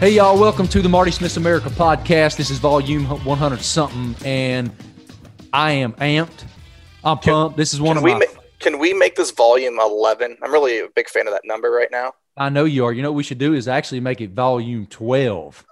[0.00, 2.38] Hey, y'all, welcome to the Marty Smith America podcast.
[2.38, 4.70] This is volume 100 something, and
[5.52, 6.44] I am amped.
[7.04, 7.58] I'm Can- pumped.
[7.58, 8.20] This is one of we my.
[8.20, 10.38] ma- can we make this volume 11?
[10.42, 12.14] I'm really a big fan of that number right now.
[12.34, 12.94] I know you are.
[12.94, 15.66] You know what we should do is actually make it volume 12.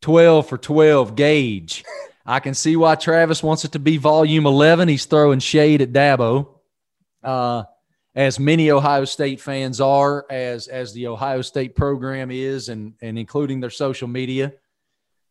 [0.00, 1.84] 12 for 12 gauge.
[2.26, 4.88] I can see why Travis wants it to be volume 11.
[4.88, 6.48] He's throwing shade at Dabo.
[7.22, 7.62] Uh,
[8.14, 13.18] as many Ohio State fans are, as as the Ohio State program is, and and
[13.18, 14.52] including their social media,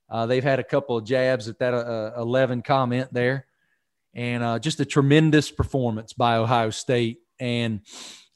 [0.10, 3.46] uh, they've had a couple of jabs at that uh, 11 comment there,
[4.14, 7.20] and uh, just a tremendous performance by Ohio State.
[7.40, 7.82] And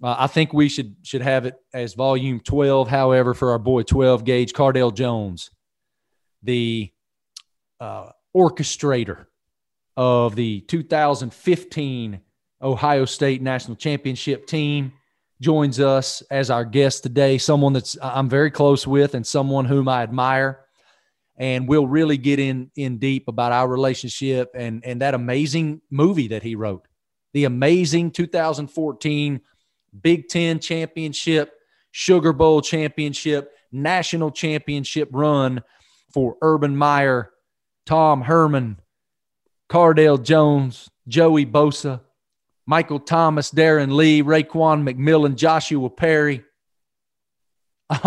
[0.02, 2.88] uh, I think we should should have it as volume 12.
[2.88, 5.50] However, for our boy 12 gauge Cardale Jones,
[6.44, 6.92] the
[7.80, 9.26] uh, orchestrator
[9.98, 12.22] of the 2015
[12.66, 14.92] Ohio State National Championship team,
[15.42, 17.38] joins us as our guest today.
[17.38, 20.62] Someone that's I'm very close with and someone whom I admire.
[21.38, 26.30] And we'll really get in in deep about our relationship and and that amazing movie
[26.30, 26.88] that he wrote,
[27.34, 29.42] the amazing 2014
[30.02, 31.54] Big Ten championship,
[31.92, 35.62] Sugar Bowl championship, national championship run
[36.14, 37.32] for Urban Meyer,
[37.86, 38.80] Tom Herman,
[39.70, 42.00] Cardale Jones, Joey Bosa,
[42.68, 46.44] Michael Thomas, Darron Lee, Raekwon McMillan, Joshua Perry,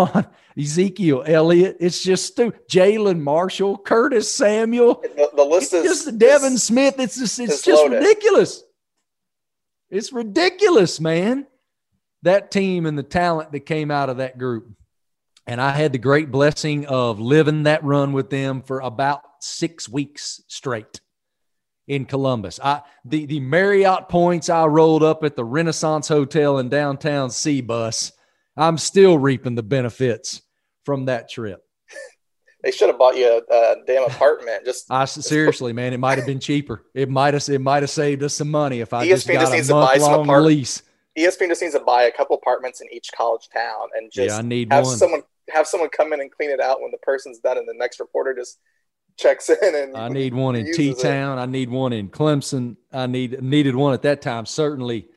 [0.58, 1.76] Ezekiel Elliott.
[1.80, 2.60] It's just stupid.
[2.68, 5.00] Jalen Marshall, Curtis Samuel.
[5.02, 6.96] The, the list It's is just Devin is- Smith.
[6.98, 7.96] It's just it's just loaded.
[7.98, 8.64] ridiculous.
[9.90, 11.46] It's ridiculous, man.
[12.22, 14.68] That team and the talent that came out of that group.
[15.46, 19.88] And I had the great blessing of living that run with them for about six
[19.88, 21.00] weeks straight
[21.88, 22.60] in Columbus.
[22.62, 27.60] I the the Marriott points I rolled up at the Renaissance Hotel in downtown C
[27.60, 28.12] bus.
[28.56, 30.42] I'm still reaping the benefits
[30.84, 31.60] from that trip.
[32.62, 34.64] they should have bought you a, a damn apartment.
[34.64, 36.84] Just I seriously, man, it might have been cheaper.
[36.94, 39.40] It might have it might have saved us some money if I just ESPN got
[39.40, 40.82] just a needs to buy month some long apart- lease.
[41.16, 44.38] ESPN just needs to buy a couple apartments in each college town and just Yeah,
[44.38, 44.96] I need have one.
[44.96, 47.74] someone have someone come in and clean it out when the person's done, and the
[47.76, 48.58] next reporter just
[49.18, 50.94] checks in and I need one in T.
[50.94, 51.38] Town.
[51.38, 52.76] I need one in Clemson.
[52.92, 55.08] I need needed one at that time, certainly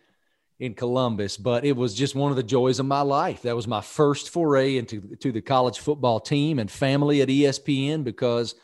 [0.59, 1.37] in Columbus.
[1.37, 3.43] But it was just one of the joys of my life.
[3.43, 8.03] That was my first foray into to the college football team and family at ESPN
[8.03, 8.55] because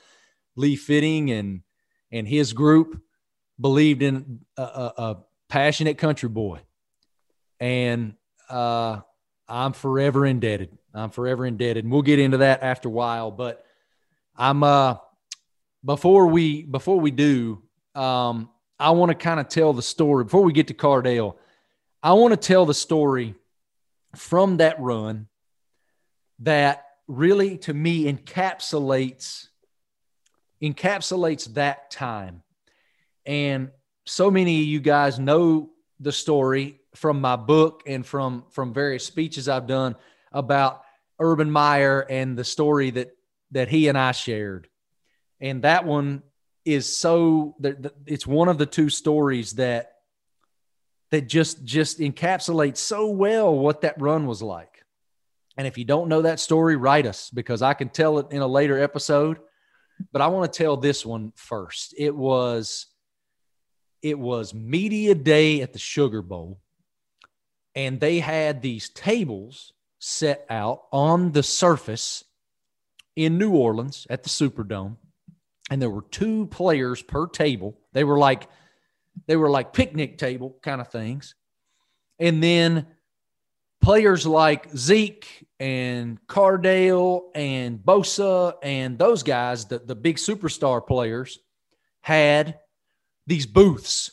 [0.55, 1.61] Lee Fitting and
[2.11, 3.01] and his group
[3.59, 5.17] believed in a, a, a
[5.49, 6.59] passionate country boy,
[7.59, 8.15] and
[8.49, 9.01] uh,
[9.47, 10.77] I'm forever indebted.
[10.93, 13.29] I'm forever indebted, and we'll get into that after a while.
[13.29, 13.63] But
[14.35, 14.95] I'm uh
[15.87, 17.63] before we before we do,
[17.95, 21.37] um, I want to kind of tell the story before we get to Cardale.
[22.03, 23.35] I want to tell the story
[24.13, 25.27] from that run
[26.39, 29.47] that really to me encapsulates
[30.61, 32.43] encapsulates that time.
[33.25, 33.71] And
[34.05, 35.69] so many of you guys know
[36.01, 39.95] the story from my book and from from various speeches I've done
[40.33, 40.81] about
[41.17, 43.15] Urban Meyer and the story that
[43.51, 44.67] that he and I shared.
[45.39, 46.23] And that one
[46.65, 47.55] is so
[48.05, 49.93] it's one of the two stories that
[51.11, 54.83] that just just encapsulates so well what that run was like.
[55.57, 58.41] And if you don't know that story, write us because I can tell it in
[58.41, 59.39] a later episode.
[60.11, 61.95] But I want to tell this one first.
[61.97, 62.87] It was
[64.01, 66.59] it was media day at the Sugar Bowl,
[67.73, 72.23] and they had these tables set out on the surface
[73.15, 74.97] in New Orleans at the Superdome,
[75.69, 77.77] and there were two players per table.
[77.93, 78.47] They were like
[79.25, 81.35] they were like picnic table kind of things,
[82.19, 82.87] and then
[83.81, 91.39] players like Zeke and Cardale and Bosa and those guys, the, the big superstar players,
[92.01, 92.59] had
[93.25, 94.11] these booths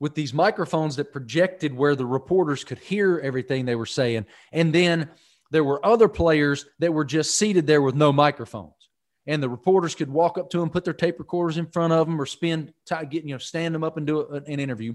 [0.00, 4.26] with these microphones that projected where the reporters could hear everything they were saying.
[4.52, 5.08] And then
[5.50, 8.83] there were other players that were just seated there with no microphones.
[9.26, 12.06] And the reporters could walk up to them, put their tape recorders in front of
[12.06, 14.94] them, or spin, tie, you know, stand them up and do a- an interview.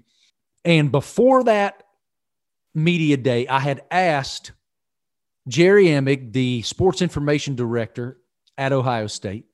[0.64, 1.84] And before that
[2.76, 4.52] media day, I had asked
[5.48, 8.20] Jerry Emig, the sports information director
[8.58, 9.46] at Ohio State,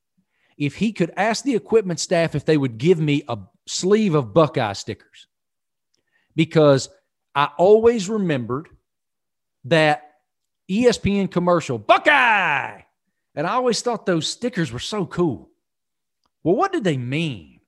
[0.58, 3.38] if he could ask the equipment staff if they would give me a
[3.68, 5.28] sleeve of Buckeye stickers.
[6.36, 6.90] Because
[7.34, 8.68] I always remembered
[9.66, 10.16] that
[10.70, 12.75] ESPN commercial, Buckeye.
[13.36, 15.50] And I always thought those stickers were so cool.
[16.44, 17.60] Well, what did they mean?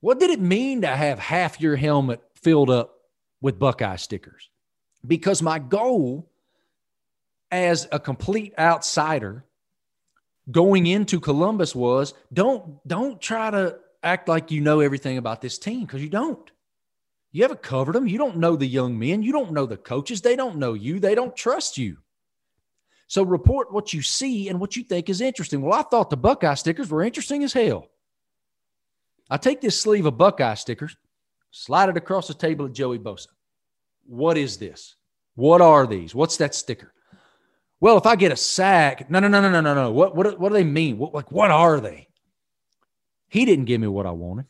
[0.00, 2.94] What did it mean to have half your helmet filled up
[3.40, 4.50] with Buckeye stickers?
[5.06, 6.30] Because my goal
[7.50, 9.44] as a complete outsider
[10.50, 15.58] going into Columbus was don't don't try to act like you know everything about this
[15.58, 16.50] team because you don't.
[17.32, 18.06] You haven't covered them.
[18.06, 19.22] You don't know the young men.
[19.22, 20.20] You don't know the coaches.
[20.20, 21.00] They don't know you.
[21.00, 21.98] They don't trust you.
[23.14, 25.62] So report what you see and what you think is interesting.
[25.62, 27.86] Well, I thought the Buckeye stickers were interesting as hell.
[29.30, 30.96] I take this sleeve of Buckeye stickers,
[31.52, 33.28] slide it across the table at Joey Bosa.
[34.04, 34.96] What is this?
[35.36, 36.12] What are these?
[36.12, 36.92] What's that sticker?
[37.78, 39.92] Well, if I get a sack, no, no, no, no, no, no, no.
[39.92, 40.98] What, what, what do they mean?
[40.98, 42.08] What, like, what are they?
[43.28, 44.46] He didn't give me what I wanted.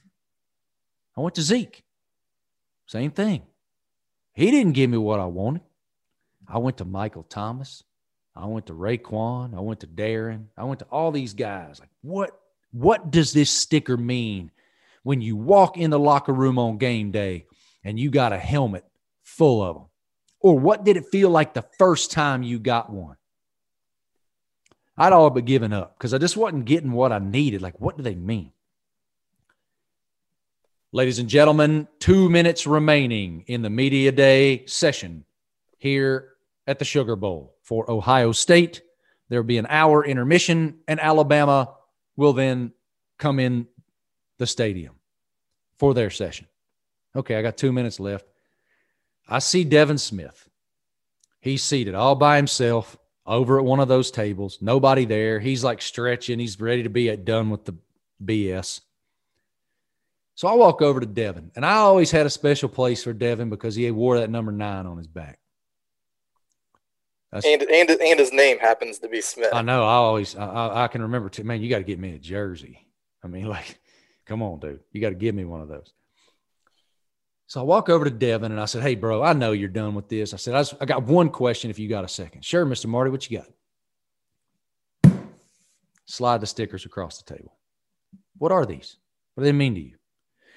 [1.18, 1.84] I went to Zeke.
[2.86, 3.42] Same thing.
[4.32, 5.60] He didn't give me what I wanted.
[6.48, 7.84] I went to Michael Thomas.
[8.36, 9.56] I went to Raekwon.
[9.56, 10.46] I went to Darron.
[10.56, 11.78] I went to all these guys.
[11.78, 12.38] Like, what,
[12.72, 14.50] what does this sticker mean
[15.04, 17.46] when you walk in the locker room on game day
[17.84, 18.84] and you got a helmet
[19.22, 19.84] full of them?
[20.40, 23.16] Or what did it feel like the first time you got one?
[24.96, 27.62] I'd all but given up because I just wasn't getting what I needed.
[27.62, 28.52] Like, what do they mean?
[30.92, 35.24] Ladies and gentlemen, two minutes remaining in the media day session
[35.78, 36.33] here
[36.66, 38.82] at the Sugar Bowl for Ohio State.
[39.28, 41.74] There will be an hour intermission, and Alabama
[42.16, 42.72] will then
[43.18, 43.66] come in
[44.38, 44.94] the stadium
[45.78, 46.46] for their session.
[47.16, 48.26] Okay, I got two minutes left.
[49.28, 50.48] I see Devin Smith.
[51.40, 52.96] He's seated all by himself
[53.26, 54.58] over at one of those tables.
[54.60, 55.40] Nobody there.
[55.40, 56.38] He's like stretching.
[56.38, 57.74] He's ready to be done with the
[58.22, 58.80] BS.
[60.34, 63.50] So I walk over to Devin, and I always had a special place for Devin
[63.50, 65.38] because he wore that number nine on his back.
[67.34, 69.52] And, and and his name happens to be Smith.
[69.52, 69.82] I know.
[69.82, 71.44] I always I, I can remember too.
[71.44, 72.86] Man, you got to get me a jersey.
[73.22, 73.78] I mean, like,
[74.26, 74.80] come on, dude.
[74.92, 75.92] You got to give me one of those.
[77.46, 79.94] So I walk over to Devin and I said, Hey, bro, I know you're done
[79.94, 80.32] with this.
[80.32, 82.44] I said, I, just, I got one question if you got a second.
[82.44, 82.86] Sure, Mr.
[82.86, 83.38] Marty, what you
[85.04, 85.14] got?
[86.06, 87.54] Slide the stickers across the table.
[88.38, 88.96] What are these?
[89.34, 89.96] What do they mean to you?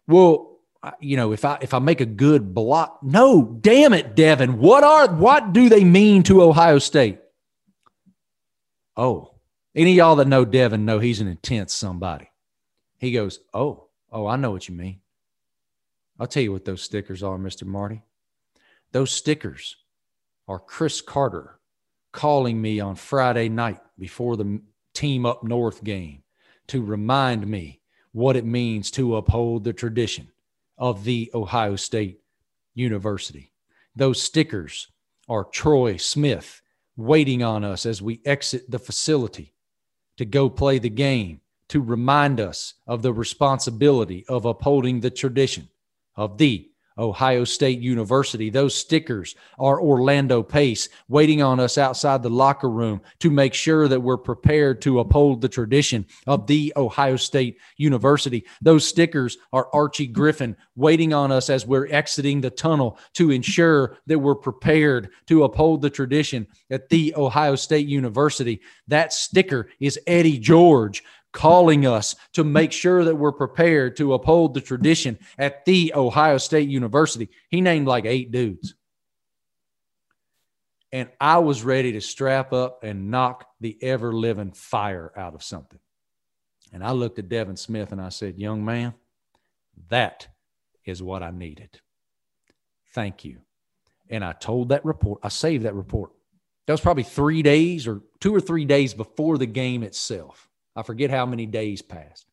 [0.07, 0.56] Well,
[0.99, 4.59] you know, if I if I make a good block, no, damn it, Devin.
[4.59, 7.19] What are what do they mean to Ohio State?
[8.95, 9.35] Oh,
[9.75, 12.29] any y'all that know Devin know he's an intense somebody.
[12.97, 15.01] He goes, Oh, oh, I know what you mean.
[16.19, 17.65] I'll tell you what those stickers are, Mr.
[17.65, 18.01] Marty.
[18.91, 19.75] Those stickers
[20.47, 21.59] are Cris Carter
[22.11, 24.61] calling me on Friday night before the
[24.93, 26.23] team up north game
[26.67, 27.81] to remind me
[28.13, 30.29] what it means to uphold the tradition
[30.77, 32.19] of the Ohio State
[32.73, 33.51] University.
[33.95, 34.87] Those stickers
[35.27, 36.61] are Troy Smith
[36.95, 39.53] waiting on us as we exit the facility
[40.17, 45.69] to go play the game to remind us of the responsibility of upholding the tradition
[46.15, 48.49] of the Ohio State University.
[48.49, 53.87] Those stickers are Orlando Pace waiting on us outside the locker room to make sure
[53.87, 58.45] that we're prepared to uphold the tradition of the Ohio State University.
[58.61, 63.97] Those stickers are Archie Griffin waiting on us as we're exiting the tunnel to ensure
[64.07, 68.61] that we're prepared to uphold the tradition at the Ohio State University.
[68.87, 71.03] That sticker is Eddie George
[71.37, 76.39] calling us to make sure that we're prepared to uphold the tradition at the Ohio
[76.39, 77.29] State University.
[77.49, 78.73] He named like eight dudes.
[80.91, 85.43] And I was ready to strap up and knock the ever living fire out of
[85.43, 85.77] something.
[86.73, 88.95] And I looked at Devin Smith and I said, Young man,
[89.89, 90.27] that
[90.85, 91.79] is what I needed.
[92.95, 93.41] Thank you.
[94.09, 96.13] And I told that report, I saved that report.
[96.65, 100.46] That was probably three days or two or three days before the game itself.
[100.77, 102.27] I forget how many days passed.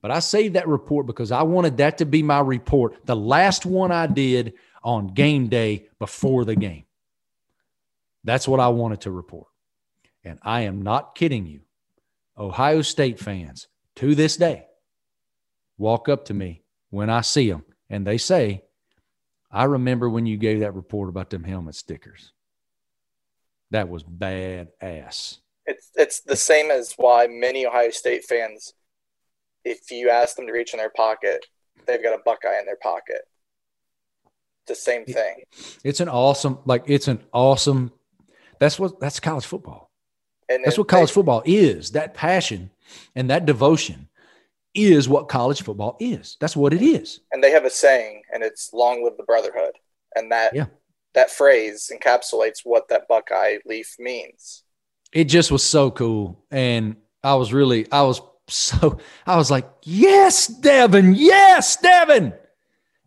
[0.00, 3.66] But I saved that report because I wanted that to be my report, the last
[3.66, 6.86] one I did on game day before the game.
[8.24, 9.48] That's what I wanted to report.
[10.24, 11.60] And I am not kidding you.
[12.38, 14.66] Ohio State fans to this day
[15.76, 18.62] walk up to me when I see them and they say,
[19.50, 22.32] I remember when you gave that report about them helmet stickers.
[23.70, 25.41] That was bad ass.
[25.66, 28.74] It's it's the same as why many Ohio State fans,
[29.64, 31.46] if you ask them to reach in their pocket,
[31.86, 33.22] they've got a Buckeye in their pocket.
[34.66, 35.42] It's the same thing.
[35.84, 37.92] It's an awesome, like it's an awesome.
[38.58, 39.90] That's what that's college football.
[40.48, 41.92] And that's what college they, football is.
[41.92, 42.70] That passion
[43.14, 44.08] and that devotion
[44.74, 46.36] is what college football is.
[46.40, 47.20] That's what it is.
[47.30, 49.74] And they have a saying, and it's "Long live the brotherhood,"
[50.14, 50.66] and that yeah.
[51.14, 54.64] that phrase encapsulates what that Buckeye leaf means
[55.12, 56.44] it just was so cool.
[56.50, 62.34] And I was really, I was so, I was like, yes, Devin, yes, Devin.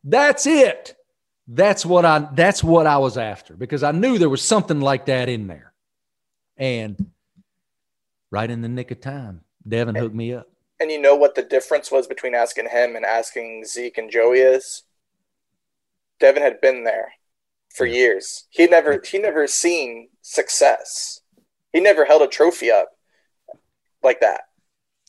[0.03, 0.95] That's it.
[1.47, 5.05] That's what I, that's what I was after because I knew there was something like
[5.07, 5.73] that in there.
[6.57, 7.11] And
[8.31, 9.41] right in the nick of time.
[9.67, 10.47] Devin hooked me up.
[10.79, 14.39] And you know what the difference was between asking him and asking Zeke and Joey
[14.39, 14.83] is?
[16.19, 17.13] Devin had been there
[17.73, 18.45] for years.
[18.49, 21.21] He never he never seen success.
[21.75, 22.87] He never held a trophy up
[24.01, 24.43] like that.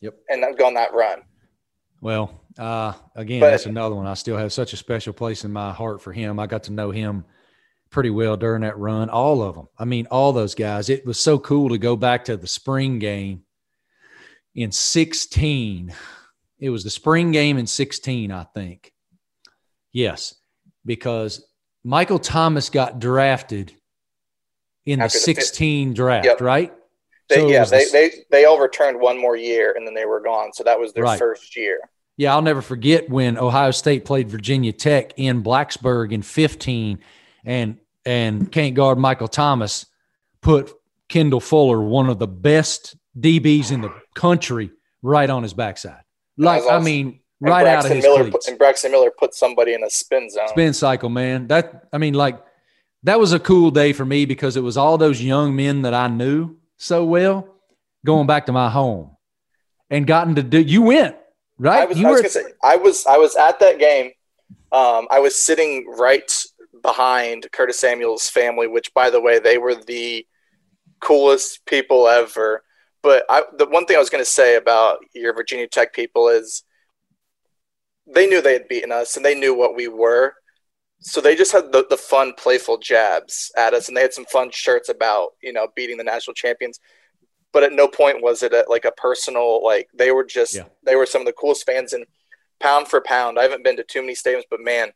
[0.01, 0.15] Yep.
[0.29, 1.23] And I'm going that run.
[2.01, 4.09] Well, uh, again, But- that's another one.
[4.09, 6.41] I still have such a special place in my heart for him.
[6.41, 7.25] I got to know him
[7.91, 9.11] pretty well during that run.
[9.11, 9.69] All of them.
[9.79, 10.91] I mean, all those guys.
[10.91, 13.45] It was so cool to go back to the spring game
[14.57, 15.95] in 16.
[16.59, 18.93] It was the spring game in 16, I think.
[19.93, 20.35] Yes,
[20.85, 21.47] because
[21.85, 23.73] Michael Thomas got drafted
[24.87, 26.41] in the After the fif- 16 draft, Yep.
[26.41, 26.73] right?
[27.29, 30.05] They, So yeah, they, the- they they all returned one more year and then they
[30.07, 30.53] were gone.
[30.53, 31.19] So that was their Right.
[31.19, 31.81] first year.
[32.17, 37.01] Yeah, I'll never forget when Ohio State played Virginia Tech in Blacksburg in 15
[37.45, 39.87] and and can't guard Michael Thomas
[40.41, 40.73] put
[41.09, 44.71] Kendall Fuller, one of the best DBs in the country,
[45.03, 46.03] right on his backside.
[46.39, 48.47] Like was I mean, right out of his Miller cleats.
[48.49, 50.49] and Braxton Miller put somebody in a spin zone.
[50.49, 51.49] Spin cycle, man.
[51.49, 52.39] That I mean, like
[53.03, 55.95] that was a cool day for me because it was all those young men that
[55.95, 57.49] I knew so well
[58.05, 59.17] going back to my home
[59.91, 60.61] and gotten to do.
[60.61, 61.17] You went
[61.59, 61.83] right.
[61.83, 64.13] I was, you I was were say I was I was at that game.
[64.73, 66.31] Um, I was sitting right
[66.83, 70.27] behind Curtis Samuel's family, which by the way, they were the
[71.01, 72.63] coolest people ever.
[73.03, 76.29] But I, the one thing I was going to say about your Virginia Tech people
[76.29, 76.63] is
[78.07, 80.35] they knew they had beaten us and they knew what we were.
[81.01, 84.25] So they just had the, the fun, playful jabs at us, and they had some
[84.27, 86.81] fun shirts about you know beating the national champions.
[87.53, 90.65] But at no point was it a, like a personal like they were just Yeah.
[90.85, 92.05] they were some of the coolest fans and
[92.61, 93.39] pound for pound.
[93.39, 94.91] I haven't been to too many stadiums, but man,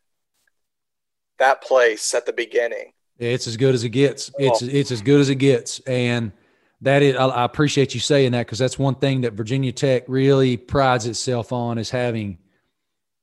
[1.39, 2.93] that place at the beginning.
[3.19, 4.31] It's as good as it gets.
[4.31, 4.35] Oh.
[4.39, 4.69] It's Oh.
[4.71, 6.33] it's as good as it gets, and
[6.81, 7.17] that is.
[7.17, 11.07] I, I appreciate you saying that because that's one thing that Virginia Tech really prides
[11.07, 12.39] itself on is having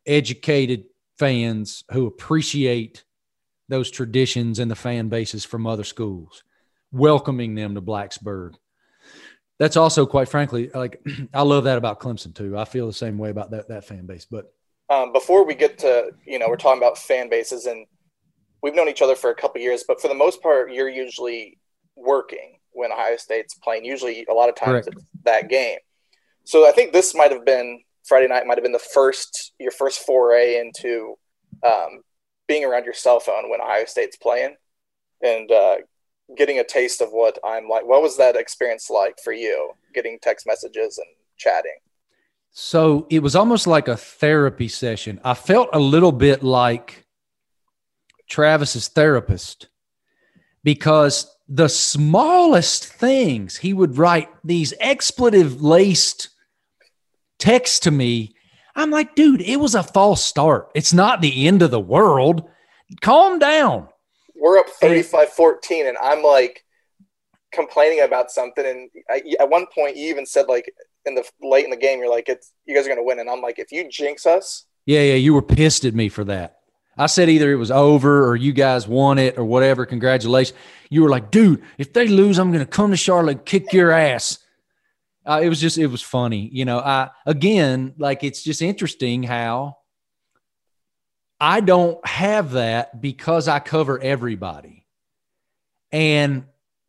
[0.06, 0.86] educated
[1.18, 3.04] fans who appreciate
[3.70, 6.44] those traditions and the fan bases from other schools,
[6.92, 8.54] welcoming them to Blacksburg.
[9.60, 11.02] That's also, quite frankly, like
[11.34, 12.58] I love that about Clemson too.
[12.58, 14.26] I feel the same way about that that fan base.
[14.30, 14.54] But
[14.90, 17.86] Um, before we get to you know we're talking about fan bases and
[18.62, 21.60] we've known each other for a couple years, but for the most part, you're usually
[21.96, 23.84] working when Ohio State's playing.
[23.86, 24.88] Usually, a lot of times Correct.
[24.92, 25.80] it's that game.
[26.44, 28.46] So I think this might have been Friday night.
[28.46, 31.16] Might have been the first your first foray into
[31.66, 32.02] um,
[32.48, 34.56] being around your cell phone when Ohio State's playing
[35.22, 35.78] and uh,
[36.36, 37.86] getting a taste of what I'm like.
[37.86, 39.72] What was that experience like for you?
[39.94, 41.78] Getting text messages and chatting.
[42.52, 45.20] So it was almost like a therapy session.
[45.24, 47.06] I felt a little bit like
[48.28, 49.68] Travis's therapist
[50.64, 56.30] because the smallest things he would write these expletive laced
[57.40, 58.34] texts to me.
[58.76, 60.70] I'm like, dude, it was a false start.
[60.76, 62.48] It's not the end of the world.
[63.02, 63.88] Calm down.
[64.36, 66.64] we're up 35 14 and i'm like
[67.52, 70.72] complaining about something and I, at one point you even said like
[71.06, 73.20] in the late in the game you're like it's you guys are going to win
[73.20, 76.24] and i'm like if you jinx us Yeah, yeah, you were pissed at me for
[76.26, 76.60] that.
[76.98, 79.86] I said either it was over or you guys won it or whatever.
[79.86, 80.58] Congratulations.
[80.90, 83.74] You were like, dude, if they lose, I'm going to come to Charlotte and kick
[83.74, 84.40] your ass.
[85.28, 86.50] Uh, it was just, it was funny.
[86.52, 89.78] You know, I, again, like it's just interesting how
[91.40, 94.86] I don't have that because I cover everybody.
[95.92, 96.46] And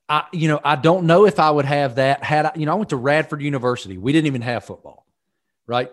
[0.09, 2.73] I, you know, I don't know if I would have that had I, you know,
[2.73, 3.99] I went to Radford University.
[3.99, 5.07] We didn't even have football,
[5.67, 5.91] right?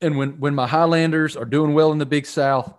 [0.00, 2.72] And when when my Highlanders are doing well in the Big South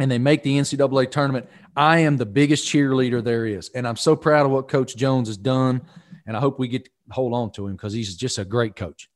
[0.00, 3.96] and they make the NCAA tournament, I am the biggest cheerleader there is, and I'm
[3.96, 5.82] so proud of what Coach Jones has done,
[6.30, 8.76] and I hope we get to hold on to him because he's just a great
[8.76, 9.10] coach.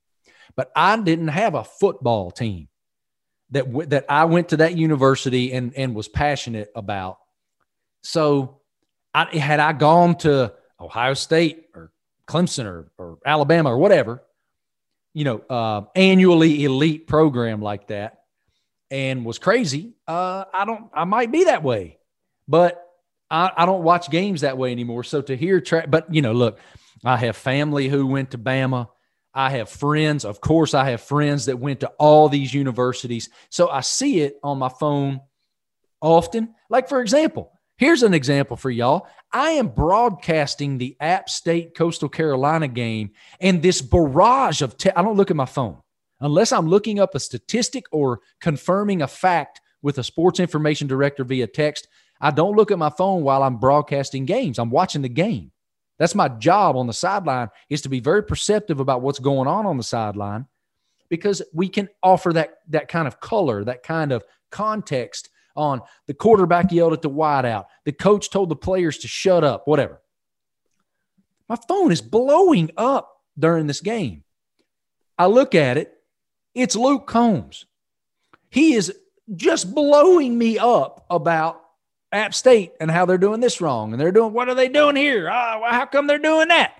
[0.56, 2.66] But I didn't have a football team
[3.50, 7.18] that w- that I went to that university and and was passionate about.
[8.02, 8.62] So,
[9.14, 11.92] I, had I gone to Ohio State or
[12.26, 14.24] Clemson or, or Alabama or whatever,
[15.12, 18.22] you know, uh, annually elite program like that,
[18.90, 21.98] and was crazy, uh, I don't, I might be that way,
[22.48, 22.84] but
[23.30, 25.04] I, I don't watch games that way anymore.
[25.04, 26.58] So to hear, tra- but you know, look,
[27.04, 28.88] I have family who went to Bama.
[29.34, 33.28] I have friends, of course, I have friends that went to all these universities.
[33.50, 35.20] So I see it on my phone
[36.00, 36.54] often.
[36.70, 39.08] Like, for example, here's an example for y'all.
[39.32, 45.02] I am broadcasting the App State Coastal Carolina game, and this barrage of, te- I
[45.02, 45.78] don't look at my phone
[46.20, 51.24] unless I'm looking up a statistic or confirming a fact with a sports information director
[51.24, 51.88] via text.
[52.20, 54.60] I don't look at my phone while I'm broadcasting games.
[54.60, 55.50] I'm watching the game.
[55.98, 59.66] That's my job on the sideline is to be very perceptive about what's going on
[59.66, 60.46] on the sideline
[61.08, 66.14] because we can offer that that kind of color, that kind of context on the
[66.14, 70.00] quarterback yelled at the wideout, the coach told the players to shut up, whatever.
[71.48, 74.24] My phone is blowing up during this game.
[75.16, 75.92] I look at it,
[76.54, 77.66] it's Luke Combs.
[78.50, 78.92] He is
[79.34, 81.63] just blowing me up about
[82.14, 83.92] App State and how they're doing this wrong.
[83.92, 85.28] And they're doing, what are they doing here?
[85.30, 86.74] Ah, well, how come they're doing that?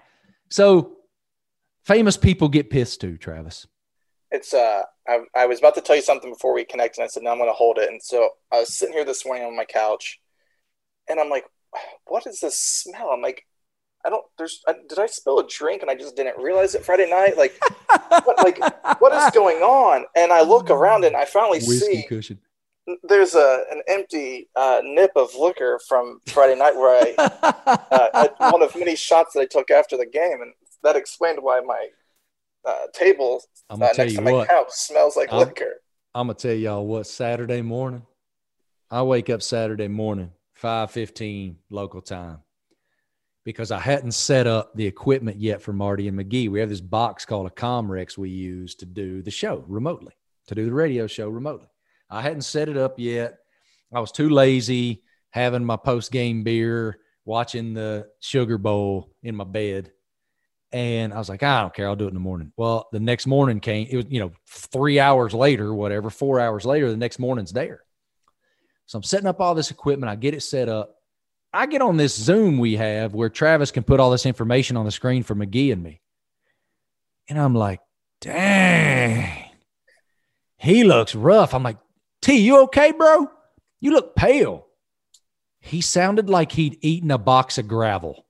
[0.51, 0.97] So
[1.85, 3.67] famous people get pissed too, Travis.
[4.31, 7.09] It's, uh, I, I was about to tell you something before we connect, and I
[7.09, 7.91] said, no, I'm going to hold it.
[7.91, 10.19] And so I was sitting here this morning on my couch,
[11.09, 11.45] and I'm like,
[12.07, 13.11] what is this smell?
[13.11, 13.47] I'm like,
[14.05, 14.25] I don't.
[14.37, 14.61] There's.
[14.69, 17.39] I, did I spill a drink and I just didn't realize it Friday night?
[17.39, 17.59] Like,
[18.25, 20.05] what, like what is going on?
[20.15, 22.39] And I look around and I finally Whiskey see cushion.
[23.03, 27.15] There's a an empty uh, nip of liquor from Friday night where I
[27.91, 31.39] uh, had one of many shots that I took after the game, and that explained
[31.41, 31.89] why my
[32.65, 35.81] uh, table uh, next to my what, couch smells like I'm, liquor.
[36.15, 37.07] I'm gonna tell y'all what.
[37.07, 38.03] Saturday morning,
[38.91, 42.41] I wake up Saturday morning, five fifteen local time
[43.45, 46.49] because I hadn't set up the equipment yet for Marty and McGee.
[46.49, 50.15] We have this box called a Comrex we use to do the show remotely,
[50.47, 51.69] to do the radio show remotely.
[52.15, 53.39] I hadn't set it up yet.
[53.93, 59.45] I was too lazy having my post game beer, watching the Sugar Bowl in my
[59.45, 59.91] bed.
[60.73, 61.89] And I was like, I don't care.
[61.89, 62.53] I'll do it in the morning.
[62.57, 66.65] Well, the next morning came, it was, you know, three hours later, whatever, four hours
[66.65, 67.81] later, the next morning's there.
[68.87, 70.11] So I'm setting up all this equipment.
[70.11, 70.97] I get it set up.
[71.53, 74.85] I get on this Zoom we have where Travis can put all this information on
[74.85, 76.01] the screen for McGee and me.
[77.29, 77.81] And I'm like,
[78.21, 79.51] dang,
[80.59, 81.55] he looks rough.
[81.55, 81.79] I'm like,
[82.25, 83.31] T, you okay, bro?
[83.81, 84.67] You look pale.
[85.61, 88.25] He sounded like he'd eaten a box of gravel.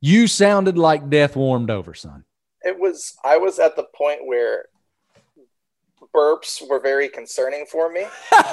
[0.00, 2.24] You sounded like death warmed over, son.
[2.62, 4.64] It was, I was at the point where
[6.12, 8.00] burps were very concerning for me
[8.30, 8.50] because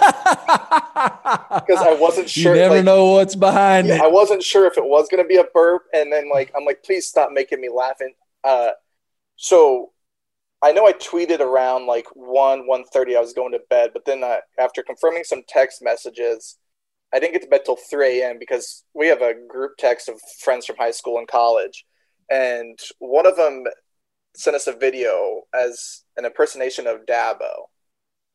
[1.79, 2.53] I wasn't sure.
[2.53, 4.01] You never like, know what's behind yeah, it.
[4.01, 6.65] I wasn't sure if it was going to be a burp, and then like I'm
[6.65, 8.13] like, please stop making me laughing.
[8.43, 8.71] Uh,
[9.37, 9.91] so
[10.63, 13.15] I know I tweeted around like one one thirty.
[13.15, 16.57] I was going to bed, but then uh, after confirming some text messages,
[17.13, 18.37] I didn't get to bed till three a.m.
[18.39, 21.85] because we have a group text of friends from high school and college,
[22.29, 23.63] and one of them
[24.35, 27.65] sent us a video as an impersonation of Dabo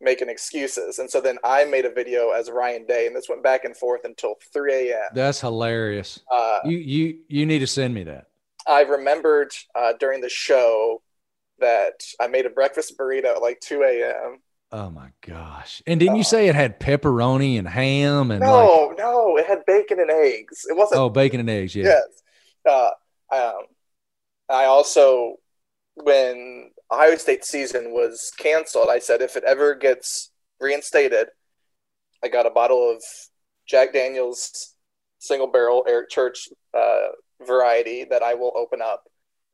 [0.01, 0.99] making excuses.
[0.99, 3.77] And so then I made a video as Ryan Day, and this went back and
[3.77, 5.09] forth until 3 a.m.
[5.15, 6.21] That's hilarious.
[6.31, 8.27] Uh, you you you need to send me that.
[8.67, 11.03] I remembered uh, during the show
[11.59, 14.39] that I made a breakfast burrito at like 2 a.m.
[14.73, 15.81] Oh my gosh!
[15.87, 18.41] And didn't uh, you say it had pepperoni and ham and?
[18.41, 18.99] No, like...
[18.99, 20.67] no, it had bacon and eggs.
[20.69, 21.01] It wasn't.
[21.01, 21.75] Oh, bacon and eggs.
[21.75, 21.85] Yeah.
[21.85, 22.23] Yes.
[22.69, 22.91] Uh,
[23.33, 23.63] um,
[24.49, 25.37] I also
[25.95, 31.29] when Ohio State season was canceled, I said if it ever gets reinstated,
[32.23, 33.03] I got a bottle of
[33.67, 34.75] Jack Daniels
[35.19, 37.09] single barrel Eric Church uh,
[37.45, 39.05] variety that I will open up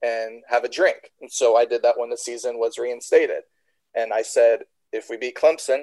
[0.02, 1.12] and have a drink.
[1.20, 3.42] And so I did that when the season was reinstated.
[3.94, 4.60] And I said,
[4.92, 5.82] if we beat Clemson,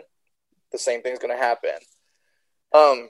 [0.71, 1.71] the same thing's going to happen.
[2.73, 3.09] Um,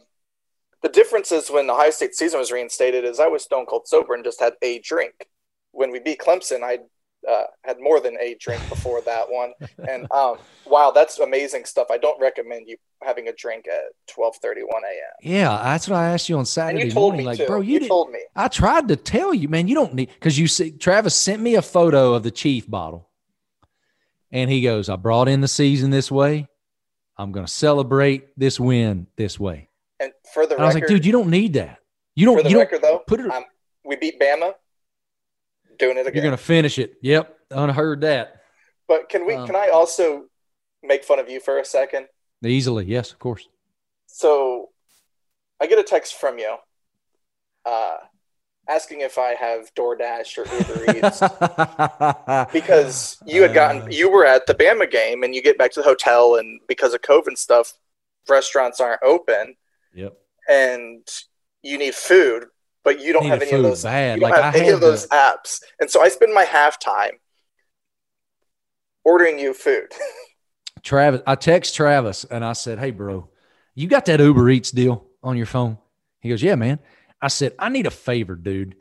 [0.82, 3.88] the difference is when the Ohio State season was reinstated is I was stone cold
[3.88, 5.28] sober and just had a drink.
[5.72, 6.80] When we beat Clemson, I
[7.28, 9.54] uh, had more than a drink before that one.
[9.88, 11.88] And um, wow, that's amazing stuff.
[11.92, 15.32] I don't recommend you having a drink at twelve thirty one a.m.
[15.34, 17.26] Yeah, that's what I asked you on Saturday you morning.
[17.26, 17.48] like, too.
[17.48, 18.20] bro, you, you told me.
[18.36, 19.68] I tried to tell you, man.
[19.68, 23.10] You don't need because you see, Travis sent me a photo of the Chief bottle,
[24.32, 26.48] and he goes, "I brought in the season this way.
[27.18, 30.76] I'm going to celebrate this win this way." And for the and record, I was
[30.76, 31.80] like, dude, you don't need that.
[32.16, 32.38] You don't.
[32.38, 33.30] For the you record, don't though, put it.
[33.30, 33.44] Um,
[33.84, 34.54] we beat Bama
[35.80, 36.14] doing it again.
[36.16, 36.98] You're going to finish it.
[37.02, 38.42] Yep, unheard that.
[38.88, 39.34] But can we?
[39.34, 40.26] Um, can I also
[40.84, 42.08] make fun of you for a second?
[42.44, 43.48] Easily, yes, of course.
[44.08, 44.70] So,
[45.60, 46.56] I get a text from you,
[47.66, 47.98] uh,
[48.70, 51.08] asking if I have DoorDash or Uber
[52.48, 53.88] Eats because you had gotten uh.
[53.90, 56.94] you were at the Bama game and you get back to the hotel and because
[56.94, 57.74] of COVID stuff,
[58.30, 59.56] restaurants aren't open.
[59.94, 60.18] Yep.
[60.48, 61.08] And
[61.64, 62.46] you need food
[62.84, 63.84] but you don't have any of those.
[63.84, 64.16] Bad.
[64.16, 67.14] You don't like have I any of those apps, and so I spend my halftime
[69.04, 69.88] ordering you food.
[70.84, 73.30] Travis, I text Travis and I said, "Hey, bro,
[73.76, 75.78] you got that Uber Eats deal on your phone?"
[76.22, 76.80] He goes, "Yeah, man."
[77.22, 78.76] I said, "I need a favor, dude."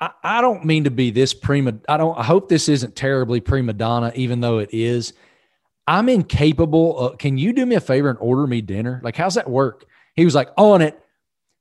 [0.00, 1.74] I, I don't mean to be this prima.
[1.88, 2.18] I don't.
[2.18, 5.12] I hope this isn't terribly prima donna, even though it is.
[5.86, 6.98] I'm incapable.
[6.98, 9.00] Of, can you do me a favor and order me dinner?
[9.02, 9.84] Like, how's that work?
[10.14, 10.98] He was like, on it.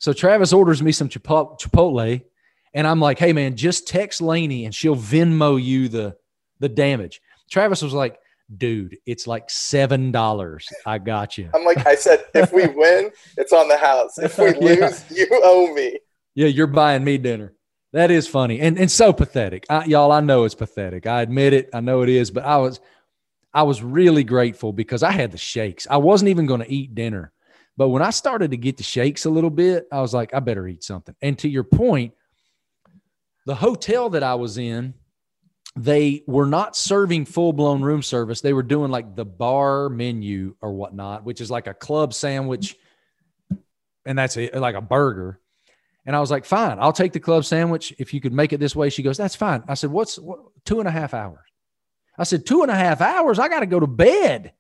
[0.02, 2.24] So Travis orders me some Chipotle,
[2.74, 6.18] And I'm like, hey man, just text Laney and she'll Venmo you the
[6.60, 7.22] the damage.
[7.52, 8.20] Travis was like,
[8.58, 10.68] dude, it's like seven dollars.
[10.88, 11.52] I got you.
[11.54, 14.18] I'm like, I said, if we win, it's on the house.
[14.18, 15.26] If we lose, yeah.
[15.26, 16.00] you owe me.
[16.34, 17.54] Yeah, you're buying me dinner.
[17.94, 19.66] That is funny and, and so pathetic.
[19.70, 21.06] I, y'all, I know it's pathetic.
[21.06, 21.70] I admit it.
[21.74, 22.80] I know it is, but I was
[23.54, 25.86] I was really grateful because I had the shakes.
[25.92, 27.34] I wasn't even going to eat dinner.
[27.78, 30.40] But when I started to get the shakes a little bit, I was like, I
[30.40, 31.16] better eat something.
[31.22, 32.14] And to your point,
[33.46, 34.94] the hotel that I was in,
[35.76, 38.42] they were not serving full blown room service.
[38.42, 42.76] They were doing like the bar menu or whatnot, which is like a club sandwich,
[44.06, 45.40] and that's a, like a burger.
[46.06, 48.60] And I was like, fine, I'll take the club sandwich if you could make it
[48.60, 48.90] this way.
[48.90, 49.64] She goes, that's fine.
[49.68, 51.40] I said, what's what, two and a half hours?
[52.18, 53.40] I said, two and a half hours.
[53.40, 54.54] I got to go to bed.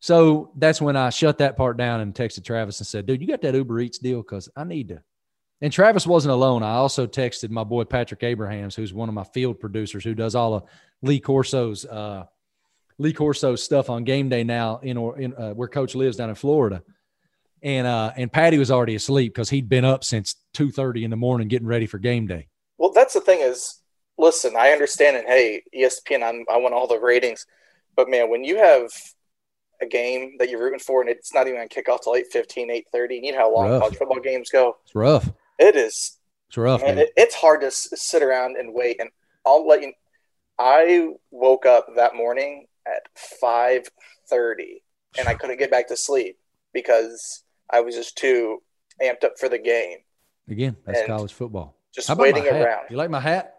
[0.00, 3.26] So that's when I shut that part down and texted Travis and said, dude, you
[3.26, 4.22] got that Uber Eats deal?
[4.22, 5.02] Because I need to
[5.60, 6.62] and Travis wasn't alone.
[6.62, 10.34] I also texted my boy Patrick Abrahams, who's one of my field producers, who does
[10.34, 10.64] all of
[11.02, 12.24] Lee Corso's uh,
[12.98, 16.34] Lee Corso's stuff on game day now in, in uh, where Coach lives down in
[16.34, 16.82] Florida.
[17.60, 21.10] And uh, and Patty was already asleep because he'd been up since two thirty in
[21.10, 22.46] the morning getting ready for game day.
[22.76, 23.80] Well, that's the thing is,
[24.16, 27.46] listen, I understand, and hey, ESPN, I'm, I want all the ratings,
[27.96, 28.92] but man, when you have
[29.80, 32.16] a game that you're rooting for and it's not even going to kick off till
[32.16, 33.80] 8 15 8 30 you know how long rough.
[33.80, 36.18] college football games go it's rough it is.
[36.48, 36.82] It's rough.
[36.82, 39.00] And it, it's hard to sit around and wait.
[39.00, 39.10] And
[39.44, 39.92] I'll let you.
[40.58, 43.02] I woke up that morning at
[43.40, 43.86] five
[44.28, 44.82] thirty,
[45.18, 46.38] and I couldn't get back to sleep
[46.72, 48.62] because I was just too
[49.02, 49.98] amped up for the game.
[50.48, 51.76] Again, that's and college football.
[51.94, 52.86] Just waiting around.
[52.90, 53.54] You like my hat?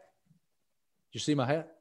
[1.11, 1.71] Did you see my hat?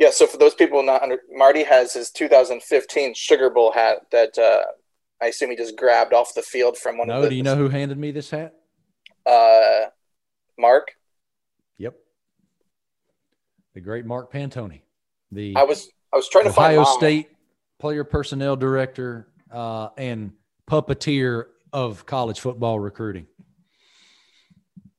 [0.00, 0.10] Yeah.
[0.10, 4.62] So for those people not under, Marty has his 2015 Sugar Bowl hat that uh,
[5.22, 7.26] I assume he just grabbed off the field from one no, of the.
[7.26, 8.54] No, do you know who handed me this hat?
[9.26, 9.86] uh,
[10.58, 10.92] Mark.
[11.78, 11.94] Yep.
[13.74, 14.82] The great Mark Pantoni.
[15.32, 17.30] The I was I was trying to Ohio find State
[17.78, 20.32] player personnel director uh, and
[20.68, 23.26] puppeteer of college football recruiting.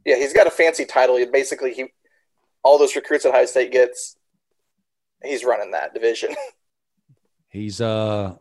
[0.06, 1.18] Yeah, he's got a fancy title.
[1.18, 1.88] He basically he
[2.64, 4.16] all those recruits that Ohio State gets,
[5.24, 6.36] he's running that division.
[7.50, 8.36] he's uh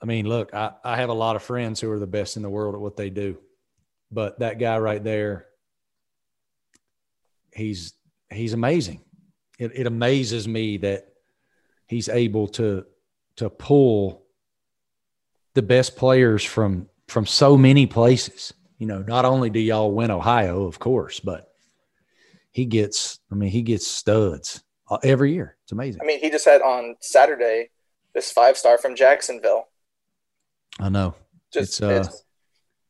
[0.00, 2.42] I mean, look, I, I have a lot of friends who are the best in
[2.42, 3.38] the world at what they do.
[4.10, 5.46] But that guy right there,
[7.52, 7.94] he's
[8.30, 9.02] he's amazing.
[9.58, 11.06] It, it amazes me that
[11.86, 12.84] he's able to
[13.36, 14.24] to pull
[15.54, 18.52] the best players from from so many places.
[18.78, 21.52] You know, not only do y'all win Ohio, of course, but
[22.50, 23.20] he gets.
[23.30, 25.56] I mean, he gets studs uh, every year.
[25.72, 26.02] It's amazing.
[26.02, 27.70] I mean, he just had on Saturday
[28.14, 29.68] this five star from Jacksonville.
[30.78, 31.14] I know.
[31.50, 32.24] Just it's, uh, it's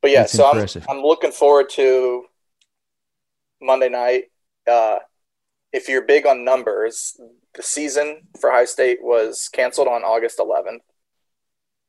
[0.01, 2.25] but yeah, That's so I'm, I'm looking forward to
[3.61, 4.25] Monday night.
[4.69, 4.99] Uh,
[5.73, 7.21] if you're big on numbers,
[7.55, 10.81] the season for Ohio State was canceled on August 11th.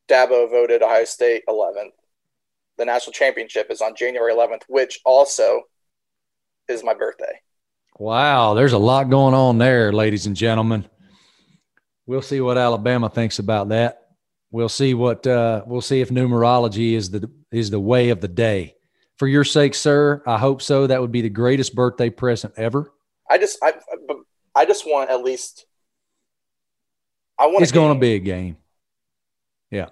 [0.07, 1.89] Dabo voted Ohio State 11th.
[2.77, 5.63] The national championship is on January 11th, which also
[6.67, 7.39] is my birthday.
[7.97, 10.85] Wow, there's a lot going on there, ladies and gentlemen.
[12.05, 14.03] We'll see what Alabama thinks about that
[14.53, 18.29] we'll see what uh, we'll see if numerology is the is the way of the
[18.29, 18.75] day.
[19.17, 20.87] For your sake, sir, I hope so.
[20.87, 22.93] That would be the greatest birthday present ever.
[23.29, 23.73] I just I
[24.55, 25.65] I just want at least
[27.37, 27.63] I want.
[27.63, 28.57] It's going to be a game.
[29.69, 29.89] Yeah,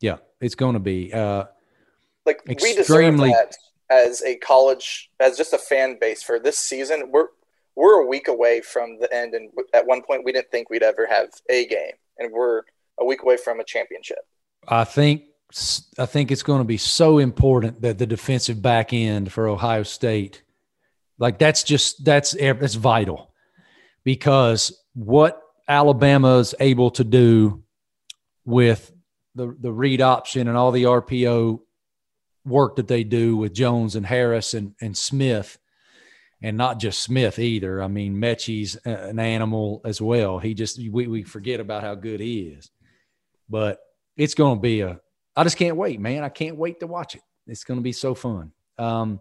[0.00, 1.12] yeah, it's going to be.
[1.12, 1.44] Uh,
[2.26, 2.70] like extremely...
[2.70, 3.56] we deserve that
[3.90, 7.10] as a college, as just a fan base for this season.
[7.10, 7.28] We're
[7.76, 10.82] we're a week away from the end, and at one point we didn't think we'd
[10.82, 12.62] ever have a game, and we're
[12.98, 14.18] a week away from a championship.
[14.68, 15.22] I think
[15.98, 19.82] I think it's going to be so important that the defensive back end for Ohio
[19.82, 20.42] State,
[21.18, 23.32] like that's just that's that's vital,
[24.04, 27.64] because what Alabama is able to do
[28.44, 28.92] with
[29.34, 31.60] the the read option and all the RPO
[32.44, 35.58] work that they do with Jones and Harris and and Smith,
[36.42, 37.82] and not just Smith either.
[37.82, 40.38] I mean, Metchie's an animal as well.
[40.38, 42.70] He just we we forget about how good he is
[43.50, 43.80] but
[44.16, 45.00] it's going to be a,
[45.36, 46.22] I just can't wait, man.
[46.22, 47.22] I can't wait to watch it.
[47.46, 48.52] It's going to be so fun.
[48.78, 49.20] Um,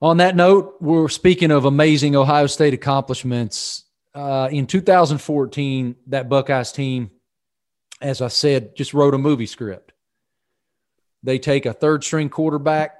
[0.00, 3.84] on that note, we're speaking of amazing Ohio State accomplishments.
[4.14, 7.10] Uh, in 2014, that Buckeyes team,
[8.00, 9.89] as I said, just wrote a movie script.
[11.22, 12.96] They take a third string quarterback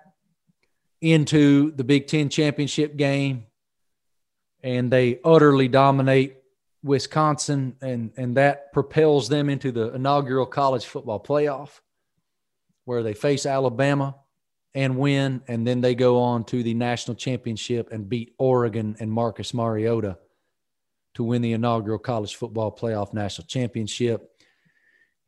[1.01, 3.47] into the Big Ten championship game
[4.63, 6.37] and they utterly dominate
[6.83, 11.81] Wisconsin, and and that propels them into the inaugural college football playoff,
[12.85, 14.17] where they face Alabama,
[14.75, 15.43] and win.
[15.49, 20.19] And then they go on to the national championship and beat Oregon and Marcus Mariota
[21.15, 24.31] to win the inaugural college football playoff national championship.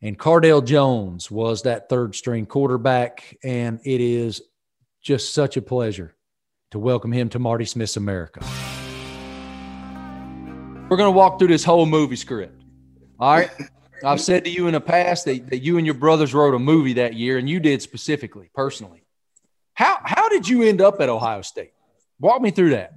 [0.03, 3.37] And Cardale Jones was that third string quarterback.
[3.41, 4.41] And it is
[5.01, 6.13] just such a pleasure
[6.71, 8.41] to welcome him to Marty Smith's America.
[10.89, 12.61] We're going to walk through this whole movie script.
[13.17, 13.49] All right.
[14.03, 16.59] I've said to you in the past that, that you and your brothers wrote a
[16.59, 19.05] movie that year, and you did specifically, personally.
[19.75, 21.71] How how did you end up at Ohio State?
[22.19, 22.95] Walk me through that.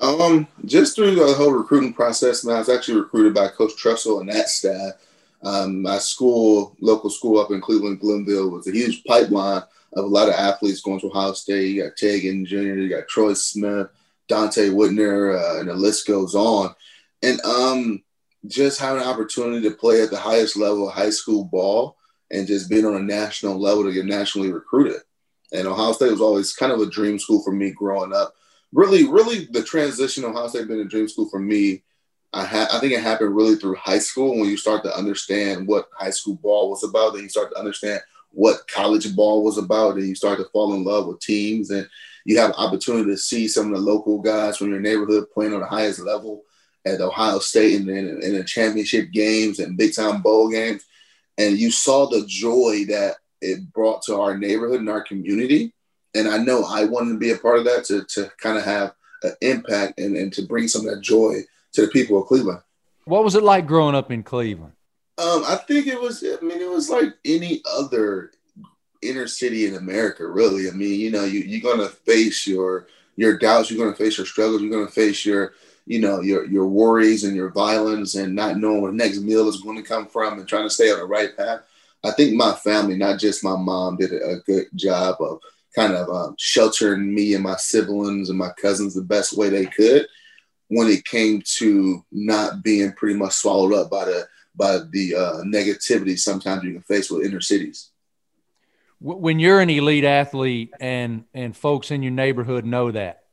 [0.00, 4.18] Um, just through the whole recruiting process, man, I was actually recruited by Coach Tressel
[4.18, 4.94] and that staff.
[5.42, 9.62] Um, my school, local school up in Cleveland, Glenville, was a huge pipeline
[9.94, 11.68] of a lot of athletes going to Ohio State.
[11.68, 13.88] You got Ted Ginn Jr., you got Troy Smith,
[14.30, 16.74] Donte Whitner, uh, and the list goes on.
[17.22, 18.02] And um,
[18.46, 21.96] just having an opportunity to play at the highest level of high school ball
[22.30, 25.00] and just being on a national level to get nationally recruited.
[25.52, 28.34] And Ohio State was always kind of a dream school for me growing up.
[28.72, 31.82] Really, really, the transition Ohio State been a dream school for me.
[32.32, 35.66] I, ha- I think it happened really through high school when you start to understand
[35.66, 37.12] what high school ball was about.
[37.12, 40.74] Then you start to understand what college ball was about, and you start to fall
[40.74, 41.70] in love with teams.
[41.70, 41.86] And
[42.24, 45.60] you have opportunity to see some of the local guys from your neighborhood playing on
[45.60, 46.44] the highest level
[46.86, 50.84] at Ohio State and in, in the championship games and big time bowl games.
[51.38, 55.74] And you saw the joy that it brought to our neighborhood and our community.
[56.14, 58.64] And I know I wanted to be a part of that to, to kind of
[58.64, 61.40] have an impact and, and to bring some of that joy
[61.72, 62.60] to the people of Cleveland.
[63.04, 64.72] What was it like growing up in Cleveland?
[65.18, 68.32] Um, I think it was, I mean, it was like any other
[69.02, 70.68] inner city in America, really.
[70.68, 74.02] I mean, you know, you, you're going to face your, your doubts, you're going to
[74.02, 75.54] face your struggles, you're going to face your,
[75.86, 79.48] you know your your worries and your violence and not knowing where the next meal
[79.48, 81.60] is going to come from and trying to stay on the right path.
[82.04, 85.40] I think my family, not just my mom, did a good job of
[85.74, 89.66] kind of um, sheltering me and my siblings and my cousins the best way they
[89.66, 90.06] could
[90.72, 95.42] when it came to not being pretty much swallowed up by the by the uh,
[95.44, 97.90] negativity sometimes you can face with inner cities.
[98.98, 103.24] When you're an elite athlete and and folks in your neighborhood know that,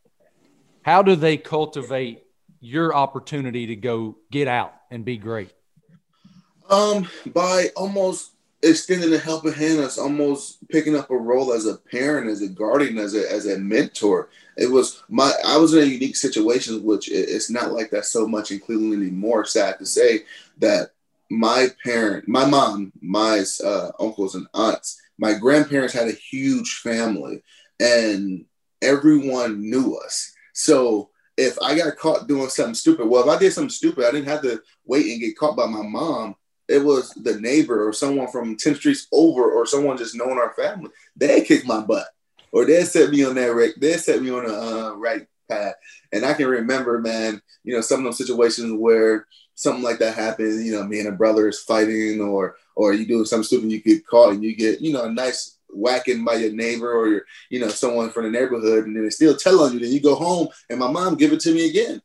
[0.82, 2.23] how do they cultivate
[2.60, 5.54] your opportunity to go get out and be great?
[6.69, 11.78] Um, by almost extending a helping hand, it's almost picking up a role as a
[11.78, 14.30] parent, as a guardian, as a as a mentor.
[14.58, 18.28] It was my I was in a unique situation, which it's not like that so
[18.28, 19.45] much in Cleveland anymore.
[19.45, 20.24] Sad to say
[20.58, 20.91] that
[21.30, 27.43] my parent, my mom, my uh, uncles and aunts, my grandparents had a huge family,
[27.80, 28.45] and
[28.82, 30.34] everyone knew us.
[30.54, 34.12] So if I got caught doing something stupid, well, if I did something stupid, I
[34.12, 36.36] didn't have to wait and get caught by my mom.
[36.69, 40.53] It was the neighbor or someone from 10 streets over or someone just knowing our
[40.53, 40.91] family.
[41.15, 42.08] They kicked my butt
[42.51, 43.73] or they set me on that right.
[43.77, 45.73] They set me on the uh, right path.
[46.12, 50.15] And I can remember, man, you know, some of those situations where something like that
[50.15, 53.71] happens, you know, me and a brother is fighting or, or you doing something stupid,
[53.71, 57.08] you get caught and you get, you know, a nice whacking by your neighbor or
[57.08, 59.79] your, you know, someone from the neighborhood, and then they still tell on you.
[59.79, 62.01] Then you go home, and my mom give it to me again.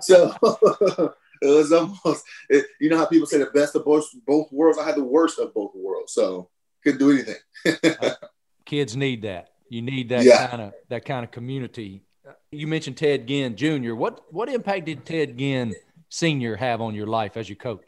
[0.00, 0.34] so
[1.42, 4.78] it was almost, it, you know, how people say the best of both both worlds.
[4.78, 6.48] I had the worst of both worlds, so
[6.82, 8.12] couldn't do anything.
[8.64, 9.50] Kids need that.
[9.68, 10.46] You need that yeah.
[10.48, 12.02] kind of that kind of community.
[12.50, 13.94] You mentioned Ted Ginn Jr.
[13.94, 15.74] What what impact did Ted Ginn
[16.08, 16.56] Sr.
[16.56, 17.84] have on your life as your coach?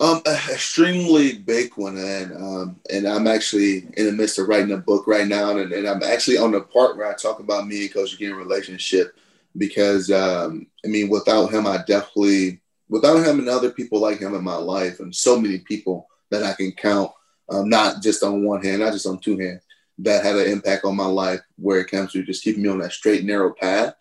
[0.00, 4.76] Um, extremely big one, and um, and I'm actually in the midst of writing a
[4.76, 7.82] book right now, and, and I'm actually on the part where I talk about me
[7.82, 9.16] and Coach Ginn relationship
[9.56, 12.61] because um, I mean, without him, I definitely
[12.92, 16.52] without having other people like him in my life, and so many people that I
[16.52, 17.10] can count,
[17.48, 19.62] um, not just on one hand, not just on two hands,
[20.00, 22.78] that had an impact on my life where it comes to just keeping me on
[22.80, 23.94] that straight narrow path.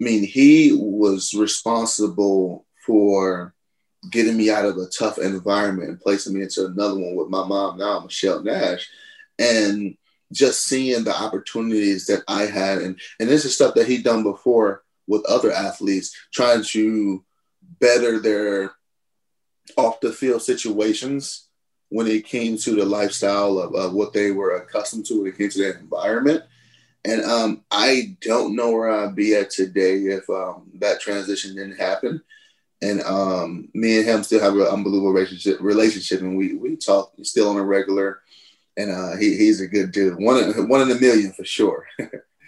[0.00, 3.54] I mean, he was responsible for
[4.10, 7.44] getting me out of a tough environment and placing me into another one with my
[7.46, 8.88] mom now, Michelle Nash,
[9.38, 9.98] and
[10.32, 14.22] just seeing the opportunities that I had, and and this is stuff that he'd done
[14.22, 17.22] before with other athletes, trying to
[17.78, 18.72] better their
[19.76, 21.48] off the field situations
[21.88, 25.38] when it came to the lifestyle of, of what they were accustomed to when it
[25.38, 26.42] came to that environment.
[27.04, 31.76] And um, I don't know where I'd be at today if um, that transition didn't
[31.76, 32.22] happen
[32.84, 35.58] and um, me and him still have an unbelievable relationship.
[35.60, 38.20] Relationship, and we we talk still on a regular.
[38.76, 40.18] And uh, he, he's a good dude.
[40.18, 41.86] One one in a million for sure.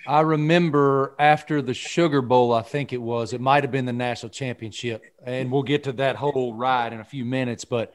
[0.07, 3.33] I remember after the Sugar Bowl, I think it was.
[3.33, 7.01] It might have been the national championship, and we'll get to that whole ride in
[7.01, 7.65] a few minutes.
[7.65, 7.95] But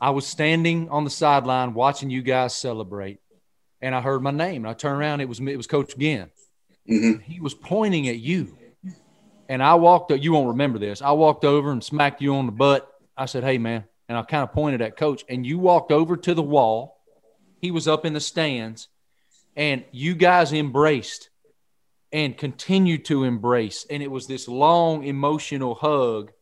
[0.00, 3.20] I was standing on the sideline watching you guys celebrate,
[3.80, 4.64] and I heard my name.
[4.64, 5.20] And I turned around.
[5.20, 6.30] It was me, it was Coach Ginn.
[6.88, 7.22] Mhm.
[7.22, 8.58] He was pointing at you,
[9.48, 10.12] and I walked.
[10.12, 11.00] up, You won't remember this.
[11.00, 12.86] I walked over and smacked you on the butt.
[13.16, 15.24] I said, "Hey, man," and I kind of pointed at Coach.
[15.28, 17.00] And you walked over to the wall.
[17.62, 18.88] He was up in the stands,
[19.56, 21.30] and you guys embraced
[22.12, 23.86] and continued to embrace.
[23.90, 26.32] And it was this long emotional hug.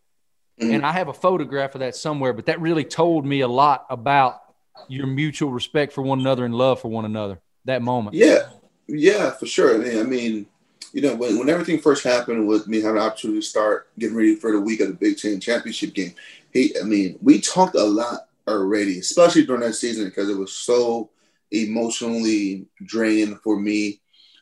[0.61, 3.85] And I have a photograph of that somewhere, but that really told me a lot
[3.91, 4.43] about
[4.87, 7.41] your mutual respect for one another and love for one another.
[7.65, 8.15] That moment.
[8.15, 8.49] Yeah,
[8.87, 9.75] yeah, for sure.
[9.75, 10.47] I mean, I mean,
[10.93, 14.37] you know, when, when everything first happened with me having opportunity to start getting ready
[14.37, 16.15] for the week of the Big Ten championship game,
[16.53, 20.53] he, I mean, we talked a lot already, especially during that season because it was
[20.53, 21.11] so
[21.53, 24.01] emotionally draining for me.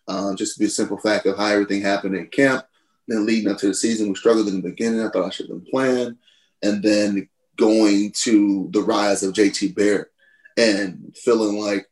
[0.08, 2.64] Um, just to be a simple fact of how everything happened in camp.
[3.06, 5.00] Then leading up to the season, we struggled in the beginning.
[5.00, 6.18] I thought I should have been playing,
[6.62, 10.08] and then going to the rise of JT Barrett
[10.56, 11.86] and feeling like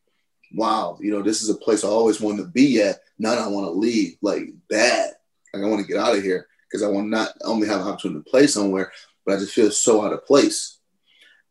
[0.53, 2.99] wow, you know, this is a place I always wanted to be at.
[3.17, 5.11] Now I want to leave like bad.
[5.53, 7.87] Like I want to get out of here because I want not only have an
[7.87, 8.91] opportunity to play somewhere,
[9.25, 10.78] but I just feel so out of place.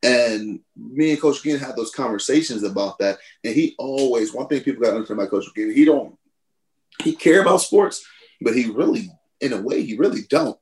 [0.02, 3.18] And me and Coach Ginn had those conversations about that.
[3.42, 6.16] And he always, one thing people got to understand about Coach Ginn, he don't,
[7.02, 8.06] he care about sports,
[8.40, 10.58] but he really, in a way, he really don't.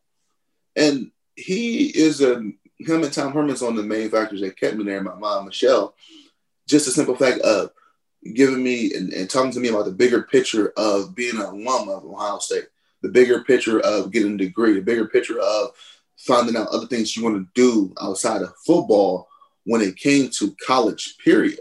[0.74, 4.84] And he is a, him and Tom Herman's on the main factors that kept me
[4.84, 5.02] there.
[5.02, 5.94] My mom, Michelle,
[6.66, 7.70] just a simple fact of
[8.34, 11.88] giving me and, and talking to me about the bigger picture of being an alum
[11.88, 12.66] of Ohio State,
[13.02, 15.70] the bigger picture of getting a degree, the bigger picture of
[16.18, 19.28] finding out other things you want to do outside of football
[19.64, 21.58] when it came to college, period.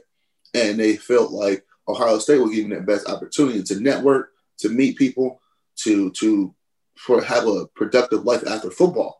[0.53, 4.69] And they felt like Ohio State was giving them the best opportunity to network, to
[4.69, 5.41] meet people,
[5.77, 6.53] to to
[6.97, 9.19] for have a productive life after football.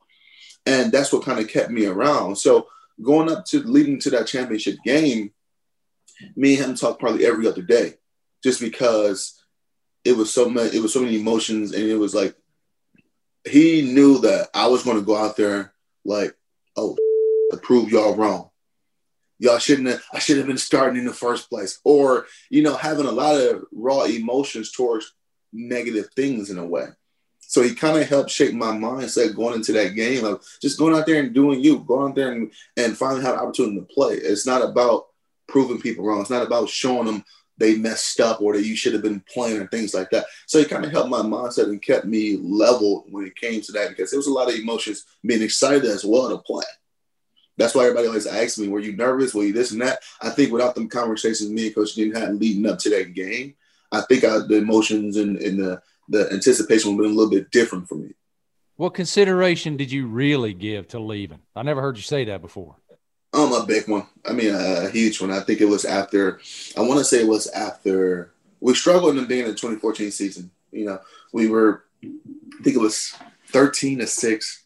[0.65, 2.37] And that's what kind of kept me around.
[2.37, 2.67] So
[3.01, 5.31] going up to leading to that championship game,
[6.35, 7.95] me and him talked probably every other day,
[8.43, 9.43] just because
[10.05, 12.35] it was so much, it was so many emotions, and it was like
[13.47, 16.36] he knew that I was going to go out there like,
[16.75, 16.95] oh,
[17.51, 18.49] to prove y'all wrong.
[19.38, 21.79] Y'all shouldn't have, I should have been starting in the first place.
[21.84, 25.13] Or, you know, having a lot of raw emotions towards
[25.51, 26.86] negative things in a way.
[27.39, 30.95] So he kind of helped shape my mindset going into that game of just going
[30.95, 33.86] out there and doing you, going out there and, and finally have an opportunity to
[33.86, 34.15] play.
[34.15, 35.05] It's not about
[35.47, 36.21] proving people wrong.
[36.21, 37.23] It's not about showing them
[37.57, 40.25] they messed up or that you should have been playing or things like that.
[40.45, 43.71] So it kind of helped my mindset and kept me level when it came to
[43.73, 46.65] that because there was a lot of emotions being excited as well to play.
[47.57, 49.33] That's why everybody always asks me, were you nervous?
[49.33, 49.99] Were you this and that?
[50.21, 53.55] I think without them conversations me and Coach Ginn had leading up to that game,
[53.91, 57.31] I think I, the emotions and, and the, the anticipation would have been a little
[57.31, 58.09] bit different for me.
[58.75, 61.39] What consideration did you really give to leaving?
[61.55, 62.75] I never heard you say that before.
[63.35, 64.07] Um, a big one.
[64.25, 65.29] I mean, a huge one.
[65.29, 66.39] I think it was after.
[66.77, 70.09] I want to say it was after we struggled in the beginning of the 2014
[70.11, 70.49] season.
[70.71, 70.99] You know,
[71.33, 71.83] we were.
[72.01, 73.13] I think it was
[73.47, 74.63] 13 to six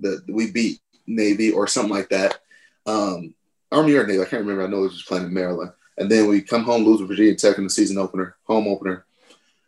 [0.00, 2.40] that we beat Navy or something like that.
[2.84, 3.34] Um,
[3.72, 4.64] Army or Navy, I can't remember.
[4.64, 7.08] I know it was just playing in Maryland, and then we come home lose with
[7.08, 9.06] Virginia Tech in the season opener, home opener,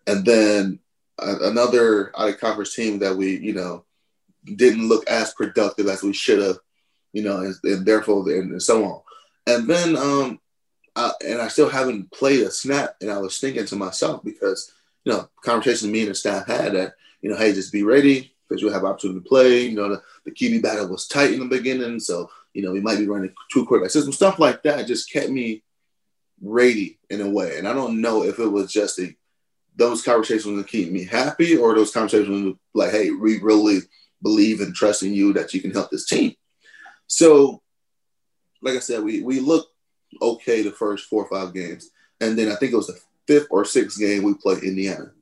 [0.07, 0.79] and then
[1.19, 3.85] another out of conference team that we, you know,
[4.57, 6.59] didn't look as productive as we should have
[7.13, 9.01] you know, and, and therefore, and, and, so on.
[9.47, 10.41] And then, um,
[10.95, 14.73] I, and I still haven't played a snap, and I was thinking to myself because,
[15.05, 18.33] you know, conversations me and the staff had that, you know, hey, just be ready
[18.53, 19.67] because you'll have opportunity to play.
[19.67, 22.81] You know, the, the QB battle was tight in the beginning, so you know we
[22.81, 24.87] might be running two quarterback system, stuff like that.
[24.87, 25.63] Just kept me
[26.43, 29.15] ready in a way, and I don't know if it was just a
[29.75, 33.79] those conversations to keep me happy or those conversations like, hey, we really
[34.23, 36.35] believe and trust in you that you can help this team.
[37.13, 37.61] So,
[38.63, 39.71] like I said, we we looked
[40.23, 41.91] okay the first four or five games,
[42.23, 45.13] and then I think it was the fifth or sixth game we played Indiana.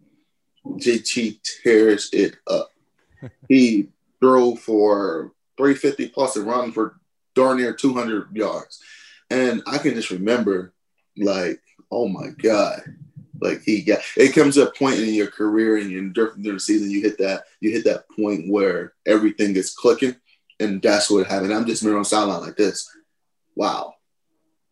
[0.64, 2.70] JT tears it up.
[3.48, 3.88] he
[4.20, 7.00] threw for 350 plus and run for
[7.34, 8.80] darn near 200 yards,
[9.28, 10.72] and I can just remember,
[11.16, 11.60] like,
[11.90, 12.82] oh my god,
[13.40, 13.98] like he got.
[14.16, 17.18] It comes to a point in your career and in during the season, you hit
[17.18, 20.14] that you hit that point where everything is clicking
[20.60, 21.52] and that's what happened.
[21.52, 22.88] I'm just on sideline like this.
[23.56, 23.94] Wow,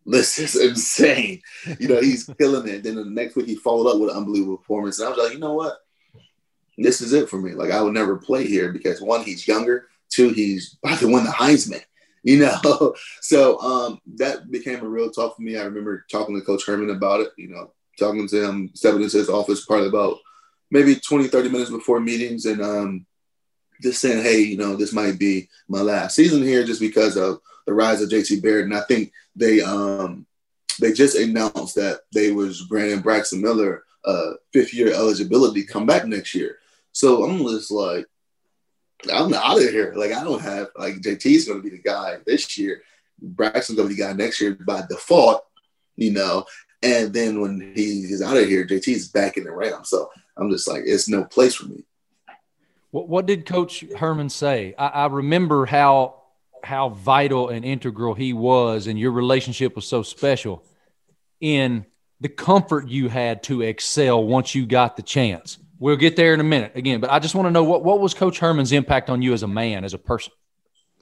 [0.06, 1.42] this is insane.
[1.78, 2.82] You know, he's killing it.
[2.82, 5.32] Then the next week he followed up with an unbelievable performance, and I was like,
[5.32, 5.78] you know what?
[6.76, 7.52] This is it for me.
[7.52, 9.88] Like I would never play here because one, he's younger.
[10.10, 11.82] Two, he's about to win the Heisman.
[12.22, 15.56] You know, so um, that became a real talk for me.
[15.56, 17.30] I remember talking to Coach Herman about it.
[17.36, 20.18] You know, talking to him, stepping into his office probably about
[20.70, 23.06] maybe 20, 30 minutes before meetings, and um,
[23.82, 27.40] just saying, hey, you know, this might be my last season here just because of
[27.66, 28.64] the rise of JT Barrett.
[28.64, 30.26] And I think they um
[30.80, 36.06] they just announced that they was granting Braxton Miller uh, fifth year eligibility come back
[36.06, 36.58] next year.
[36.92, 38.06] So I'm just like,
[39.12, 39.92] I'm out of here.
[39.96, 42.82] Like I don't have like JT's to be the guy this year.
[43.20, 45.44] Braxton's to be the guy next year by default,
[45.96, 46.44] you know.
[46.82, 49.88] And then when he's out of here, JT's back in the Rams.
[49.88, 51.84] So I'm just like, it's no place for me.
[52.90, 54.74] What, what did Coach Herman say?
[54.78, 56.14] I, I remember how
[56.64, 60.64] how vital and integral he was, and your relationship was so special
[61.40, 61.86] in
[62.20, 65.58] the comfort you had to excel once you got the chance.
[65.78, 68.00] We'll get there in a minute again, but I just want to know what, what
[68.00, 70.32] was Coach Herman's impact on you as a man, as a person?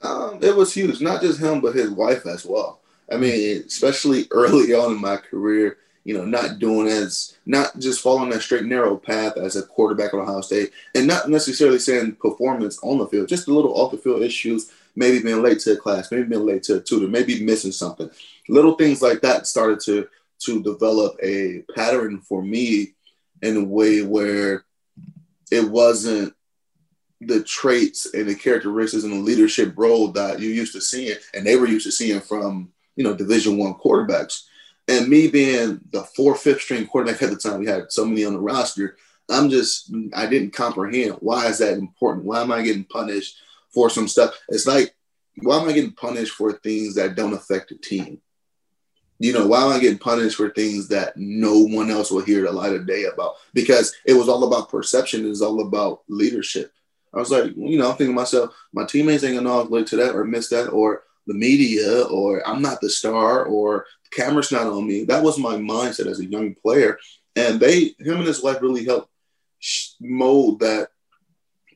[0.03, 2.81] Um, it was huge, not just him, but his wife as well.
[3.11, 5.77] I mean, especially early on in my career,
[6.07, 10.13] you know, not doing as, not just following that straight narrow path as a quarterback
[10.13, 13.91] at Ohio State, and not necessarily saying performance on the field, just a little off
[13.91, 17.09] the field issues, maybe being late to a class, maybe being late to a tutor,
[17.09, 18.09] maybe missing something.
[18.47, 20.07] Little things like that started to
[20.45, 22.93] to develop a pattern for me
[23.41, 24.63] in a way where
[25.51, 26.33] it wasn't
[27.19, 31.45] the traits and the characteristics and the leadership role that you used to seeing and
[31.45, 34.43] they were used to seeing from you know division one quarterbacks
[34.87, 38.23] and me being the fourth fifth string quarterback at the time we had so many
[38.25, 38.97] on the roster
[39.29, 43.37] i'm just i didn't comprehend why is that important why am i getting punished
[43.69, 44.95] for some stuff it's like
[45.41, 48.21] why am i getting punished for things that don't affect the team
[49.19, 52.43] you know, why am I getting punished for things that no one else will hear
[52.43, 53.35] the light of day about?
[53.53, 56.71] Because it was all about perception, it was all about leadership.
[57.13, 59.95] I was like, you know, I'm thinking to myself, my teammates ain't gonna relate to
[59.97, 64.51] that or miss that, or the media, or I'm not the star, or the camera's
[64.51, 65.03] not on me.
[65.05, 66.97] That was my mindset as a young player.
[67.35, 69.09] And they, him and his wife really helped
[70.01, 70.89] mold that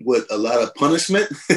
[0.01, 1.29] with a lot of punishment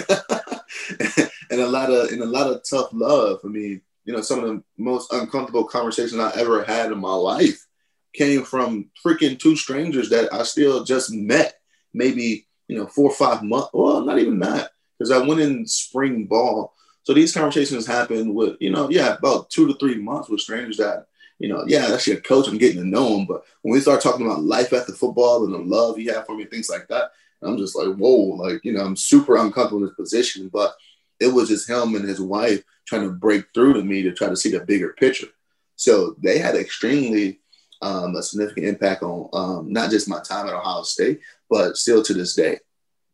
[1.50, 3.40] and a lot of and a lot of tough love.
[3.44, 7.14] I mean, you know, some of the most uncomfortable conversations I ever had in my
[7.14, 7.64] life
[8.12, 11.54] came from freaking two strangers that I still just met
[11.92, 13.70] maybe, you know, four or five months.
[13.72, 16.73] Well, not even that, because I went in spring ball.
[17.04, 20.78] So these conversations happen with, you know, yeah, about two to three months with strangers
[20.78, 21.06] that,
[21.38, 22.48] you know, yeah, that's your coach.
[22.48, 23.26] I'm getting to know him.
[23.26, 26.36] But when we start talking about life after football and the love he had for
[26.36, 29.84] me, things like that, I'm just like, whoa, like, you know, I'm super uncomfortable in
[29.84, 30.48] this position.
[30.48, 30.74] But
[31.20, 34.28] it was just him and his wife trying to break through to me to try
[34.28, 35.28] to see the bigger picture.
[35.76, 37.40] So they had extremely
[37.82, 42.02] um, a significant impact on um, not just my time at Ohio State, but still
[42.02, 42.58] to this day.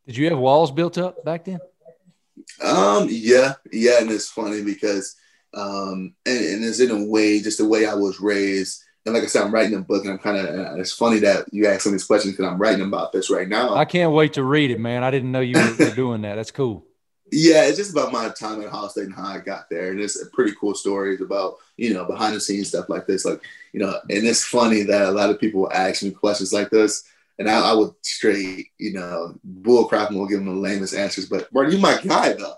[0.07, 1.59] Did you have walls built up back then?
[2.63, 5.17] Um, yeah, yeah, and it's funny because,
[5.55, 8.83] um, and, and it's in a way just the way I was raised.
[9.07, 10.79] And like I said, I'm writing a book, and I'm kind of.
[10.79, 13.49] It's funny that you ask some of these questions because I'm writing about this right
[13.49, 13.75] now.
[13.75, 15.03] I can't wait to read it, man.
[15.03, 16.35] I didn't know you were doing that.
[16.35, 16.85] That's cool.
[17.33, 20.01] Yeah, it's just about my time at Ohio State and how I got there, and
[20.01, 23.25] it's a pretty cool stories about you know behind the scenes stuff like this.
[23.25, 26.71] Like you know, and it's funny that a lot of people ask me questions like
[26.71, 27.05] this,
[27.41, 30.95] and I, I would straight you know bull crap and we'll give them the lamest
[30.95, 31.27] answers.
[31.27, 32.55] But bro, you my guy though,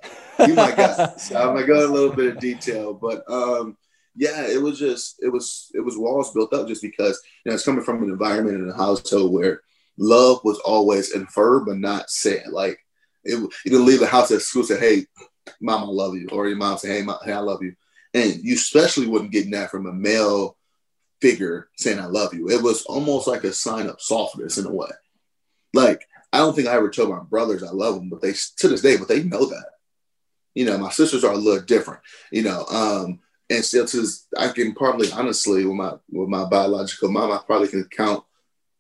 [0.46, 1.14] you my guy.
[1.16, 3.78] so I'm gonna go a little bit of detail, but um,
[4.16, 7.54] yeah, it was just it was it was walls built up just because you know
[7.54, 9.62] it's coming from an environment in a household where
[9.96, 12.48] love was always inferred but not said.
[12.50, 12.78] Like
[13.24, 15.06] it, you didn't leave the house at school say, "Hey,
[15.60, 17.76] mom, I love you," or your mom say, "Hey, mom, hey, I love you,"
[18.14, 20.56] and you especially wouldn't get that from a male
[21.22, 24.72] figure saying, "I love you." It was almost like a sign of softness in a
[24.72, 24.90] way.
[25.72, 28.68] Like I don't think I ever told my brothers I love them, but they to
[28.68, 29.66] this day, but they know that.
[30.54, 32.00] You know, my sisters are a little different.
[32.30, 36.44] You know, um, and still to this, I can probably honestly with my with my
[36.44, 38.24] biological mom, I probably can count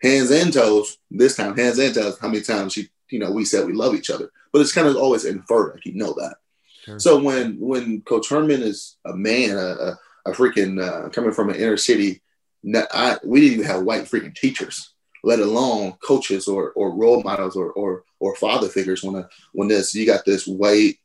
[0.02, 0.98] hands and toes.
[1.10, 3.94] This time, hands and toes, how many times she you know, we said we love
[3.94, 5.74] each other, but it's kind of always inferred.
[5.74, 6.36] Like you know that.
[6.84, 6.98] Sure.
[6.98, 11.50] So when when Coach Herman is a man, a, a, a freaking uh, coming from
[11.50, 12.22] an inner city,
[12.92, 14.92] I, we didn't even have white freaking teachers,
[15.24, 19.02] let alone coaches or or role models or or or father figures.
[19.02, 20.96] When a, when this you got this white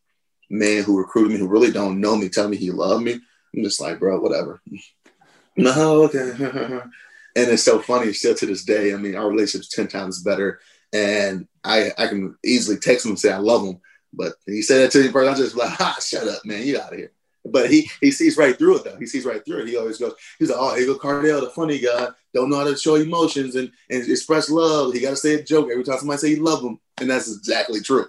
[0.50, 3.20] man who recruited me who really don't know me telling me he loved me,
[3.56, 4.62] I'm just like, bro, whatever.
[5.56, 6.32] no, okay.
[6.40, 6.92] and
[7.36, 8.94] it's so funny still to this day.
[8.94, 10.60] I mean, our relationship's ten times better
[10.94, 13.80] and I I can easily text him and say I love him.
[14.14, 15.30] But he said that to me first.
[15.30, 17.12] I'm just like, shut up, man, you out of here.
[17.52, 18.98] But he he sees right through it though.
[18.98, 19.68] He sees right through it.
[19.68, 22.64] He always goes, he's like, oh, here go Cardale, the funny guy, don't know how
[22.66, 24.94] to show emotions and, and express love.
[24.94, 27.36] He got to say a joke every time somebody say you love him, and that's
[27.36, 28.08] exactly true.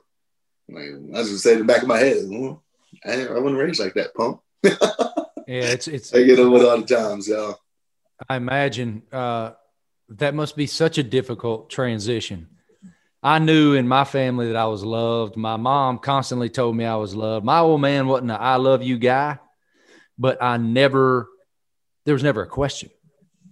[0.69, 2.17] Like, I just say in the back of my head,
[3.05, 4.41] I, I wasn't raised like that, punk.
[4.65, 4.73] yeah,
[5.47, 6.13] it's it's.
[6.13, 7.59] I get over it all the times, y'all.
[8.29, 9.53] I imagine uh,
[10.11, 12.49] that must be such a difficult transition
[13.23, 15.37] I knew in my family that I was loved.
[15.37, 17.45] My mom constantly told me I was loved.
[17.45, 19.39] My old man wasn't an I love you guy,
[20.17, 21.29] but I never,
[22.05, 22.91] there was never a question.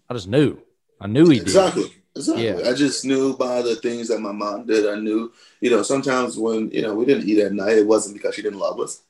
[0.09, 0.59] I just knew.
[1.01, 1.49] I knew he did.
[1.49, 1.93] Exactly.
[2.15, 2.47] Exactly.
[2.47, 2.71] Yeah.
[2.71, 4.89] I just knew by the things that my mom did.
[4.89, 8.17] I knew, you know, sometimes when, you know, we didn't eat at night, it wasn't
[8.17, 9.03] because she didn't love us.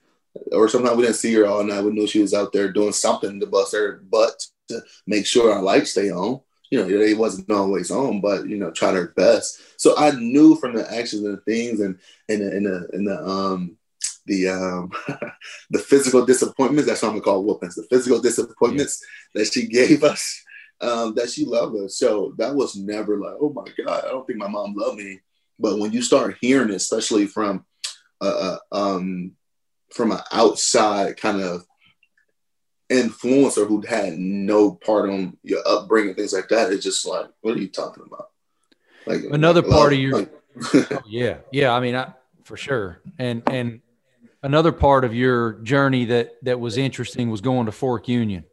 [0.52, 1.84] Or sometimes we didn't see her all night.
[1.84, 5.52] We knew she was out there doing something to bust her butt to make sure
[5.52, 6.40] our lights stay on.
[6.70, 9.60] You know, it wasn't always on, but you know, tried her best.
[9.80, 11.98] So I knew from the actions and the things and
[12.28, 13.76] and the, and the, and the um
[14.26, 14.90] the um
[15.70, 16.88] the physical disappointments.
[16.88, 17.76] That's what I'm gonna call whoopings.
[17.76, 19.02] The physical disappointments
[19.34, 19.42] yeah.
[19.42, 20.42] that she gave us
[20.80, 21.98] um, that she loved us.
[21.98, 25.20] So that was never like, oh my God, I don't think my mom loved me.
[25.58, 27.64] But when you start hearing it, especially from
[28.20, 29.32] uh um,
[29.92, 31.64] from an outside kind of
[32.90, 37.56] influencer who had no part on your upbringing, things like that, it's just like, what
[37.56, 38.30] are you talking about?
[39.06, 40.32] Like another like, part of your, like,
[40.74, 41.72] oh, yeah, yeah.
[41.72, 42.12] I mean, I
[42.44, 43.80] for sure, and and
[44.42, 48.44] another part of your journey that that was interesting was going to Fork Union.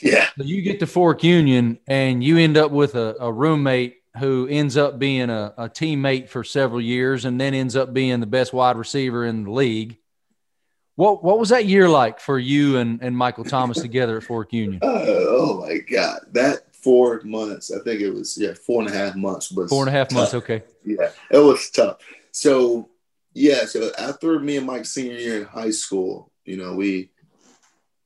[0.00, 0.28] Yeah.
[0.38, 4.46] So you get to Fork Union and you end up with a, a roommate who
[4.48, 8.26] ends up being a, a, teammate for several years and then ends up being the
[8.26, 9.98] best wide receiver in the league.
[10.96, 14.52] What what was that year like for you and, and Michael Thomas together at Fork
[14.52, 14.80] Union?
[14.82, 16.20] Uh, oh my God.
[16.32, 19.86] That four months, I think it was yeah, four and a half months was four
[19.86, 20.16] and a half tough.
[20.16, 20.62] months, okay.
[20.84, 21.98] Yeah, it was tough.
[22.32, 22.90] So
[23.34, 27.10] yeah, so after me and Mike senior year in high school, you know, we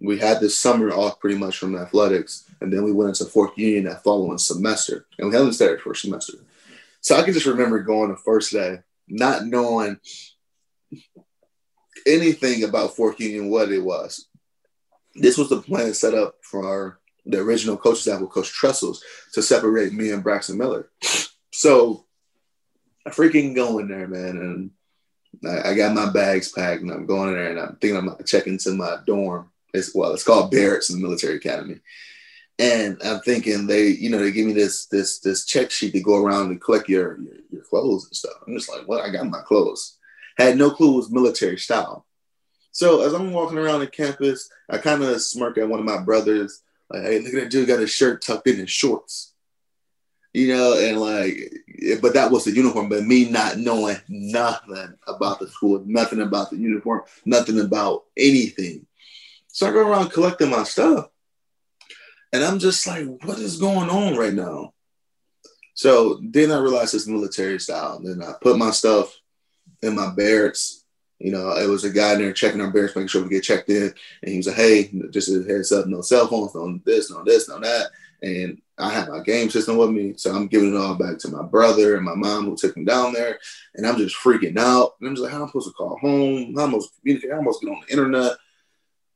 [0.01, 3.57] we had this summer off pretty much from athletics, and then we went into Fork
[3.59, 6.35] Union that following semester, and we hadn't started for semester.
[7.01, 9.99] So I can just remember going the first day, not knowing
[12.07, 14.27] anything about Fork Union, what it was.
[15.15, 19.03] This was the plan set up for the original coaching staff with Coach Tressel's
[19.33, 20.91] to separate me and Braxton Miller.
[21.53, 22.05] So
[23.05, 24.71] I freaking go in there, man, and
[25.45, 28.25] I, I got my bags packed, and I'm going in there, and I'm thinking I'm
[28.25, 31.81] checking into my dorm it's well, it's called Barracks in the military academy.
[32.59, 36.01] And I'm thinking they, you know, they give me this this this check sheet to
[36.01, 38.33] go around and collect your your, your clothes and stuff.
[38.47, 39.05] I'm just like, what?
[39.05, 39.96] I got my clothes.
[40.37, 42.07] Had no clue it was military style.
[42.73, 45.99] So as I'm walking around the campus, I kind of smirk at one of my
[45.99, 49.33] brothers, like, "Hey, look at that dude got his shirt tucked in his shorts."
[50.35, 52.91] You know, and like, but that was the uniform.
[52.91, 58.87] But me not knowing nothing about the school, nothing about the uniform, nothing about anything.
[59.49, 61.09] So I go around collecting my stuff.
[62.31, 64.75] And I'm just like, what is going on right now?
[65.73, 67.97] So then I realized it's military style.
[67.97, 69.19] And then I put my stuff
[69.87, 70.85] in my barracks.
[71.19, 73.43] You know, it was a guy in there checking our barracks, making sure we get
[73.43, 73.95] checked in.
[74.23, 77.25] And he was like, hey, just a heads up, no cell phones, no this, no
[77.25, 77.91] this, no that.
[78.23, 80.15] And I had my game system with me.
[80.17, 82.85] So I'm giving it all back to my brother and my mom who took him
[82.85, 83.39] down there.
[83.75, 84.97] And I'm just freaking out.
[85.01, 86.55] And I'm just like, how am I supposed to call home?
[86.55, 87.31] How am I supposed to communicate?
[87.31, 88.33] How am I supposed to get on the internet?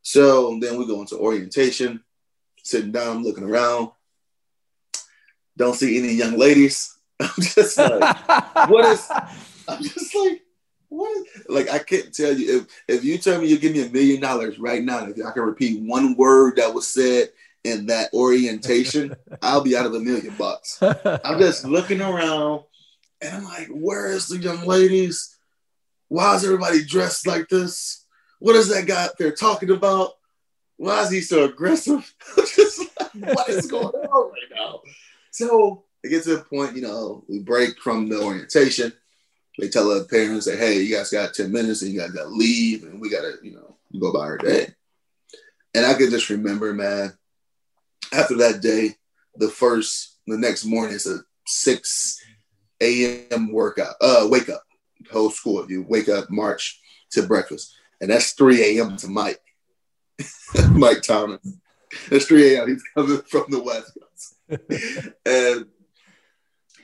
[0.02, 2.02] So then we go into orientation,
[2.62, 3.90] sitting down, looking around.
[5.56, 6.96] Don't see any young ladies.
[7.20, 8.28] I'm just like,
[8.70, 9.10] what is?
[9.68, 10.42] I'm just like,
[10.90, 11.26] what?
[11.48, 14.20] Like I can't tell you if if you tell me you give me a million
[14.20, 17.30] dollars right now, if I can repeat one word that was said
[17.64, 20.78] in that orientation, I'll be out of a million bucks.
[20.82, 22.64] I'm just looking around,
[23.22, 25.36] and I'm like, where is the young ladies?
[26.08, 28.00] Why is everybody dressed like this?
[28.40, 30.14] what is that guy they're talking about?
[30.76, 32.12] Why is he so aggressive?
[32.34, 34.80] what is going on right now?
[35.30, 38.92] So it gets to a point, you know, we break from the orientation.
[39.60, 42.24] They tell the parents that, hey, you guys got 10 minutes and you guys got
[42.24, 44.74] to leave and we got to, you know, go by our day.
[45.74, 47.12] And I could just remember, man,
[48.12, 48.96] after that day,
[49.36, 52.24] the first, the next morning, it's a 6
[52.80, 53.52] a.m.
[53.52, 54.62] workout, uh, wake up,
[55.12, 55.70] whole school.
[55.70, 56.80] You wake up, march
[57.12, 58.96] to breakfast and that's 3 a.m.
[58.96, 59.40] to Mike,
[60.70, 61.40] Mike Thomas.
[62.08, 62.68] That's 3 a.m.
[62.68, 65.66] He's coming from the West Coast, and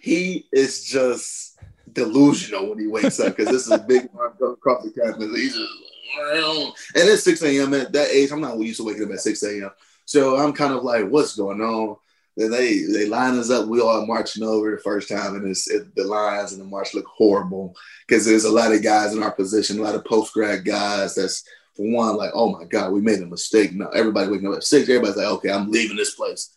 [0.00, 1.55] he is just
[1.96, 5.34] delusional when he wakes up because this is a big one across the campus.
[5.34, 5.72] He's just
[6.18, 7.74] and it's 6 a.m.
[7.74, 8.30] at that age.
[8.30, 9.70] I'm not used to waking up at 6 a.m.
[10.04, 11.96] So I'm kind of like, what's going on?
[12.36, 13.66] Then they they line us up.
[13.66, 16.92] We all marching over the first time, and it's it, the lines and the march
[16.92, 17.74] look horrible
[18.06, 21.14] because there's a lot of guys in our position, a lot of post grad guys.
[21.14, 21.44] That's
[21.74, 23.72] for one, like, oh my god, we made a mistake.
[23.72, 24.86] Now everybody waking up at six.
[24.88, 26.56] Everybody's like, okay, I'm leaving this place.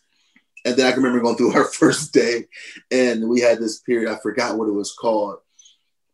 [0.64, 2.46] And then I can remember going through our first day,
[2.90, 4.10] and we had this period.
[4.10, 5.38] I forgot what it was called.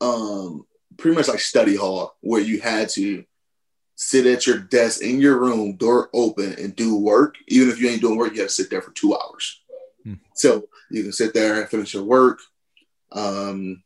[0.00, 0.66] Um,
[0.96, 3.24] pretty much like study hall, where you had to
[3.96, 7.36] sit at your desk in your room, door open, and do work.
[7.48, 9.62] Even if you ain't doing work, you have to sit there for two hours.
[10.04, 10.14] Hmm.
[10.34, 12.40] So you can sit there and finish your work,
[13.12, 13.82] um,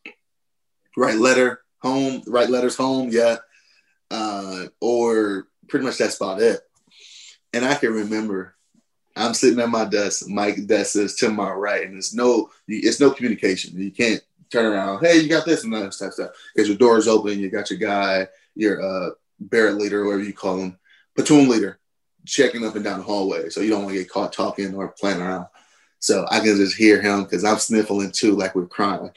[0.96, 3.36] write letter home, write letters home, yeah,
[4.10, 6.60] uh, or pretty much that's about it.
[7.52, 8.54] And I can remember
[9.16, 10.28] I'm sitting at my desk.
[10.28, 13.78] Mike desk is to my right, and it's no, it's no communication.
[13.78, 15.00] You can't turn around.
[15.00, 16.30] Hey, you got this and that stuff, stuff.
[16.54, 17.38] Because your door is open.
[17.38, 20.78] You got your guy, your uh, Barrett leader, whatever you call him,
[21.14, 21.78] platoon leader,
[22.26, 23.48] checking up and down the hallway.
[23.48, 25.46] So you don't want to get caught talking or playing around.
[25.98, 29.10] So I can just hear him because I'm sniffling too, like we're crying.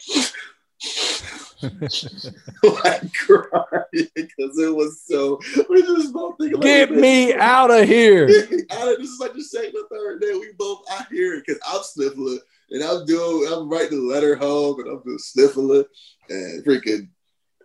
[2.64, 5.40] like crying because it was so.
[5.70, 8.24] We just both thinking, get like, me out of here.
[8.72, 10.34] out of this is like the second or third day.
[10.34, 12.40] We both I hear it because I'm sniffling
[12.72, 13.52] and I'm doing.
[13.52, 15.86] I'm writing the letter home and I'm just sniffling
[16.30, 17.10] and freaking.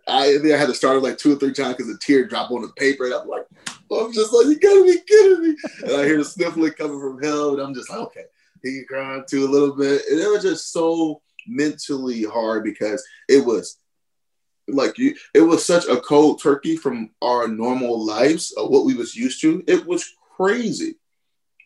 [0.07, 2.51] I, I had to start it like two or three times because a tear dropped
[2.51, 3.05] on the paper.
[3.05, 3.45] And I'm like,
[3.91, 5.57] I'm just like, you gotta be kidding me.
[5.83, 8.23] And I hear the sniffling coming from hell, and I'm just like, okay
[8.63, 10.01] he cried too a little bit.
[10.09, 13.77] And it was just so mentally hard because it was
[14.73, 18.93] like you it was such a cold turkey from our normal lives of what we
[18.93, 19.63] was used to.
[19.67, 20.95] It was crazy.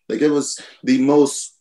[0.10, 1.58] Like it was the most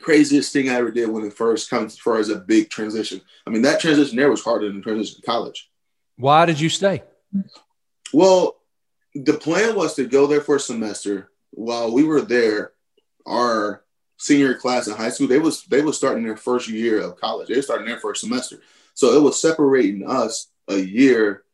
[0.00, 3.20] craziest thing I ever did when it first comes as far as a big transition.
[3.46, 5.70] I mean, that transition there was harder than transition to college.
[6.16, 7.02] Why did you stay?
[8.12, 8.56] Well,
[9.14, 11.30] the plan was to go there for a semester.
[11.50, 12.72] While we were there,
[13.26, 13.84] our
[14.18, 17.48] senior class in high school, they was they was starting their first year of college.
[17.48, 18.60] They were starting their first semester.
[18.94, 21.44] So it was separating us a year,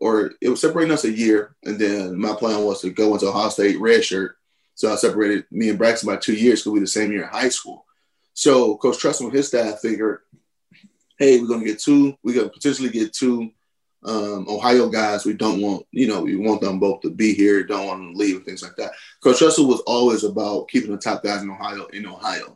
[0.00, 1.54] or it was separating us a year.
[1.64, 4.36] And then my plan was to go into Ohio State red shirt.
[4.74, 7.28] So I separated me and Braxton by two years because we the same year in
[7.28, 7.86] high school.
[8.34, 10.20] So Coach Tressel with his staff figured,
[11.18, 13.50] hey, we're gonna get two, we're gonna potentially get two
[14.04, 15.24] um, Ohio guys.
[15.24, 18.12] We don't want, you know, we want them both to be here, don't want them
[18.12, 18.92] to leave, and things like that.
[19.22, 22.55] Coach Tressel was always about keeping the top guys in Ohio in Ohio.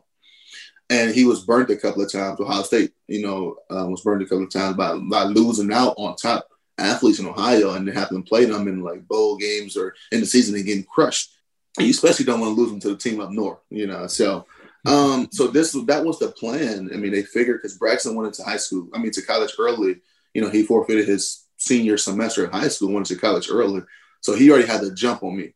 [0.91, 2.39] And he was burnt a couple of times.
[2.39, 5.95] Ohio State, you know, uh, was burned a couple of times by, by losing out
[5.97, 9.95] on top athletes in Ohio and having to play them in like bowl games or
[10.11, 11.31] in the season and getting crushed.
[11.79, 14.05] You especially don't want to lose them to the team up north, you know.
[14.07, 14.45] So,
[14.85, 16.89] um, so this that was the plan.
[16.93, 20.01] I mean, they figured because Braxton went into high school, I mean, to college early
[20.33, 23.81] you know, he forfeited his senior semester in high school, went to college early.
[24.21, 25.53] So he already had the jump on me.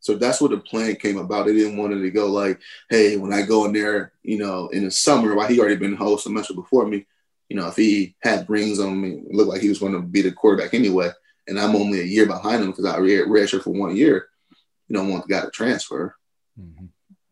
[0.00, 1.46] So that's what the plan came about.
[1.46, 4.68] They didn't want it to go like, hey, when I go in there, you know,
[4.68, 7.06] in the summer, while he already been whole semester before me,
[7.48, 10.00] you know, if he had rings on me, it looked like he was going to
[10.00, 11.10] be the quarterback anyway,
[11.46, 14.28] and I'm only a year behind him because I red shirt for one year,
[14.88, 16.16] you don't want the guy to transfer.
[16.58, 16.86] Mm-hmm.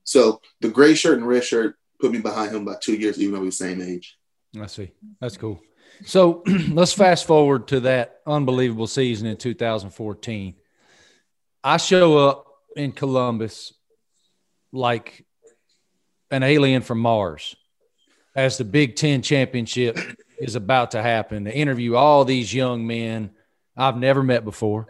[0.05, 3.33] So the gray shirt and red shirt put me behind him by two years, even
[3.33, 4.19] though we were the same age.
[4.61, 4.91] I see.
[5.21, 5.61] That's cool.
[6.05, 10.55] So let's fast forward to that unbelievable season in 2014.
[11.63, 12.48] I show up
[12.79, 13.75] in Columbus
[14.73, 15.25] like
[16.31, 17.57] an alien from Mars
[18.37, 19.99] as the Big Ten championship
[20.39, 23.31] is about to happen to interview all these young men
[23.77, 24.87] I've never met before.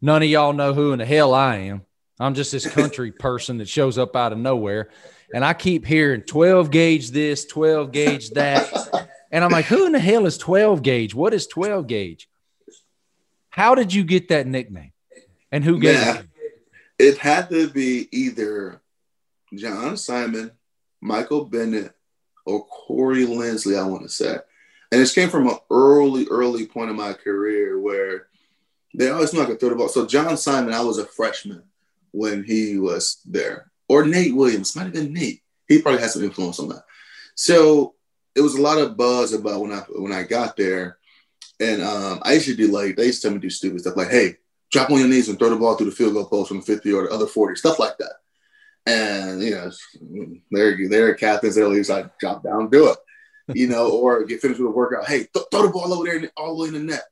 [0.00, 1.82] None of y'all know who in the hell I am.
[2.20, 4.90] I'm just this country person that shows up out of nowhere.
[5.34, 9.08] And I keep hearing 12 gauge this, 12 gauge that.
[9.30, 11.14] And I'm like, who in the hell is 12 gauge?
[11.14, 12.28] What is 12 gauge?
[13.48, 14.92] How did you get that nickname?
[15.50, 16.26] And who gave it?
[16.98, 18.80] It had to be either
[19.54, 20.52] John Simon,
[21.00, 21.94] Michael Bennett,
[22.44, 24.36] or Corey Linsley, I want to say.
[24.90, 28.28] And this came from an early, early point in my career where
[28.94, 29.88] they always knew I could throw the ball.
[29.88, 31.62] So John Simon, I was a freshman
[32.10, 33.70] when he was there.
[33.88, 35.42] Or Nate Williams, might have been Nate.
[35.66, 36.84] He probably had some influence on that.
[37.34, 37.94] So
[38.34, 40.98] it was a lot of buzz about when I when I got there,
[41.60, 43.80] and um, I used to do like they used to tell me to do stupid
[43.80, 44.36] stuff like, "Hey,
[44.72, 46.66] drop on your knees and throw the ball through the field goal post from the
[46.66, 48.14] 50 or the other 40, stuff like that."
[48.86, 49.70] And you know,
[50.50, 51.54] they're they're captains.
[51.54, 52.98] They're least like drop down, do it,
[53.54, 55.06] you know, or get finished with a workout.
[55.06, 57.04] Hey, th- throw the ball over there, and all the way in the net.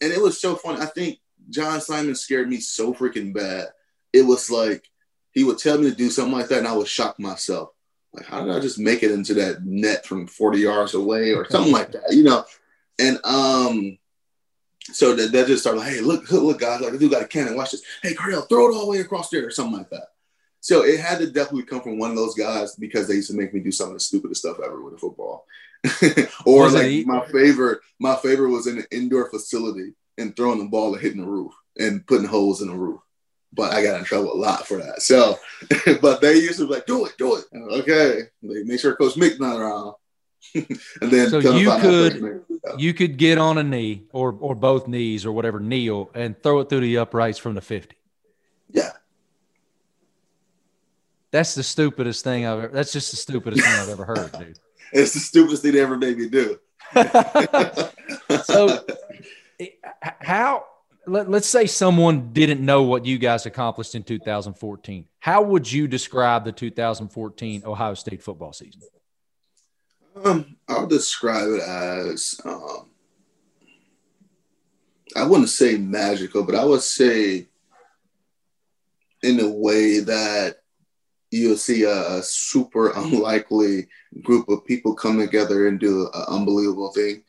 [0.00, 0.80] And it was so fun.
[0.80, 1.18] I think
[1.50, 3.68] John Simon scared me so freaking bad.
[4.12, 4.84] It was like
[5.32, 7.70] he would tell me to do something like that, and I would shock myself
[8.12, 11.48] like how did I just make it into that net from 40 yards away or
[11.48, 12.44] something like that, you know?
[12.98, 13.98] And um,
[14.92, 17.28] so that, that just started like, hey, look, look, guys, like I do got a
[17.28, 17.56] cannon.
[17.56, 17.82] Watch this.
[18.02, 20.08] Hey, Cardale, throw it all the way across there or something like that.
[20.60, 23.36] So it had to definitely come from one of those guys because they used to
[23.36, 25.46] make me do some of the stupidest stuff ever with a football.
[26.46, 30.66] or was like my favorite, my favorite was in an indoor facility and throwing the
[30.66, 33.00] ball and hitting the roof and putting holes in the roof
[33.52, 35.02] but I got in trouble a lot for that.
[35.02, 35.38] So,
[36.00, 37.44] but they used to be like, do it, do it.
[37.54, 38.22] Okay.
[38.42, 39.94] They make sure Coach Mick's not around.
[40.54, 42.44] and then so you could
[42.78, 46.60] you could get on a knee or or both knees or whatever kneel and throw
[46.60, 47.96] it through the uprights from the 50.
[48.70, 48.90] Yeah.
[51.30, 54.58] That's the stupidest thing I've ever that's just the stupidest thing I've ever heard, dude.
[54.94, 56.58] It's the stupidest thing they ever made me do.
[58.44, 58.84] so
[60.20, 60.66] how
[61.06, 65.06] let, us say someone didn't know what you guys accomplished in 2014.
[65.18, 68.82] How would you describe the 2014 Ohio State football season?
[70.16, 72.90] Um, I'll describe it as um,
[75.16, 77.48] I wouldn't say magical, but I would say
[79.22, 80.56] in a way that
[81.30, 83.88] you'll see a, super unlikely
[84.22, 87.22] group of people come together and do an unbelievable thing.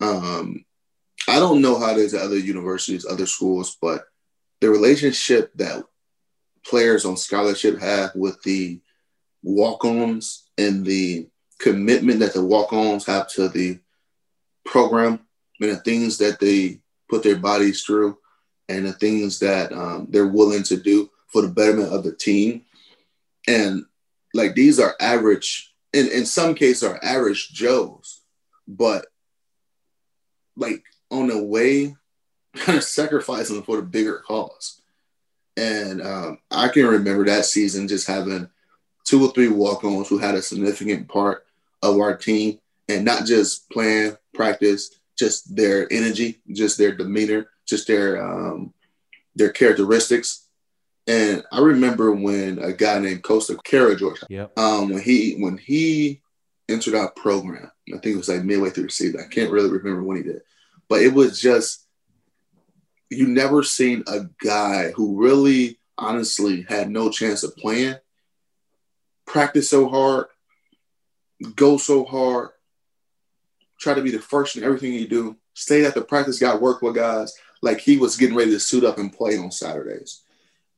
[0.00, 0.64] Um,
[1.28, 4.04] I don't know how it is at other universities, other schools, but
[4.60, 5.84] the relationship that
[6.64, 8.80] players on scholarship have with the
[9.42, 11.28] walk-ons and the
[11.60, 13.78] commitment that the walk-ons have to the
[14.64, 15.20] program
[15.60, 18.18] and the things that they put their bodies through
[18.68, 22.62] and the things that um, they're willing to do for the betterment of the team.
[23.46, 23.84] And
[24.32, 28.22] like these are average, in, in some cases are average Joes,
[28.66, 29.06] but
[30.56, 31.96] like on a way
[32.56, 34.80] kind of sacrificing for the bigger cause.
[35.56, 38.48] And um, I can remember that season just having
[39.04, 41.44] two or three walk-ons who had a significant part
[41.82, 42.58] of our team
[42.88, 48.72] and not just playing practice, just their energy, just their demeanor, just their um,
[49.34, 50.46] their characteristics.
[51.06, 54.56] And I remember when a guy named Kosta Karageorge, yep.
[54.58, 56.20] um, when he when he
[56.68, 59.20] entered our program, I think it was like midway through the season.
[59.20, 60.42] I can't really remember when he did,
[60.88, 61.86] but it was just
[63.10, 67.96] you never seen a guy who really honestly had no chance of playing
[69.26, 70.26] practice so hard
[71.56, 72.50] go so hard
[73.80, 76.82] try to be the first in everything you do stay at the practice got work
[76.82, 80.22] with guys like he was getting ready to suit up and play on saturdays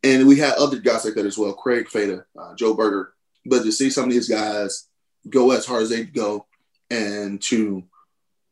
[0.05, 3.13] and we had other guys like that as well craig fada uh, joe burger
[3.45, 4.89] but to see some of these guys
[5.29, 6.47] go as hard as they go
[6.91, 7.85] and to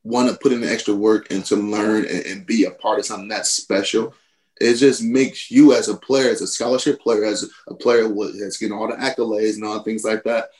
[0.02, 2.98] want to put in the extra work and to learn and, and, be a part
[2.98, 4.14] of something that's special.
[4.60, 8.08] It just makes you as a player, as a scholarship player, as a player
[8.38, 10.50] that's getting all the accolades and all things like that.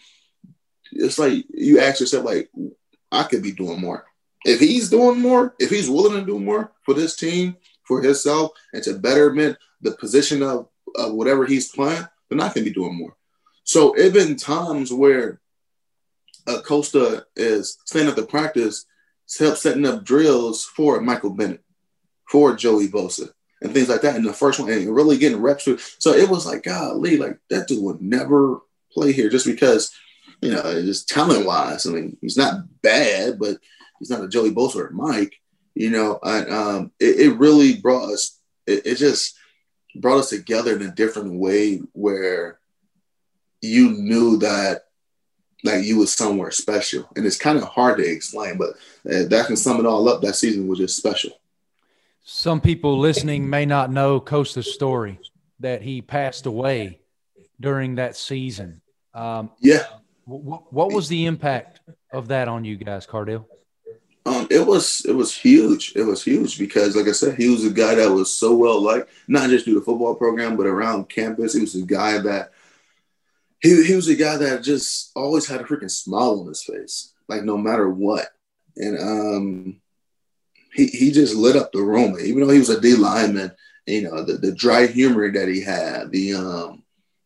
[0.93, 2.51] It's like you ask yourself, like,
[3.13, 4.05] I could be doing more.
[4.45, 8.53] If he's doing more, if he's willing to do more for this team, for himself,
[8.73, 12.97] and to betterment the position of, of whatever he's playing, then I can be doing
[12.97, 13.17] more.
[13.65, 15.41] So been times where
[16.47, 18.87] a Kosta is standing at the practice
[19.39, 21.63] help setting up drills for Michael Bennett,
[22.29, 23.31] for Joey Bosa,
[23.63, 24.17] and things like that.
[24.17, 25.97] In the first one, and really getting reps with.
[25.99, 28.61] So it was like, golly, like that dude would never
[28.93, 29.93] play here just because,
[30.41, 31.87] you know, just talent wise.
[31.87, 33.59] I mean, he's not bad, but
[33.99, 35.35] he's not a Joey Bosa or Mike.
[35.75, 38.39] You know, and um, it, it really brought us.
[38.67, 39.39] It, it just
[39.95, 42.59] brought us together in a different way where
[43.61, 44.83] you knew that
[45.63, 47.09] like you was somewhere special.
[47.17, 48.71] And it's kind of hard to explain, but
[49.11, 50.23] uh, that can sum it all up.
[50.23, 51.33] That season was just special.
[52.25, 55.19] Some people listening may not know Kosta's story
[55.61, 57.01] that he passed away
[57.61, 58.81] during that season.
[59.15, 59.85] Um, yeah.
[60.31, 61.81] What, what was the impact
[62.13, 63.47] of that on you guys, Cardale?
[64.27, 65.95] Um, it was it was huge.
[65.97, 68.81] It was huge because, like I said, he was a guy that was so well
[68.81, 71.55] liked, not just through the football program, but around campus.
[71.55, 72.53] He was a guy that
[73.61, 77.13] he, he was a guy that just always had a freaking smile on his face,
[77.29, 78.29] like no matter what.
[78.77, 79.81] And um,
[80.75, 83.53] he, he just lit up the room, even though he was a D lineman,
[83.87, 86.83] you know, the, the dry humor that he had, the, um,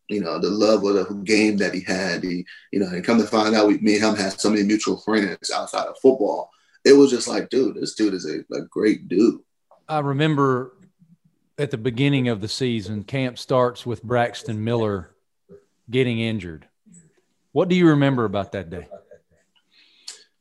[0.09, 3.19] you know, the love of the game that he had, He, you know, and come
[3.19, 6.51] to find out we, me and him had so many mutual friends outside of football.
[6.85, 9.41] It was just like, dude, this dude is a, a great dude.
[9.89, 10.73] I remember
[11.59, 15.15] at the beginning of the season, camp starts with Braxton Miller
[15.91, 16.69] getting injured.
[17.53, 18.89] What do you remember about that day?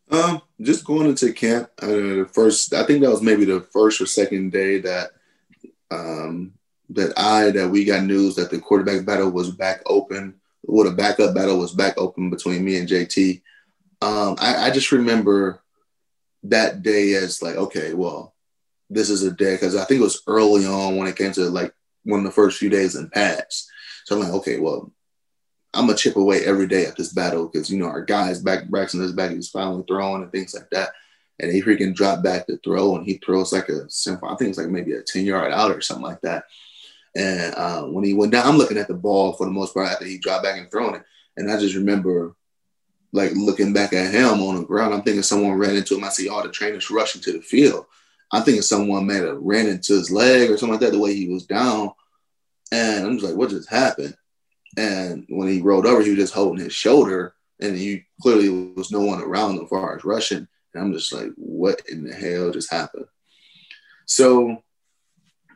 [0.09, 4.05] Um, just going into camp, uh, first, I think that was maybe the first or
[4.05, 5.11] second day that
[5.91, 6.53] um,
[6.89, 10.35] that I that we got news that the quarterback battle was back open,
[10.67, 13.41] or the backup battle was back open between me and JT.
[14.01, 15.61] Um, I, I just remember
[16.43, 18.33] that day as like, okay, well,
[18.89, 21.49] this is a day because I think it was early on when it came to
[21.49, 21.73] like
[22.03, 23.69] one of the first few days in pads.
[24.05, 24.91] So I'm like, okay, well,
[25.73, 28.67] I'm gonna chip away every day at this battle because you know our guys back
[28.67, 30.89] Braxton is back, he's finally throwing and things like that.
[31.39, 34.49] And he freaking dropped back to throw and he throws like a simple, I think
[34.49, 36.45] it's like maybe a 10 yard out or something like that.
[37.15, 39.87] And uh, when he went down, I'm looking at the ball for the most part
[39.89, 41.03] after he dropped back and throwing it.
[41.37, 42.35] And I just remember
[43.11, 44.93] like looking back at him on the ground.
[44.93, 46.03] I'm thinking someone ran into him.
[46.03, 47.85] I see all the trainers rushing to the field.
[48.31, 51.13] I'm thinking someone may have ran into his leg or something like that, the way
[51.13, 51.91] he was down.
[52.71, 54.17] And I'm just like, what just happened?
[54.75, 58.91] And when he rolled over, he was just holding his shoulder, and he clearly was
[58.91, 60.47] no one around as far as rushing.
[60.73, 63.05] And I'm just like, what in the hell just happened?
[64.07, 64.63] So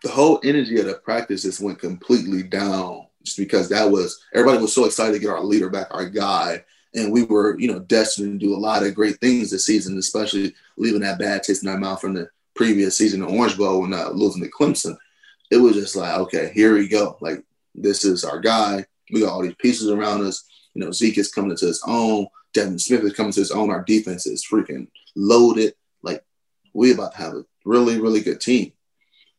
[0.04, 4.62] the whole energy of the practice just went completely down just because that was everybody
[4.62, 6.64] was so excited to get our leader back, our guy.
[6.96, 9.98] And we were, you know, destined to do a lot of great things this season,
[9.98, 13.84] especially leaving that bad taste in our mouth from the previous season, the Orange Bowl,
[13.84, 14.98] and uh, losing to Clemson.
[15.52, 17.18] It was just like, okay, here we go.
[17.22, 17.44] Like,
[17.76, 18.86] this is our guy.
[19.12, 20.44] We got all these pieces around us.
[20.74, 22.28] You know, Zeke is coming to his own.
[22.54, 23.70] Devin Smith is coming to his own.
[23.70, 25.76] Our defense is freaking loaded.
[26.02, 26.24] Like,
[26.74, 28.72] we about to have a really, really good team.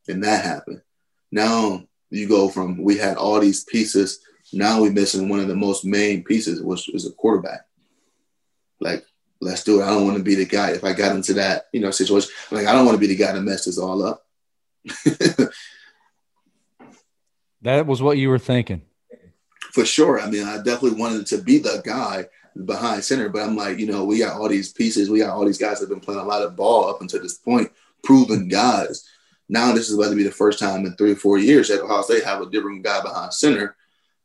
[0.09, 0.83] And that happened.
[1.31, 4.21] Now you go from we had all these pieces.
[4.53, 7.67] Now we're missing one of the most main pieces, which is a quarterback.
[8.81, 9.05] Like,
[9.41, 9.85] let's do it.
[9.85, 10.71] I don't want to be the guy.
[10.71, 13.17] If I got into that, you know, situation, like I don't want to be the
[13.17, 14.25] guy to mess this all up.
[17.63, 18.83] that was what you were thinking.
[19.73, 20.21] For sure.
[20.21, 22.27] I mean, I definitely wanted to be the guy
[22.65, 25.11] behind center, but I'm like, you know, we got all these pieces.
[25.11, 27.23] We got all these guys that have been playing a lot of ball up until
[27.23, 27.71] this point,
[28.03, 29.07] proven guys.
[29.49, 31.83] Now this is about to be the first time in three or four years that
[31.83, 33.77] Ohio State have a different guy behind center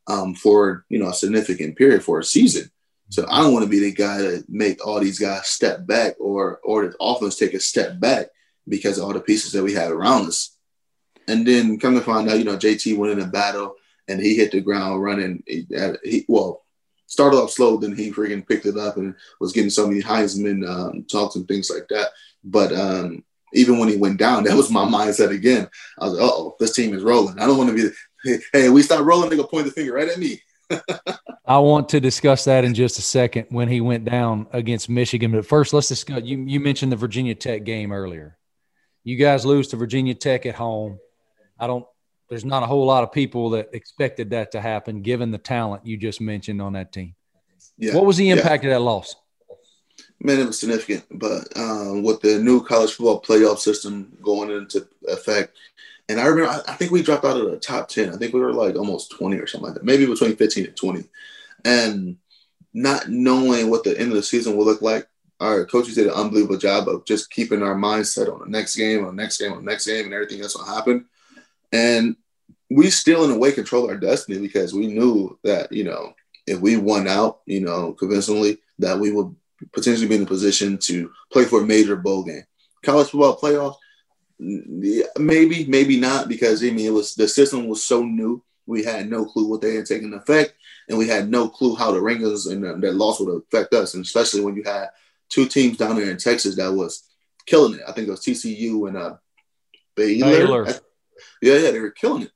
[0.07, 2.69] um, for you know a significant period for a season.
[3.09, 6.15] So I don't want to be the guy that make all these guys step back
[6.19, 8.27] or or the offense take a step back
[8.67, 10.57] because of all the pieces that we have around us.
[11.27, 13.75] And then come to find out, you know, JT went in a battle
[14.07, 15.43] and he hit the ground running.
[15.47, 15.65] He,
[16.03, 16.63] he well
[17.05, 20.67] started off slow, then he freaking picked it up and was getting so many Heisman
[20.67, 22.09] um, talks and things like that.
[22.43, 23.23] But um,
[23.53, 25.69] even when he went down, that was my mindset again.
[25.99, 27.39] I was like, oh, this team is rolling.
[27.39, 27.91] I don't want to
[28.25, 30.41] be, hey, we start rolling, they go point the finger right at me.
[31.45, 35.31] I want to discuss that in just a second when he went down against Michigan.
[35.31, 36.23] But first, let's discuss.
[36.23, 38.37] You, you mentioned the Virginia Tech game earlier.
[39.03, 40.99] You guys lose to Virginia Tech at home.
[41.59, 41.85] I don't,
[42.29, 45.85] there's not a whole lot of people that expected that to happen given the talent
[45.85, 47.15] you just mentioned on that team.
[47.77, 47.95] Yeah.
[47.95, 48.71] What was the impact yeah.
[48.71, 49.15] of that loss?
[50.23, 51.05] Was significant.
[51.11, 55.55] But um, with the new college football playoff system going into effect,
[56.09, 58.13] and I remember, I, I, think we dropped out of the top 10.
[58.13, 60.75] I think we were like almost 20 or something like that, maybe between 15 and
[60.75, 61.03] 20.
[61.65, 62.17] And
[62.73, 65.07] not knowing what the end of the season will look like,
[65.39, 69.05] our coaches did an unbelievable job of just keeping our mindset on the next game,
[69.05, 71.05] on the next game, on the next game, and everything else will happen.
[71.71, 72.15] And
[72.69, 76.13] we still, in a way, control our destiny because we knew that, you know,
[76.47, 79.35] if we won out, you know, convincingly, that we would
[79.71, 82.43] potentially be in a position to play for a major bowl game.
[82.83, 83.77] College football playoffs,
[85.17, 88.43] maybe, maybe not, because I mean it was the system was so new.
[88.65, 90.53] We had no clue what they had taken effect,
[90.89, 94.03] and we had no clue how the rankings and that loss would affect us, and
[94.03, 94.89] especially when you had
[95.29, 97.03] two teams down there in Texas that was
[97.45, 97.81] killing it.
[97.87, 99.15] I think it was TCU and uh,
[99.95, 100.29] Baylor.
[100.29, 100.67] Baylor.
[101.41, 102.31] Yeah, yeah, they were killing it.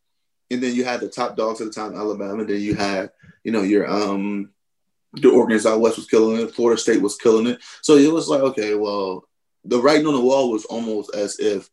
[0.49, 2.45] And then you had the top dogs at the time, Alabama.
[2.45, 3.11] Then you had,
[3.43, 4.51] you know, your um
[5.13, 6.53] the Oregon out west was killing it.
[6.53, 7.59] Florida State was killing it.
[7.81, 9.27] So it was like, okay, well,
[9.65, 11.69] the writing on the wall was almost as if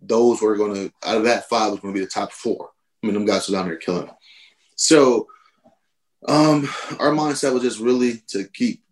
[0.00, 2.70] those were going to, out of that five, was going to be the top four.
[3.02, 4.14] I mean, them guys were down there killing it.
[4.76, 5.26] So
[6.26, 6.68] um,
[6.98, 8.82] our mindset was just really to keep,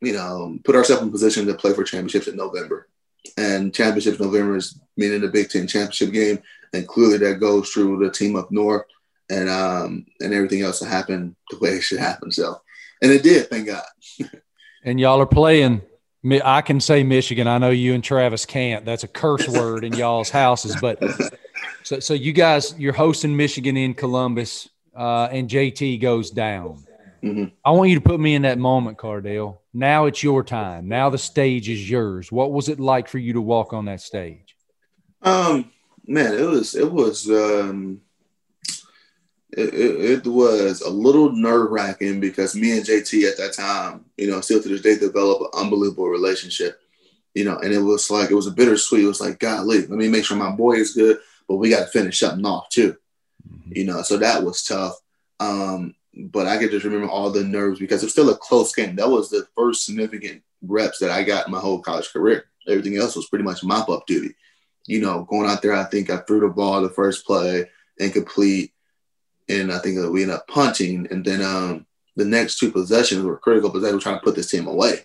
[0.00, 2.88] you know, put ourselves in position to play for championships in November.
[3.36, 6.40] And championships November is meaning the Big Ten championship game.
[6.72, 8.84] And clearly that goes through the team up north
[9.30, 12.30] and um, and everything else to happen the way it should happen.
[12.30, 12.60] So
[13.02, 13.48] and it did.
[13.48, 13.84] Thank God.
[14.84, 15.82] and y'all are playing.
[16.42, 17.46] I can say Michigan.
[17.46, 18.84] I know you and Travis can't.
[18.84, 20.74] That's a curse word in y'all's houses.
[20.80, 21.02] But
[21.82, 26.84] so, so you guys, you're hosting Michigan in Columbus, uh, and JT goes down.
[27.22, 27.54] Mm-hmm.
[27.64, 29.58] I want you to put me in that moment, Cardale.
[29.72, 30.88] Now it's your time.
[30.88, 32.30] Now the stage is yours.
[32.30, 34.56] What was it like for you to walk on that stage?
[35.22, 35.70] Um,
[36.06, 38.02] man, it was it was um,
[39.56, 44.28] it, it, was a little nerve wracking because me and JT at that time, you
[44.30, 46.80] know, still to this day develop an unbelievable relationship,
[47.34, 49.04] you know, and it was like, it was a bittersweet.
[49.04, 51.80] It was like, golly, let me make sure my boy is good, but we got
[51.80, 52.96] to finish something off too,
[53.48, 53.72] mm-hmm.
[53.74, 54.94] you know, so that was tough.
[55.38, 58.96] Um, but I could just remember all the nerves because it's still a close game.
[58.96, 62.46] That was the first significant reps that I got in my whole college career.
[62.68, 64.34] Everything else was pretty much mop up duty.
[64.86, 68.73] You know, going out there, I think I threw the ball the first play incomplete
[69.48, 71.06] and I think we ended up punting.
[71.10, 71.86] And then um,
[72.16, 73.96] the next two possessions were critical possessions.
[73.96, 75.00] We're trying to put this team away,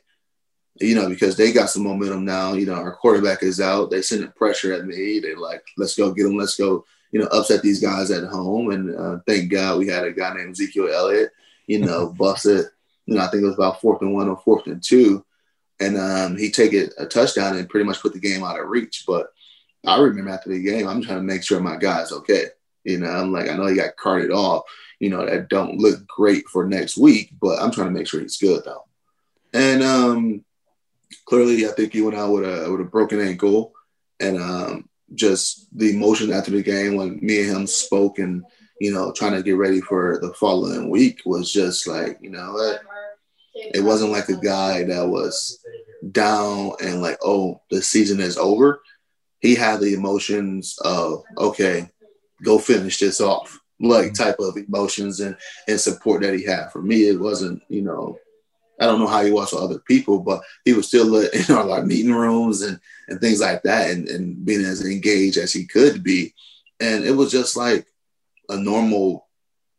[0.80, 2.54] you know, because they got some momentum now.
[2.54, 3.92] You know, our quarterback is out.
[3.92, 5.20] They sending pressure at me.
[5.20, 6.38] They like, let's go get them.
[6.38, 8.72] Let's go, you know, upset these guys at home.
[8.72, 11.32] And uh, thank God we had a guy named Ezekiel Elliott,
[11.68, 12.66] you know, busted.
[13.06, 15.26] You know, I think it was about fourth and one or fourth and two.
[15.82, 18.68] And um, he take it a touchdown and pretty much put the game out of
[18.68, 19.06] reach.
[19.08, 19.28] But
[19.86, 22.48] I remember after the game, I'm trying to make sure my guy's okay.
[22.84, 24.64] You know, I'm like, I know he got carted off,
[25.00, 28.22] you know, that don't look great for next week, but I'm trying to make sure
[28.22, 28.86] he's good though.
[29.54, 30.46] And um
[31.26, 33.74] clearly I think he went out with a with a broken ankle.
[34.22, 38.44] And um, just the emotion after the game when me and him spoke and
[38.80, 42.56] you know trying to get ready for the following week was just like you know
[43.56, 45.64] it wasn't like a guy that was
[46.12, 48.82] down and like oh the season is over
[49.40, 51.90] he had the emotions of okay
[52.44, 54.24] go finish this off like mm-hmm.
[54.24, 55.36] type of emotions and
[55.68, 58.18] and support that he had for me it wasn't you know
[58.80, 61.54] I don't know how he was with other people, but he was still uh, in
[61.54, 65.52] our like meeting rooms and, and things like that and, and being as engaged as
[65.52, 66.34] he could be.
[66.80, 67.86] And it was just like
[68.48, 69.28] a normal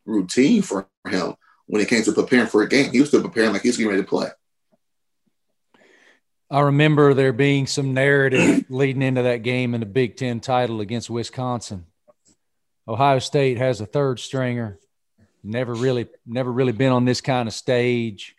[0.05, 1.35] routine for him
[1.67, 2.93] when it came to preparing for a game.
[2.93, 4.29] He was still preparing like he was getting ready to play.
[6.51, 10.81] I remember there being some narrative leading into that game in the Big Ten title
[10.81, 11.87] against Wisconsin.
[12.89, 14.79] Ohio State has a third stringer,
[15.43, 18.37] never really, never really been on this kind of stage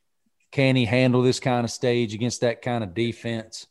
[0.51, 3.67] can he handle this kind of stage against that kind of defense?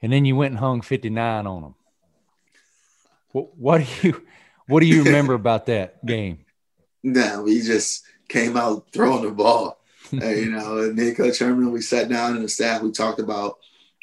[0.00, 1.74] And then you went and hung 59 on them.
[3.32, 4.26] What, what do you
[4.66, 6.40] what do you remember about that game?
[7.00, 9.80] No, we just came out throwing the ball.
[10.10, 13.58] you know, and then Coach Herman, we sat down in the staff, we talked about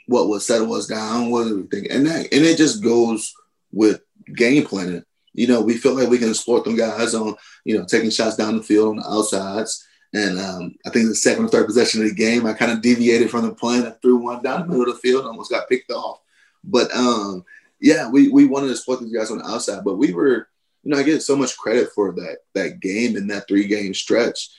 [0.07, 3.33] what was settle us down, what we think, and that, and it just goes
[3.73, 3.99] with
[4.33, 5.03] game planning.
[5.35, 8.35] You know, we feel like we can exploit them guys on, you know, taking shots
[8.35, 9.85] down the field on the outsides.
[10.13, 12.81] And um, I think the second or third possession of the game, I kind of
[12.81, 15.67] deviated from the plan and threw one down the middle of the field, almost got
[15.67, 16.21] picked off.
[16.63, 17.43] But um,
[17.81, 20.47] yeah, we, we wanted to split these guys on the outside, but we were,
[20.83, 23.93] you know, I get so much credit for that that game and that three game
[23.93, 24.49] stretch.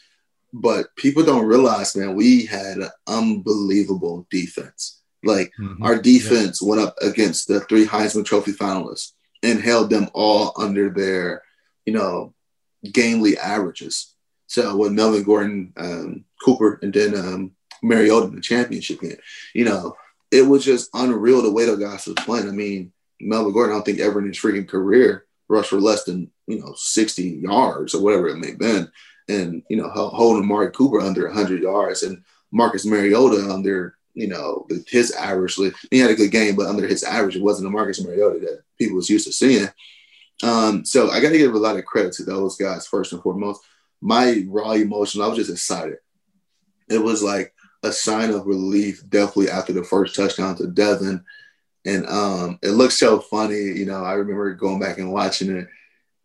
[0.52, 5.00] But people don't realize, man, we had an unbelievable defense.
[5.24, 5.82] Like mm-hmm.
[5.82, 6.68] our defense yeah.
[6.68, 9.12] went up against the three Heisman Trophy finalists
[9.42, 11.42] and held them all under their,
[11.84, 12.34] you know,
[12.92, 14.14] gamely averages.
[14.46, 19.16] So with Melvin Gordon, um, Cooper, and then um, Mariota in the championship game,
[19.54, 19.96] you know,
[20.30, 22.48] it was just unreal the way the guys was playing.
[22.48, 26.04] I mean, Melvin Gordon, I don't think ever in his freaking career rushed for less
[26.04, 28.90] than you know 60 yards or whatever it may have been,
[29.28, 32.22] and you know holding Mark Cooper under 100 yards and
[32.52, 35.56] Marcus Mariota under you know his average.
[35.90, 38.62] He had a good game, but under his average, it wasn't the Marcus Mariota that
[38.78, 39.68] people was used to seeing.
[40.42, 43.22] Um, so I got to give a lot of credit to those guys first and
[43.22, 43.62] foremost
[44.00, 45.98] my raw emotion, I was just excited.
[46.88, 51.24] It was like a sign of relief, definitely after the first touchdown to Devin.
[51.84, 53.56] And um, it looked so funny.
[53.56, 55.68] You know, I remember going back and watching it,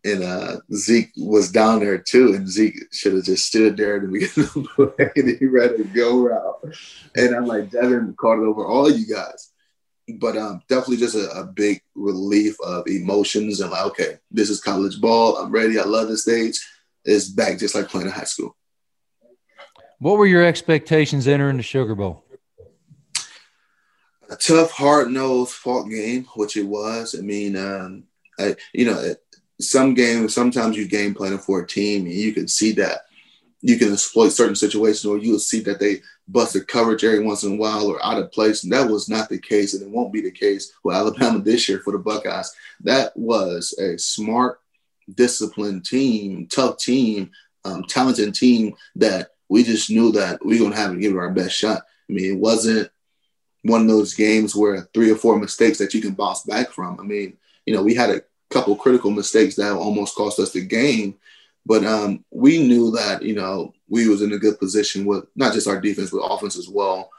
[0.04, 4.02] and uh, Zeke was down there too, and Zeke should have just stood there at
[4.02, 6.76] the beginning of the play, and he ran a go route.
[7.16, 9.52] And I'm like, Devin caught it over all you guys.
[10.20, 14.60] But um, definitely just a, a big relief of emotions and like, okay, this is
[14.60, 15.38] college ball.
[15.38, 15.80] I'm ready.
[15.80, 16.60] I love this stage
[17.06, 18.58] It's back just like playing in high school.
[19.99, 22.26] What were your expectations entering the Sugar Bowl?
[24.30, 27.16] A tough, hard nosed fought game, which it was.
[27.18, 28.06] I mean, um,
[28.39, 29.14] I, you know,
[29.62, 33.01] some games, sometimes you game planning for a team and you can see that
[33.62, 37.53] you can exploit certain situations or you'll see that they busted coverage every once in
[37.53, 38.64] a while or out of place.
[38.64, 41.70] And that was not the case, and it won't be the case with Alabama this
[41.70, 42.51] year for the Buckeyes.
[42.82, 44.59] That was a smart
[45.14, 47.32] disciplined team, tough team,
[47.66, 51.14] um, talented team that we just knew that we are going to have to give
[51.14, 51.84] it our best shot.
[52.09, 52.89] I mean, it wasn't
[53.64, 56.99] one of those games where three or four mistakes that you can bounce back from.
[56.99, 58.22] I mean, you know, we had a
[58.52, 61.16] couple critical mistakes that almost cost us the game,
[61.66, 65.54] but um, we knew that you know we was in a good position with not
[65.54, 67.10] just our defense but offense as well,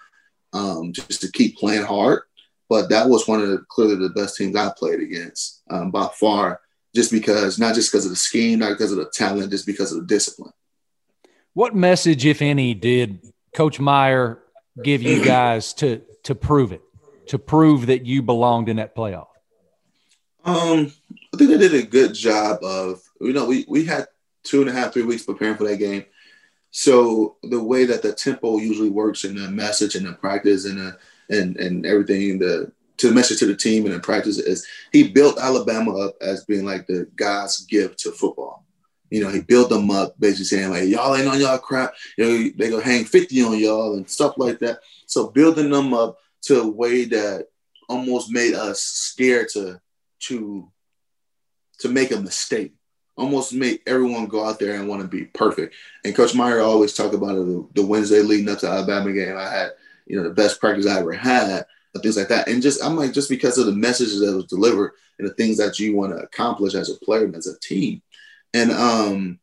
[0.53, 2.23] um, just to keep playing hard.
[2.69, 6.09] But that was one of the clearly the best teams I played against um, by
[6.19, 6.61] far
[6.95, 9.93] just because, not just because of the scheme, not because of the talent, just because
[9.93, 10.53] of the discipline.
[11.55, 13.21] What message, if any, did
[13.55, 14.43] Coach Meyer
[14.83, 16.83] give you guys to to prove it,
[17.27, 19.27] to prove that you belonged in that playoff?
[20.45, 20.93] Um,
[21.33, 24.07] I think they did a good job of, you know, we we had
[24.43, 26.05] two and a half, three weeks preparing for that game.
[26.71, 30.79] So the way that the tempo usually works in the message and the practice and
[30.79, 30.99] the,
[31.31, 35.09] and and everything, the to the message to the team and in practice is he
[35.09, 38.65] built Alabama up as being like the God's gift to football.
[39.11, 41.95] You know, he built them up basically saying like y'all ain't on y'all crap.
[42.17, 44.79] You know, they gonna hang 50 on y'all and stuff like that.
[45.07, 47.49] So building them up to a way that
[47.89, 49.81] almost made us scared to
[50.21, 50.72] to
[51.83, 52.75] to make a mistake.
[53.17, 55.75] Almost make everyone go out there and want to be perfect.
[56.05, 59.37] And Coach Meyer always talked about it the, the Wednesday leading up to Alabama game.
[59.37, 59.73] I had,
[60.07, 62.49] you know, the best practice I ever had and things like that.
[62.49, 65.59] And just I'm like, just because of the messages that was delivered and the things
[65.59, 68.03] that you want to accomplish as a player and as a team.
[68.55, 69.39] And um,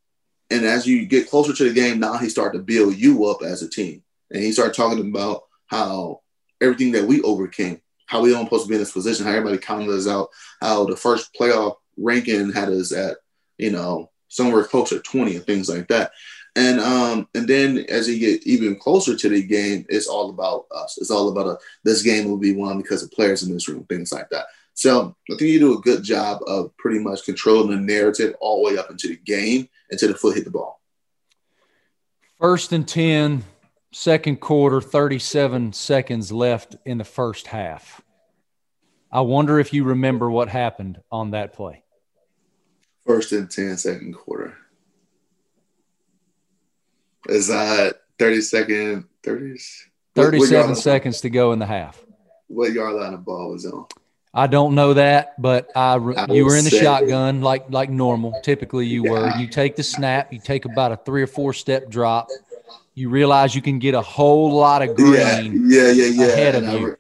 [0.50, 3.44] and as you get closer to the game, now he started to build you up
[3.44, 4.04] as a team.
[4.32, 6.22] And he started talking about how
[6.62, 9.58] everything that we overcame, how we don't supposed to be in this position, how everybody
[9.58, 10.30] counted us out,
[10.62, 13.18] how the first playoff ranking had us at,
[13.58, 16.12] you know, somewhere closer to 20 and things like that.
[16.56, 20.66] And um, and then as you get even closer to the game, it's all about
[20.76, 20.98] us.
[21.00, 23.86] It's all about a, this game will be won because of players in this room,
[23.86, 24.48] things like that.
[24.74, 28.64] So I think you do a good job of pretty much controlling the narrative all
[28.64, 30.82] the way up into the game until the foot hit the ball.
[32.40, 33.44] First and 10,
[33.92, 38.02] second quarter, 37 seconds left in the first half.
[39.12, 41.84] I wonder if you remember what happened on that play.
[43.10, 44.56] First and 10, second quarter.
[47.28, 49.64] Is that 30 second, 30s?
[50.14, 52.00] 37 seconds to go in the half.
[52.50, 53.88] What yard line of ball was on?
[54.32, 58.40] I don't know that, but I, I you were in the shotgun like like normal.
[58.44, 59.10] Typically, you yeah.
[59.10, 59.38] were.
[59.38, 60.32] You take the snap.
[60.32, 62.28] You take about a three or four step drop.
[62.94, 66.26] You realize you can get a whole lot of green yeah, yeah, yeah, yeah.
[66.26, 66.98] ahead of and you,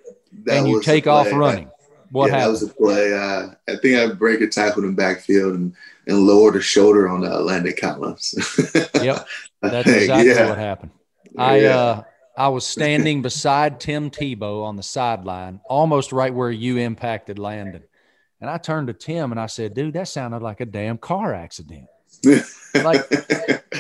[0.52, 1.70] and you take off running.
[2.12, 2.56] What yeah, happened?
[2.56, 3.14] That was a play.
[3.14, 5.76] Uh, I think I break a tackle in the backfield and,
[6.10, 8.34] and lower the shoulder on the Landon Collins.
[9.02, 9.28] yep,
[9.62, 10.50] that's exactly yeah.
[10.50, 10.92] what happened.
[11.38, 12.04] I uh,
[12.36, 17.84] I was standing beside Tim Tebow on the sideline, almost right where you impacted Landon.
[18.42, 21.34] And I turned to Tim and I said, dude, that sounded like a damn car
[21.34, 21.88] accident.
[22.74, 23.08] like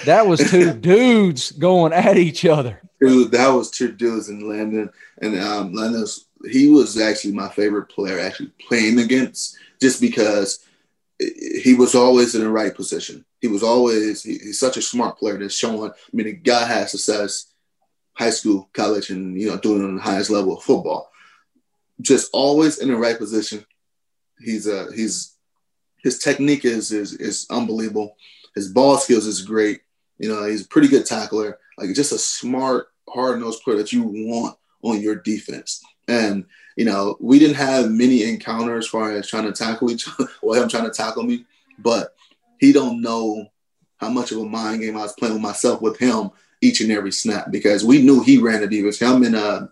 [0.04, 2.82] that was two dudes going at each other.
[3.00, 4.90] Dude, that was two dudes in Landon.
[5.22, 10.60] And um, Landon's, he was actually my favorite player actually playing against just because
[11.20, 13.26] he was always in the right position.
[13.42, 16.66] He was always, he, he's such a smart player that's showing, I mean, the guy
[16.66, 17.50] has success
[18.20, 21.10] high school, college, and you know, doing it on the highest level of football.
[22.02, 23.66] Just always in the right position.
[24.40, 25.36] He's a uh, he's
[26.04, 28.18] his technique is is is unbelievable.
[28.56, 29.82] His ball skills is great.
[30.18, 31.60] You know, he's a pretty good tackler.
[31.78, 35.82] Like just a smart, hard nosed player that you want on your defense.
[36.10, 36.46] And
[36.76, 40.30] you know, we didn't have many encounters as far as trying to tackle each other
[40.42, 41.46] or him trying to tackle me,
[41.78, 42.16] but
[42.60, 43.48] he don't know
[43.98, 46.32] how much of a mind game I was playing with myself with him
[46.62, 49.00] each and every snap because we knew he ran the defense.
[49.00, 49.68] Him in uh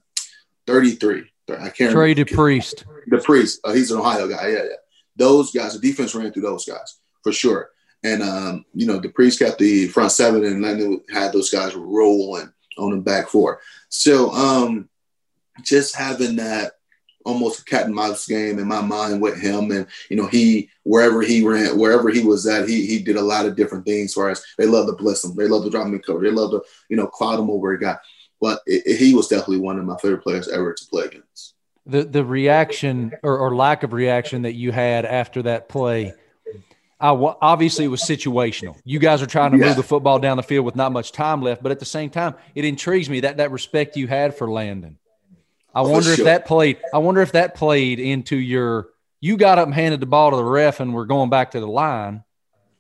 [0.68, 1.24] 33.
[1.50, 2.84] I can't Trey DePriest.
[3.08, 3.62] The priest.
[3.64, 4.50] Uh, he's an Ohio guy.
[4.50, 4.76] Yeah, yeah.
[5.16, 7.70] Those guys, the defense ran through those guys for sure.
[8.04, 12.52] And um, you know, DePriest kept the front seven and then had those guys rolling
[12.78, 13.62] on the back four.
[13.90, 14.90] So um
[15.64, 16.74] just having that
[17.28, 19.70] almost a cat and mouse game in my mind with him.
[19.72, 23.22] And you know, he wherever he ran, wherever he was at, he he did a
[23.22, 24.14] lot of different things.
[24.14, 26.32] For us, they love to bless him, they love to drop him in cover, they
[26.32, 27.98] love to you know cloud him over a guy.
[28.40, 31.54] But it, it, he was definitely one of my favorite players ever to play against.
[31.86, 36.14] The the reaction or, or lack of reaction that you had after that play.
[37.00, 38.76] I, obviously, it was situational.
[38.84, 39.68] You guys are trying to yeah.
[39.68, 42.10] move the football down the field with not much time left, but at the same
[42.10, 44.98] time, it intrigues me that that respect you had for Landon
[45.78, 46.80] I wonder if that played.
[46.92, 48.90] I wonder if that played into your.
[49.20, 51.60] You got up and handed the ball to the ref, and we're going back to
[51.60, 52.24] the line.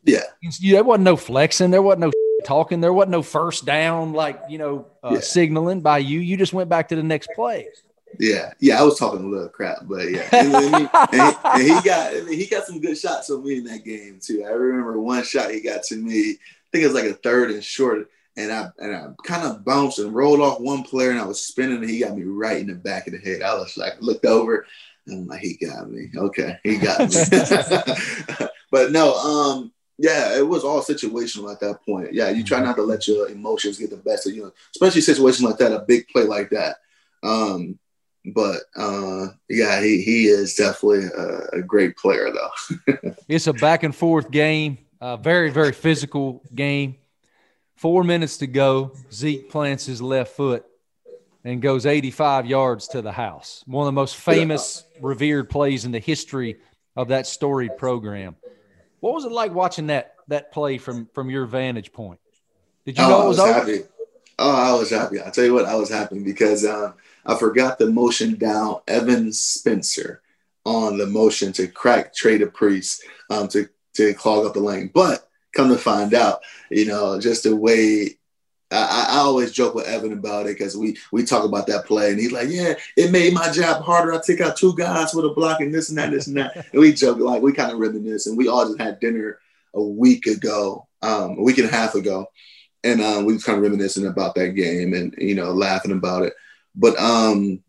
[0.03, 0.23] Yeah,
[0.61, 1.69] there wasn't no flexing.
[1.69, 2.11] There wasn't no
[2.45, 2.81] talking.
[2.81, 5.19] There wasn't no first down, like you know, uh, yeah.
[5.19, 6.19] signaling by you.
[6.19, 7.67] You just went back to the next play.
[8.19, 12.15] Yeah, yeah, I was talking a little crap, but yeah, and, he, and, he, got
[12.15, 14.43] I mean, he got some good shots on me in that game too.
[14.43, 16.31] I remember one shot he got to me.
[16.31, 19.65] I think it was like a third and short and I and I kind of
[19.65, 22.59] bounced and rolled off one player, and I was spinning, and he got me right
[22.59, 23.41] in the back of the head.
[23.41, 24.65] I was like, looked over,
[25.07, 26.09] and I'm like, he got me.
[26.15, 28.47] Okay, he got me.
[28.71, 32.13] but no, um, yeah, it was all situational at that point.
[32.13, 35.43] Yeah, you try not to let your emotions get the best of you, especially situations
[35.43, 36.77] like that, a big play like that.
[37.23, 37.79] Um,
[38.23, 43.11] but uh, yeah, he he is definitely a, a great player, though.
[43.27, 46.97] it's a back and forth game, a very very physical game.
[47.77, 48.91] Four minutes to go.
[49.13, 50.65] Zeke plants his left foot
[51.43, 53.63] and goes 85 yards to the house.
[53.67, 56.57] One of the most famous, revered plays in the history
[56.95, 58.35] of that storied program.
[58.99, 62.19] What was it like watching that that play from from your vantage point?
[62.83, 63.79] Did you oh, know it was, was happy.
[64.39, 65.19] Oh, I was happy.
[65.19, 66.95] I'll tell you what, I was happy because um,
[67.25, 70.21] I forgot the motion down Evan Spencer
[70.65, 74.89] on the motion to crack Trey DePriest um, to to clog up the lane.
[74.91, 75.26] But
[75.57, 78.17] come to find out, you know, just the way
[78.71, 82.11] I, I, always joke with Evan about it because we we talk about that play
[82.11, 84.13] and he's like, yeah, it made my job harder.
[84.13, 86.55] I took out two guys with a block and this and that, this and that.
[86.71, 89.39] and we joke like we kind of reminisce and we all just had dinner
[89.73, 92.27] a week ago, um, a week and a half ago,
[92.83, 96.23] and um, we was kind of reminiscing about that game and you know laughing about
[96.23, 96.33] it.
[96.75, 97.63] But um,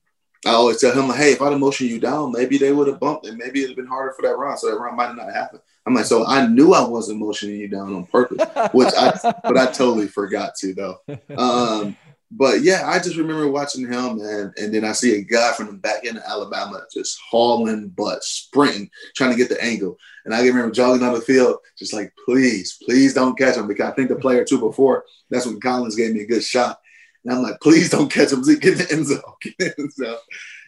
[0.47, 2.89] I always tell him, like, hey, if I'd have motioned you down, maybe they would
[2.89, 4.57] have bumped and maybe it'd have been harder for that run.
[4.57, 5.61] So that run might not happen.
[5.89, 9.57] I'm like, so I knew I wasn't motioning you down on purpose, which I, but
[9.57, 10.99] I totally forgot to though.
[11.35, 11.97] Um,
[12.31, 15.69] but yeah, I just remember watching him, and and then I see a guy from
[15.69, 19.97] the back end of Alabama just hauling butt, sprinting, trying to get the angle.
[20.27, 23.67] And I remember jogging on the field, just like, please, please don't catch him.
[23.67, 26.81] Because I think the player two before, that's when Collins gave me a good shot.
[27.25, 28.43] And I'm like, please don't catch him.
[28.43, 29.23] Get the end zone.
[29.41, 30.19] Get the end zone.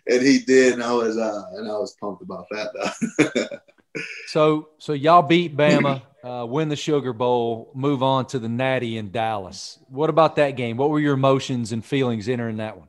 [0.06, 3.58] And he did, and I was uh, and I was pumped about that though.
[4.26, 8.98] so so y'all beat Bama uh, win the Sugar Bowl, move on to the Natty
[8.98, 9.78] in Dallas.
[9.88, 10.76] What about that game?
[10.76, 12.88] What were your emotions and feelings entering that one?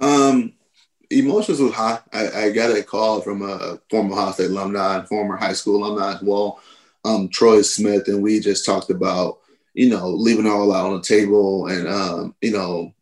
[0.00, 0.52] Um,
[1.10, 1.98] emotions was high.
[2.12, 6.14] I, I got a call from a former Ohio State alumni, former high school alumni
[6.14, 6.60] as well,
[7.04, 9.38] um, Troy Smith, and we just talked about
[9.74, 12.92] you know leaving all out on the table and um, you know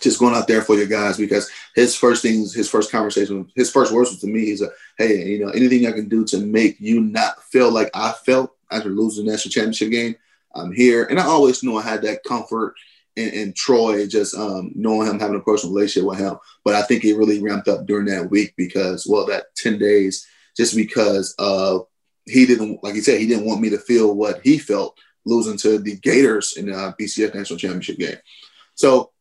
[0.00, 3.70] just going out there for your guys because his first things, his first conversation, his
[3.70, 6.80] first words to me, he's a, hey, you know, anything I can do to make
[6.80, 10.16] you not feel like I felt after losing the national championship game,
[10.54, 11.04] I'm here.
[11.04, 12.74] And I always knew I had that comfort
[13.14, 16.36] in, in Troy, just um, knowing him, having a personal relationship with him.
[16.64, 20.26] But I think it really ramped up during that week because, well, that 10 days,
[20.56, 21.86] just because of
[22.24, 25.56] he didn't, like he said, he didn't want me to feel what he felt losing
[25.58, 28.16] to the Gators in the uh, BCS national championship game.
[28.74, 29.12] So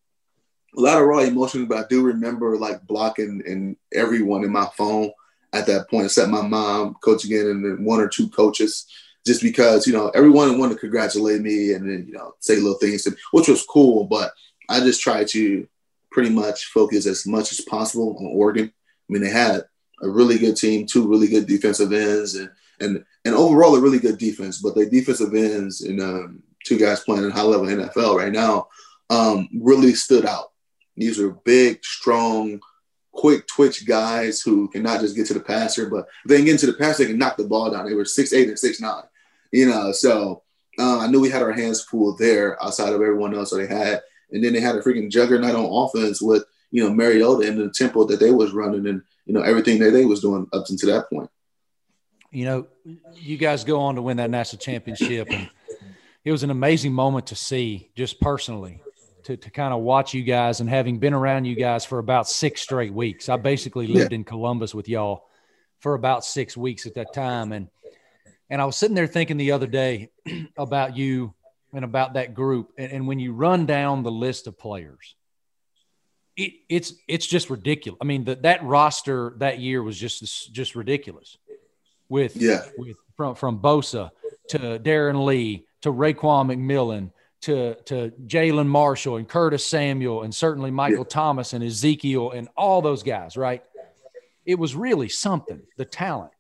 [0.78, 4.68] a lot of raw emotions, but I do remember like blocking and everyone in my
[4.78, 5.12] phone
[5.54, 8.86] at that point, except my mom, coach again, and then one or two coaches,
[9.26, 12.78] just because you know everyone wanted to congratulate me and then you know say little
[12.78, 14.06] things, which was cool.
[14.06, 14.32] But
[14.70, 15.68] I just tried to
[16.12, 18.72] pretty much focus as much as possible on Oregon.
[18.74, 19.62] I mean, they had
[20.02, 22.50] a really good team, two really good defensive ends, and
[22.82, 24.62] and and overall a really good defense.
[24.62, 28.68] But the defensive ends and um, two guys playing in high level NFL right now
[29.10, 30.52] um, really stood out
[30.98, 32.60] these are big, strong,
[33.12, 36.52] quick twitch guys who cannot just get to the passer, but if they can get
[36.54, 37.86] into the passer, they can knock the ball down.
[37.86, 39.04] They were six eight and six nine,
[39.52, 39.92] you know.
[39.92, 40.44] So
[40.78, 43.68] uh, I knew we had our hands full there outside of everyone else that they
[43.68, 44.02] had,
[44.32, 47.70] and then they had a freaking juggernaut on offense with you know Mariota and the
[47.70, 50.94] tempo that they was running and you know everything that they was doing up until
[50.94, 51.30] that point.
[52.32, 52.68] You know,
[53.14, 55.50] you guys go on to win that national championship, and
[56.26, 58.82] it was an amazing moment to see, just personally
[59.26, 62.30] to, to kind of watch you guys and having been around you guys for about
[62.30, 63.28] six straight weeks.
[63.28, 64.18] I basically lived yeah.
[64.18, 65.26] in Columbus with y'all
[65.80, 67.52] for about six weeks at that time.
[67.52, 67.68] And,
[68.52, 70.12] and I was sitting there thinking the other day
[70.58, 71.34] about you
[71.74, 72.72] and about that group.
[72.78, 75.16] And, and when you run down the list of players,
[76.38, 77.98] it, it's, it's just ridiculous.
[78.02, 81.36] I mean, the, that roster that year was just, just ridiculous
[82.10, 82.62] with, yeah.
[82.78, 84.12] with from, from Bosa
[84.50, 87.12] to Darron Lee to Raekwon McMillan
[87.46, 91.10] to to Jalin Marshall and Curtis Samuel and certainly Michael yeah.
[91.10, 93.64] Thomas and Ezekiel and all those guys, right?
[94.46, 96.32] It was really something, the talent.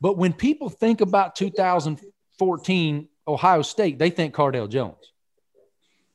[0.00, 5.12] But when people think about 2014 Ohio State, they think Cardale Jones.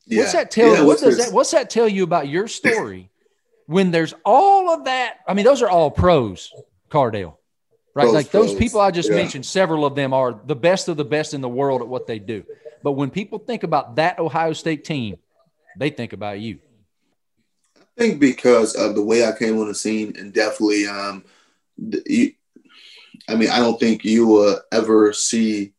[0.06, 0.22] Yeah.
[0.22, 0.74] What's that tell?
[0.74, 1.34] Yeah, what does that?
[1.34, 3.10] What's that tell you about your story?
[3.70, 6.52] when there's all of that, I mean, those are all pros,
[6.90, 7.36] Cardale,
[7.94, 8.06] right?
[8.06, 8.60] Pros, like those pros.
[8.60, 9.16] people I just yeah.
[9.18, 12.08] mentioned, several of them are the best of the best in the world at what
[12.08, 12.44] they do.
[12.84, 15.18] But when people think about that Ohio State team,
[15.78, 16.60] they think about you.
[17.78, 21.26] I think because of the way I came on the scene, and definitely, um,
[22.06, 22.34] you,
[23.28, 25.74] I mean, I don't think you will ever see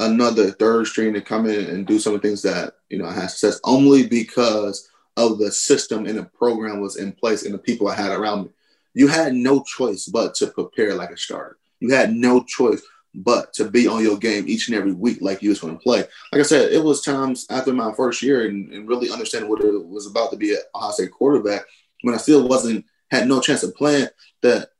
[0.00, 3.06] another third string to come in and do some of the things that you know
[3.06, 7.54] I had success only because of the system and the program was in place and
[7.54, 8.50] the people I had around me.
[8.94, 11.58] You had no choice but to prepare like a starter.
[11.80, 12.82] You had no choice
[13.14, 15.82] but to be on your game each and every week like you was going to
[15.82, 16.04] play.
[16.32, 19.62] Like I said, it was times after my first year and, and really understanding what
[19.62, 21.62] it was about to be a Ohio State quarterback
[22.02, 24.08] when I still wasn't had no chance of playing
[24.42, 24.70] that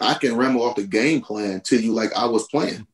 [0.00, 2.86] I can ramble off the game plan to you like I was playing.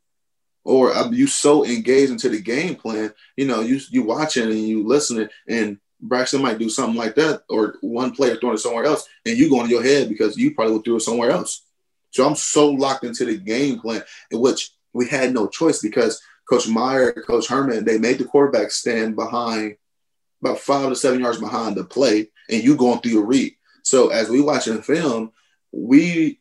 [0.62, 4.58] Or um, you so engaged into the game plan, you know, you you watching and
[4.58, 8.84] you listening, and Braxton might do something like that, or one player throwing it somewhere
[8.84, 11.62] else, and you go in your head because you probably would throw it somewhere else.
[12.10, 16.20] So I'm so locked into the game plan, in which we had no choice because
[16.48, 19.76] Coach Meyer, Coach Herman, they made the quarterback stand behind
[20.42, 23.54] about five to seven yards behind the play, and you going through your read.
[23.82, 25.32] So as we watching film,
[25.72, 26.40] we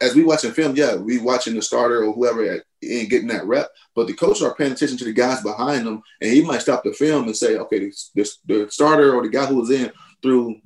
[0.00, 2.48] as we watching film, yeah, we watching the starter or whoever
[2.80, 6.02] and getting that rep, but the coaches are paying attention to the guys behind them,
[6.20, 9.56] and he might stop the film and say, okay, the starter or the guy who
[9.56, 9.90] was in
[10.22, 10.60] through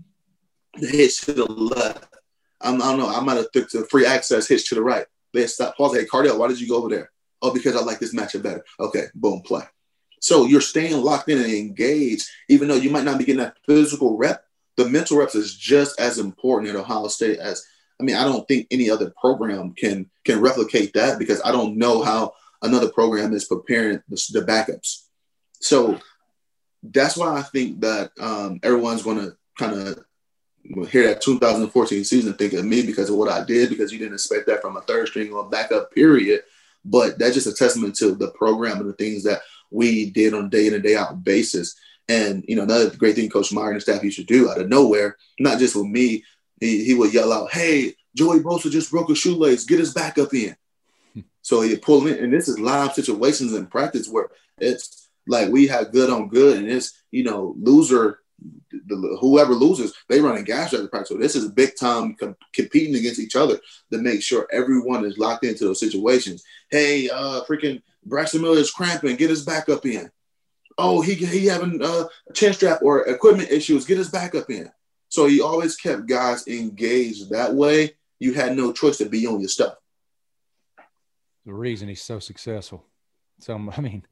[0.74, 2.06] the hitch to the left.
[2.60, 3.08] I'm, I do not know.
[3.08, 5.06] I might have took the free access hitch to the right.
[5.32, 5.76] They stop.
[5.76, 5.96] Pause.
[5.96, 7.10] Hey, Cardale, why did you go over there?
[7.42, 8.64] Oh, because I like this matchup better.
[8.78, 9.64] Okay, boom, play.
[10.20, 13.56] So you're staying locked in and engaged, even though you might not be getting that
[13.66, 14.44] physical rep.
[14.76, 17.62] The mental reps is just as important at Ohio State as
[18.00, 21.76] I mean, I don't think any other program can can replicate that because I don't
[21.76, 22.32] know how
[22.62, 25.04] another program is preparing the, the backups.
[25.60, 26.00] So
[26.82, 32.34] that's why I think that um, everyone's going to kind of hear that 2014 season
[32.34, 34.80] think of me because of what I did, because you didn't expect that from a
[34.82, 36.42] third string or backup period.
[36.84, 39.40] But that's just a testament to the program and the things that
[39.70, 41.74] we did on a day in and day out basis.
[42.08, 44.60] And you know, another great thing Coach Meyer and the staff used to do out
[44.60, 46.24] of nowhere, not just with me,
[46.60, 49.64] he, he would yell out, "Hey, Joey Bosa just broke a shoelace.
[49.64, 50.56] Get his back up in."
[51.42, 54.28] so he pull in, and this is live situations in practice where
[54.58, 58.18] it's like we have good on good, and it's you know loser
[58.70, 61.10] the, whoever loses, they run a gas the practice.
[61.10, 63.58] So this is big time com- competing against each other
[63.92, 66.42] to make sure everyone is locked into those situations.
[66.70, 69.16] Hey, uh, freaking Braxton Miller is cramping.
[69.16, 70.10] Get his back up in.
[70.78, 73.84] Oh, he he having uh, a chin strap or equipment issues.
[73.84, 74.70] Get his back up in.
[75.08, 77.96] So he always kept guys engaged that way.
[78.18, 79.74] You had no choice to be on your stuff.
[81.44, 82.84] The reason he's so successful.
[83.40, 84.04] So I mean,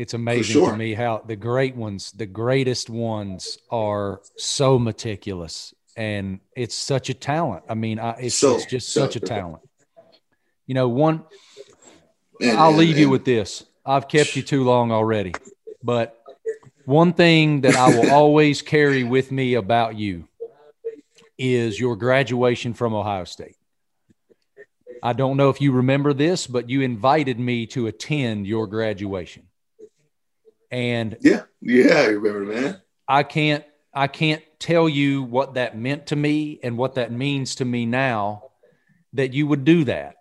[0.00, 0.70] it's amazing sure.
[0.70, 7.10] to me how the great ones, the greatest ones, are so meticulous, and it's such
[7.10, 7.64] a talent.
[7.68, 9.62] I mean, I, it's, so, it's, just so, such a talent.
[10.66, 11.22] You know, one.
[12.40, 13.62] And, I'll and, leave and, you with this.
[13.84, 15.34] I've kept you too long already,
[15.82, 16.18] but
[16.86, 20.26] one thing that I will always carry with me about you
[21.36, 23.56] is your graduation from Ohio State.
[25.02, 29.49] I don't know if you remember this, but you invited me to attend your graduation.
[30.70, 32.80] And yeah, yeah, I remember, man.
[33.08, 37.56] I can't I can't tell you what that meant to me and what that means
[37.56, 38.44] to me now
[39.14, 40.16] that you would do that.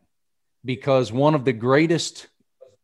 [0.65, 2.27] Because one of the greatest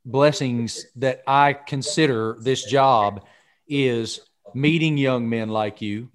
[0.05, 3.25] blessings that I consider this job
[3.67, 4.21] is
[4.53, 6.09] meeting young men like you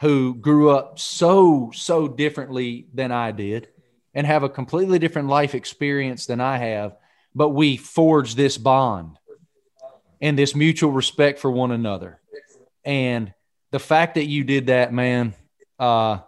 [0.00, 3.68] who grew up so, so differently than I did
[4.14, 6.96] and have a completely different life experience than I have,
[7.34, 9.18] but we forge this bond
[10.20, 12.20] and this mutual respect for one another.
[12.84, 13.32] And
[13.70, 15.34] the fact that you did that, man,
[15.78, 16.18] uh,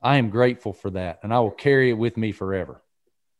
[0.00, 2.80] I am grateful for that, and I will carry it with me forever.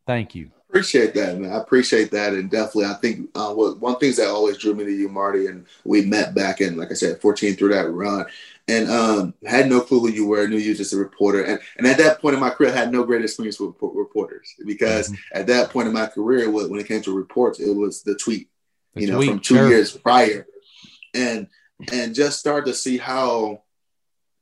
[0.06, 0.50] Thank you.
[0.68, 1.52] Appreciate that, man.
[1.52, 4.84] I appreciate that, and definitely, I think uh, one of things that always drew me
[4.84, 8.26] to you, Marty, and we met back in, like I said, 14 through that run,
[8.66, 10.46] and um, had no clue who you were.
[10.46, 12.92] Knew you just a reporter, and and at that point in my career, I had
[12.92, 15.38] no great experience with reporters because mm-hmm.
[15.38, 18.48] at that point in my career, when it came to reports, it was the tweet
[18.94, 19.68] you know, from two sure.
[19.68, 20.46] years prior,
[21.14, 21.48] and
[21.92, 23.62] and just start to see how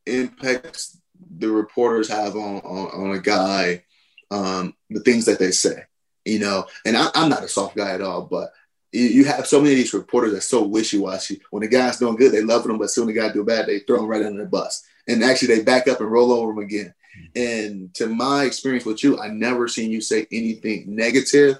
[0.06, 0.98] impacts
[1.38, 3.84] the reporters have on on, on a guy,
[4.30, 5.84] um, the things that they say,
[6.24, 6.66] you know.
[6.84, 8.50] And I, am not a soft guy at all, but
[8.92, 11.40] you, you have so many of these reporters that's so wishy washy.
[11.50, 13.80] When the guy's doing good, they love them, but soon the guy do bad, they
[13.80, 16.58] throw him right under the bus, and actually they back up and roll over him
[16.58, 16.94] again.
[17.34, 21.58] And to my experience with you, I never seen you say anything negative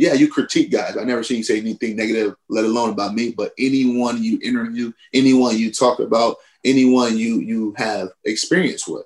[0.00, 0.96] yeah, you critique guys.
[0.96, 3.34] I never seen you say anything negative, let alone about me.
[3.36, 9.04] But anyone you interview, anyone you talk about, anyone you you have experience with.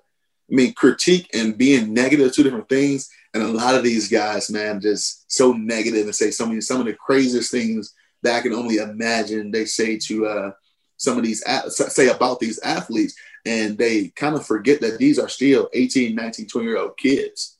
[0.48, 3.10] I mean, critique and being negative, two different things.
[3.34, 6.78] And a lot of these guys, man, just so negative and say some of some
[6.78, 7.92] of the craziest things
[8.22, 9.50] that I can only imagine.
[9.50, 10.52] They say to uh,
[10.96, 15.28] some of these say about these athletes, and they kind of forget that these are
[15.28, 17.58] still 18, 19, 20 year old kids.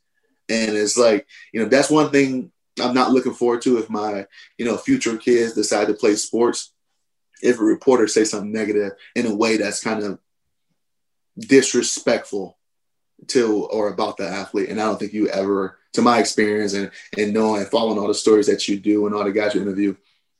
[0.48, 4.27] And it's like, you know, that's one thing I'm not looking forward to if my,
[4.59, 6.73] you know, future kids decide to play sports.
[7.43, 10.19] If a reporter say something negative in a way that's kind of
[11.39, 12.59] disrespectful
[13.29, 16.91] to or about the athlete, and I don't think you ever, to my experience and
[17.17, 19.95] and knowing following all the stories that you do and all the guys you interview,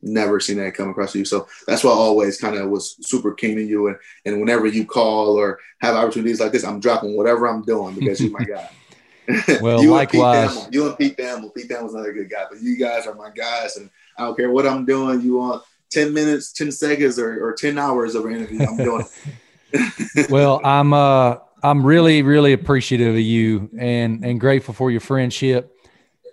[0.05, 1.25] never seen that come across you.
[1.25, 3.89] So that's why I always kind of was super keen to you.
[3.89, 7.95] And, and whenever you call or have opportunities like this, I'm dropping whatever I'm doing
[7.95, 8.69] because you're my guy.
[9.61, 10.65] Well, you likewise.
[10.65, 11.55] And you and Pete Thamel.
[11.55, 14.51] Pete Thamel's another good guy, but you guys are my guys, and I don't care
[14.51, 15.21] what I'm doing.
[15.23, 18.67] You want ten minutes, ten seconds, or, or ten hours of an interview?
[18.67, 19.05] I'm doing.
[20.31, 25.71] well, I'm uh I'm really really appreciative of you and and grateful for your friendship.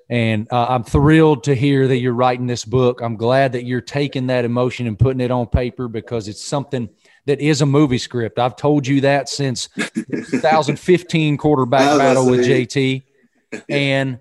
[0.10, 3.00] And uh, I'm thrilled to hear that you're writing this book.
[3.02, 6.90] I'm glad that you're taking that emotion and putting it on paper because it's something
[7.26, 8.40] that is a movie script.
[8.40, 13.04] I've told you that since 2015 quarterback battle with JT,
[13.70, 14.20] and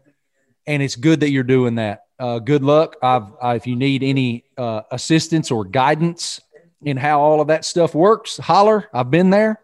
[0.67, 2.05] and it's good that you're doing that.
[2.19, 2.97] Uh, good luck.
[3.03, 6.41] I've, I, if you need any uh, assistance or guidance
[6.83, 8.89] in how all of that stuff works, holler.
[8.93, 9.61] I've been there,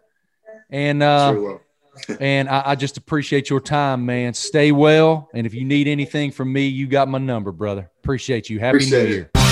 [0.70, 1.60] and uh, sure
[2.20, 4.34] and I, I, just appreciate your time, man.
[4.34, 7.90] Stay well, and if you need anything from me, you got my number, brother.
[8.02, 8.58] Appreciate you.
[8.58, 9.30] Happy appreciate New Year.
[9.34, 9.45] It.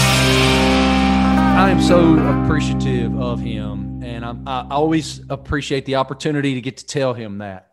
[1.54, 6.78] I am so appreciative of him, and I'm, I always appreciate the opportunity to get
[6.78, 7.70] to tell him that.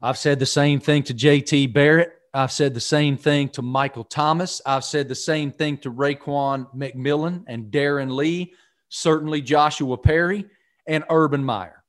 [0.00, 2.12] I've said the same thing to JT Barrett.
[2.32, 4.62] I've said the same thing to Michael Thomas.
[4.64, 8.54] I've said the same thing to Raekwon McMillan and Darron Lee.
[8.88, 10.46] certainly Joshua Perry
[10.86, 11.82] and Urban Meyer.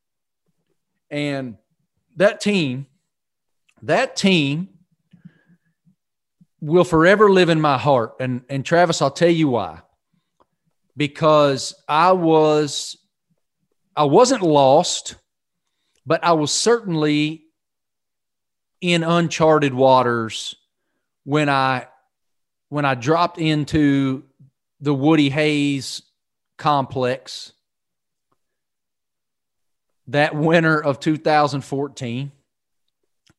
[1.12, 1.58] And
[2.16, 2.88] that team,
[3.84, 4.70] that team
[6.60, 8.16] will forever live in my heart.
[8.20, 9.82] And, and Travis, I'll tell you why.
[10.96, 12.98] Because I was,
[13.96, 15.16] I wasn't lost,
[16.06, 17.44] but I was certainly
[18.82, 20.56] in uncharted waters
[21.24, 21.88] when I
[22.70, 24.24] when I dropped into
[24.82, 26.02] the Woody Hayes
[26.58, 27.54] complex
[30.08, 32.32] that winter of 2014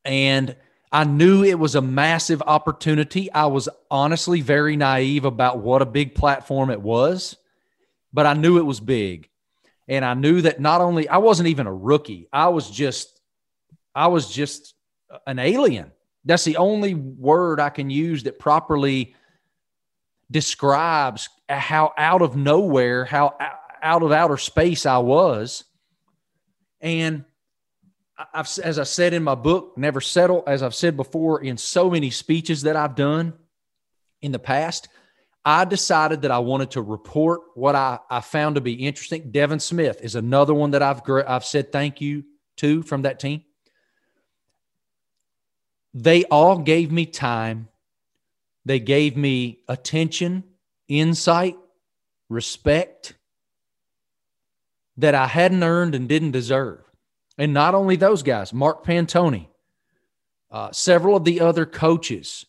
[0.04, 0.56] and
[0.92, 3.30] I knew it was a massive opportunity.
[3.32, 7.36] I was honestly very naive about what a big platform it was,
[8.14, 9.28] but I knew it was big.
[9.88, 13.20] And I knew that not only I wasn't even a rookie, I was just
[13.94, 14.74] I was just
[15.26, 15.92] an alien.
[16.24, 19.14] That's the only word I can use that properly
[20.30, 23.36] describes how out of nowhere, how
[23.82, 25.64] out of outer space I was.
[26.80, 27.24] And
[28.32, 31.90] I've, as I said in my book, Never Settle, as I've said before in so
[31.90, 33.34] many speeches that I've done
[34.22, 34.88] in the past,
[35.44, 39.30] I decided that I wanted to report what I, I found to be interesting.
[39.30, 42.24] Devin Smith is another one that I've, I've said thank you
[42.56, 43.44] to from that team.
[45.92, 47.68] They all gave me time.
[48.64, 50.44] They gave me attention,
[50.88, 51.56] insight,
[52.30, 53.14] respect
[54.96, 56.80] that I hadn't earned and didn't deserve.
[57.36, 59.48] And not only those guys, Mark Pantoni,
[60.50, 62.46] uh, several of the other coaches,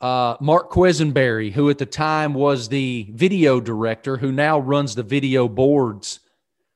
[0.00, 5.02] uh, Mark Quesenberry, who at the time was the video director, who now runs the
[5.02, 6.20] video boards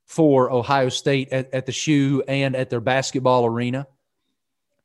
[0.04, 3.86] for Ohio State at, at the shoe and at their basketball arena.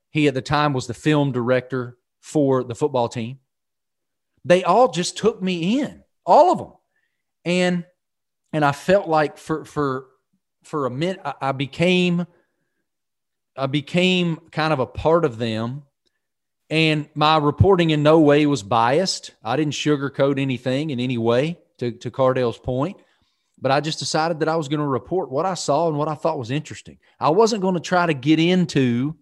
[0.09, 3.39] He at the time was the film director for the football team.
[4.45, 6.71] They all just took me in, all of them.
[7.45, 7.85] And
[8.53, 10.07] and I felt like for for
[10.63, 12.25] for a minute I, I became
[13.55, 15.83] I became kind of a part of them.
[16.69, 19.31] And my reporting in no way was biased.
[19.43, 22.97] I didn't sugarcoat anything in any way, to, to Cardale's point.
[23.61, 26.07] But I just decided that I was going to report what I saw and what
[26.07, 26.97] I thought was interesting.
[27.19, 29.15] I wasn't going to try to get into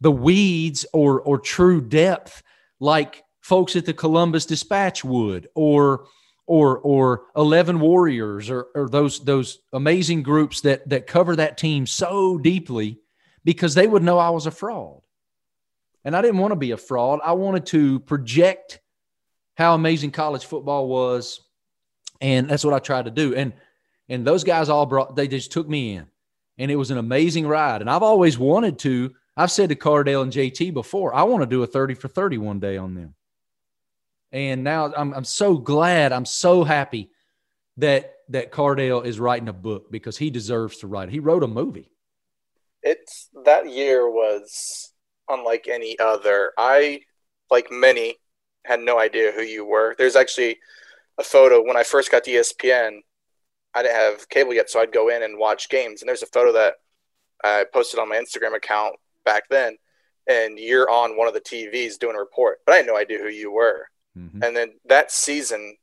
[0.00, 2.42] the weeds or, or true depth
[2.78, 6.06] like folks at the Columbus Dispatch would, or
[6.46, 11.86] or or 11 warriors or, or those those amazing groups that that cover that team
[11.86, 13.00] so deeply
[13.44, 15.00] because they would know I was a fraud.
[16.06, 17.18] And I didn't want to be a fraud.
[17.22, 18.80] I wanted to project
[19.56, 21.40] how amazing college football was.
[22.20, 23.34] And that's what I tried to do.
[23.34, 23.52] And
[24.08, 26.06] and those guys all brought they just took me in.
[26.58, 27.80] And it was an amazing ride.
[27.80, 31.46] And I've always wanted to, I've said to Cardale and JT before, I want to
[31.46, 33.14] do a 30 for 30 one day on them.
[34.30, 37.10] And now I'm I'm so glad, I'm so happy
[37.78, 41.10] that that Cardale is writing a book because he deserves to write.
[41.10, 41.90] He wrote a movie
[42.86, 44.85] it's that year was
[45.28, 46.52] unlike any other.
[46.56, 47.00] I,
[47.50, 48.16] like many,
[48.64, 49.94] had no idea who you were.
[49.96, 50.58] There's actually
[51.18, 52.98] a photo when I first got to ESPN.
[53.74, 56.02] I didn't have cable yet, so I'd go in and watch games.
[56.02, 56.74] And there's a photo that
[57.44, 59.76] I posted on my Instagram account back then,
[60.26, 62.58] and you're on one of the TVs doing a report.
[62.64, 63.86] But I had no idea who you were.
[64.16, 64.42] Mm-hmm.
[64.42, 65.76] And then that season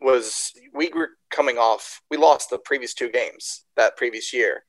[0.00, 2.00] was we were coming off.
[2.10, 4.64] We lost the previous two games that previous year,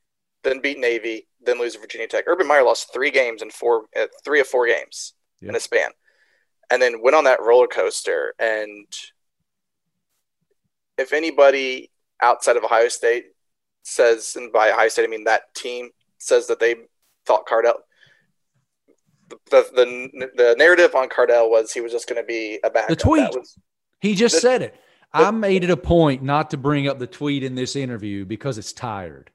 [0.45, 2.25] then beat Navy, then lose to Virginia Tech.
[2.27, 5.49] Urban Meyer lost three games in four, uh, three of four games yeah.
[5.49, 5.89] in a span,
[6.71, 8.33] and then went on that roller coaster.
[8.39, 8.87] And
[10.97, 11.91] if anybody
[12.21, 13.25] outside of Ohio State
[13.83, 16.75] says, and by Ohio State I mean that team says that they
[17.25, 17.79] thought Cardale,
[19.29, 22.89] the the, the narrative on Cardale was he was just going to be a backup.
[22.89, 23.29] The tweet.
[23.35, 23.57] Was,
[23.99, 24.75] he just the, said it.
[25.13, 28.57] I made it a point not to bring up the tweet in this interview because
[28.57, 29.31] it's tired.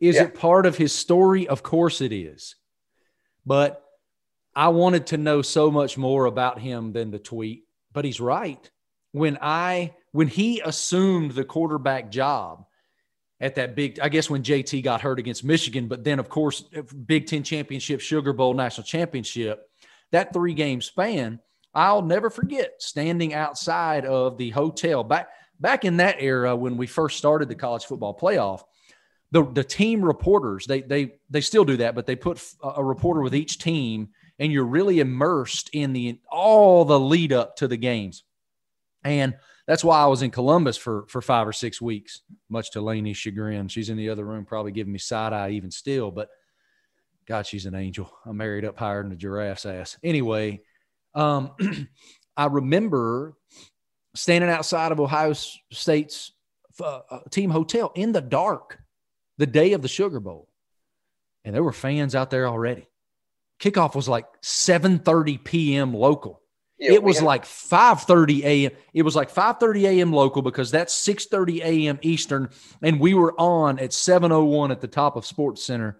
[0.00, 0.24] Is yeah.
[0.24, 1.48] it part of his story?
[1.48, 2.56] Of course it is.
[3.44, 3.82] But
[4.54, 7.64] I wanted to know so much more about him than the tweet.
[7.92, 8.70] But he's right.
[9.12, 12.66] When I when he assumed the quarterback job
[13.40, 16.62] at that big, I guess when JT got hurt against Michigan, but then of course
[17.06, 19.68] Big Ten championship, Sugar Bowl, national championship,
[20.12, 21.40] that three game span,
[21.74, 25.28] I'll never forget standing outside of the hotel back
[25.60, 28.62] back in that era when we first started the college football playoff
[29.36, 33.20] the the team reporters they they they still do that, but they put a reporter
[33.20, 34.08] with each team,
[34.38, 38.24] and you're really immersed in the all the lead up to the games,
[39.04, 39.36] and
[39.66, 43.18] that's why I was in Columbus for for five or six weeks, much to Lainey's
[43.18, 43.68] chagrin.
[43.68, 46.30] She's in the other room, probably giving me side eye even still, but
[47.26, 48.10] God, she's an angel.
[48.24, 49.98] I'm married up higher than a giraffe's ass.
[50.02, 50.62] Anyway,
[51.14, 51.50] um,
[52.38, 53.34] I remember
[54.14, 56.32] standing outside of Ohio State's
[56.80, 58.78] uh, uh, team hotel in the dark
[59.38, 60.48] the day of the Sugar Bowl.
[61.44, 62.88] And there were fans out there already.
[63.60, 65.94] Kickoff was like 7:30 p.m.
[65.94, 66.42] local.
[66.78, 68.72] Yeah, it was had- like 5:30 a.m.
[68.92, 70.12] It was like 5:30 a.m.
[70.12, 71.98] local because that's 6:30 a.m.
[72.02, 72.50] Eastern,
[72.82, 75.96] and we were on at 7:01 at the top of SportsCenter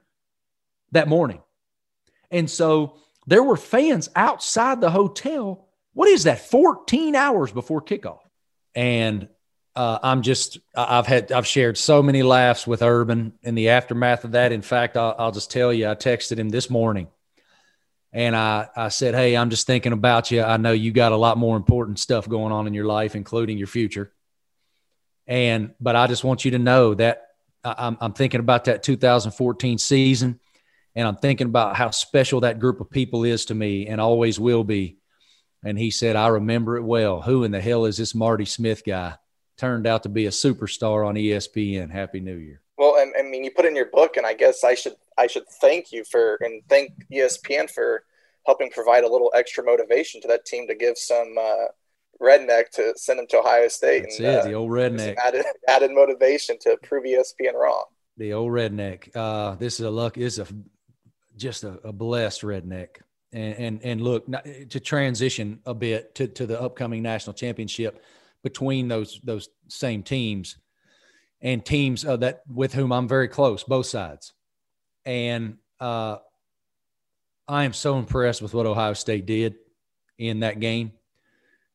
[0.92, 1.40] that morning.
[2.30, 5.68] And so there were fans outside the hotel.
[5.94, 6.40] What is that?
[6.40, 8.20] 14 hours before kickoff.
[8.74, 9.28] And
[9.76, 14.24] uh, I'm just, I've had, I've shared so many laughs with Urban in the aftermath
[14.24, 14.50] of that.
[14.50, 17.08] In fact, I'll, I'll just tell you, I texted him this morning
[18.10, 20.42] and I, I said, Hey, I'm just thinking about you.
[20.42, 23.58] I know you got a lot more important stuff going on in your life, including
[23.58, 24.12] your future.
[25.26, 27.26] And, but I just want you to know that
[27.62, 30.40] I'm, I'm thinking about that 2014 season
[30.94, 34.40] and I'm thinking about how special that group of people is to me and always
[34.40, 34.96] will be.
[35.62, 37.20] And he said, I remember it well.
[37.20, 39.16] Who in the hell is this Marty Smith guy?
[39.56, 41.90] Turned out to be a superstar on ESPN.
[41.90, 42.60] Happy New Year.
[42.76, 45.26] Well, I, I mean, you put in your book, and I guess I should I
[45.26, 48.04] should thank you for and thank ESPN for
[48.44, 51.66] helping provide a little extra motivation to that team to give some uh,
[52.20, 54.02] redneck to send them to Ohio State.
[54.02, 57.84] That's and, it, uh, the old redneck added, added motivation to prove ESPN wrong.
[58.16, 59.14] The old redneck.
[59.14, 60.14] Uh, this is a luck.
[60.14, 60.54] This is a
[61.36, 62.88] just a, a blessed redneck.
[63.32, 64.26] And, and and look
[64.70, 68.02] to transition a bit to, to the upcoming national championship
[68.47, 70.56] between those those same teams
[71.40, 74.35] and teams uh, that with whom I'm very close, both sides.
[75.05, 76.18] And uh,
[77.48, 79.56] I am so impressed with what Ohio State did
[80.16, 80.93] in that game.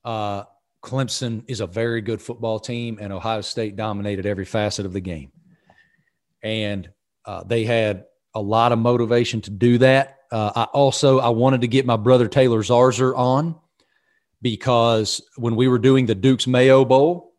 [0.06, 0.44] Uh,
[0.82, 5.02] Clemson is a very good football team, and Ohio State dominated every facet of the
[5.02, 5.32] game.
[6.42, 6.90] And
[7.26, 10.20] uh, they had a lot of motivation to do that.
[10.32, 13.60] Uh, I also I wanted to get my brother Taylor Zarzour on
[14.42, 17.34] because when we were doing the Duke's Mayo Bowl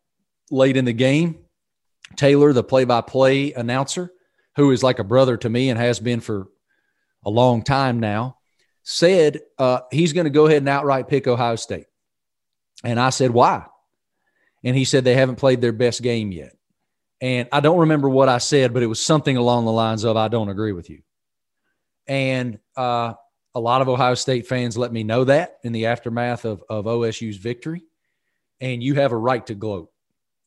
[0.51, 1.39] late in the game,
[2.17, 4.13] Taylor, the play-by-play announcer,
[4.57, 6.49] who is like a brother to me and has been for
[7.25, 8.37] a long time now,
[8.83, 11.87] said uh, he's going to go ahead and outright pick Ohio State.
[12.85, 13.65] And I said, why?
[14.65, 16.57] And he said they haven't played their best game yet.
[17.21, 20.17] And I don't remember what I said, but it was something along the lines of,
[20.17, 21.03] I don't agree with you.
[22.09, 23.15] And uh,
[23.55, 26.87] a lot of Ohio State fans let me know that in the aftermath of, of
[26.87, 27.83] OSU's victory.
[28.61, 29.91] And you have a right to gloat.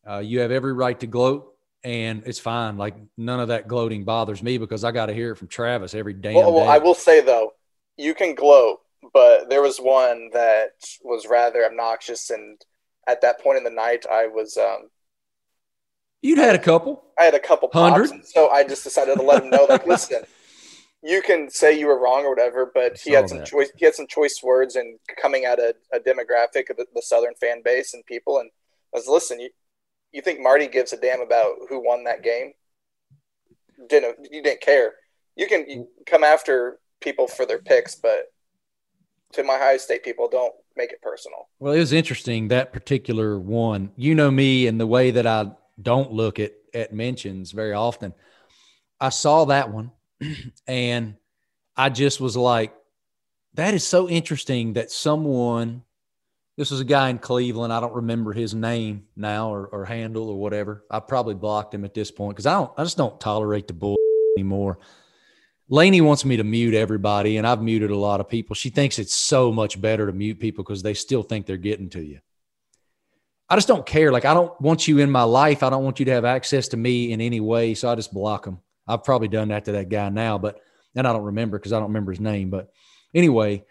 [0.08, 1.56] Uh, you have every right to gloat
[1.86, 2.78] and it's fine.
[2.78, 5.94] Like none of that gloating bothers me because I got to hear it from Travis
[5.94, 6.72] every damn well, well, day.
[6.72, 7.54] I will say though,
[7.96, 8.80] you can gloat,
[9.14, 10.72] but there was one that
[11.04, 12.60] was rather obnoxious, and
[13.08, 14.58] at that point in the night, I was.
[14.58, 14.90] Um,
[16.24, 17.04] You'd had a couple.
[17.20, 20.24] I had a couple hundred, so I just decided to let him know, like, listen,
[21.06, 23.48] you can say you were wrong or whatever, but he had some that.
[23.48, 23.72] choice.
[23.78, 27.36] He had some choice words and coming at a, a demographic of the, the Southern
[27.36, 28.50] fan base and people, and
[28.94, 29.40] I was listen.
[29.40, 29.50] You,
[30.12, 32.54] you think Marty gives a damn about who won that game?
[33.88, 34.94] Didn't you didn't care?
[35.36, 38.32] You can you come after people for their picks, but
[39.34, 41.50] to my Ohio State people, don't make it personal.
[41.60, 43.92] Well, it was interesting that particular one.
[43.96, 48.14] You know me and the way that I don't look at at mentions very often.
[49.00, 49.92] I saw that one,
[50.68, 51.16] and
[51.76, 52.74] I just was like,
[53.56, 55.84] "That is so interesting that someone
[56.58, 57.74] this was a guy in Cleveland.
[57.74, 60.86] I don't remember his name now or, or handle or whatever.
[60.90, 62.72] I probably blocked him at this point because I don't.
[62.78, 63.98] I just don't tolerate the bull
[64.38, 64.80] anymore.
[65.68, 68.56] Lainey wants me to mute everybody, and I've muted a lot of people.
[68.56, 71.90] She thinks it's so much better to mute people because they still think they're getting
[71.90, 72.20] to you.
[73.50, 74.12] I just don't care.
[74.12, 75.62] Like I don't want you in my life.
[75.62, 77.74] I don't want you to have access to me in any way.
[77.74, 78.60] So I just block them.
[78.88, 80.60] I've probably done that to that guy now, but
[80.96, 82.50] and I don't remember because I don't remember his name.
[82.50, 82.70] But
[83.14, 83.64] anyway,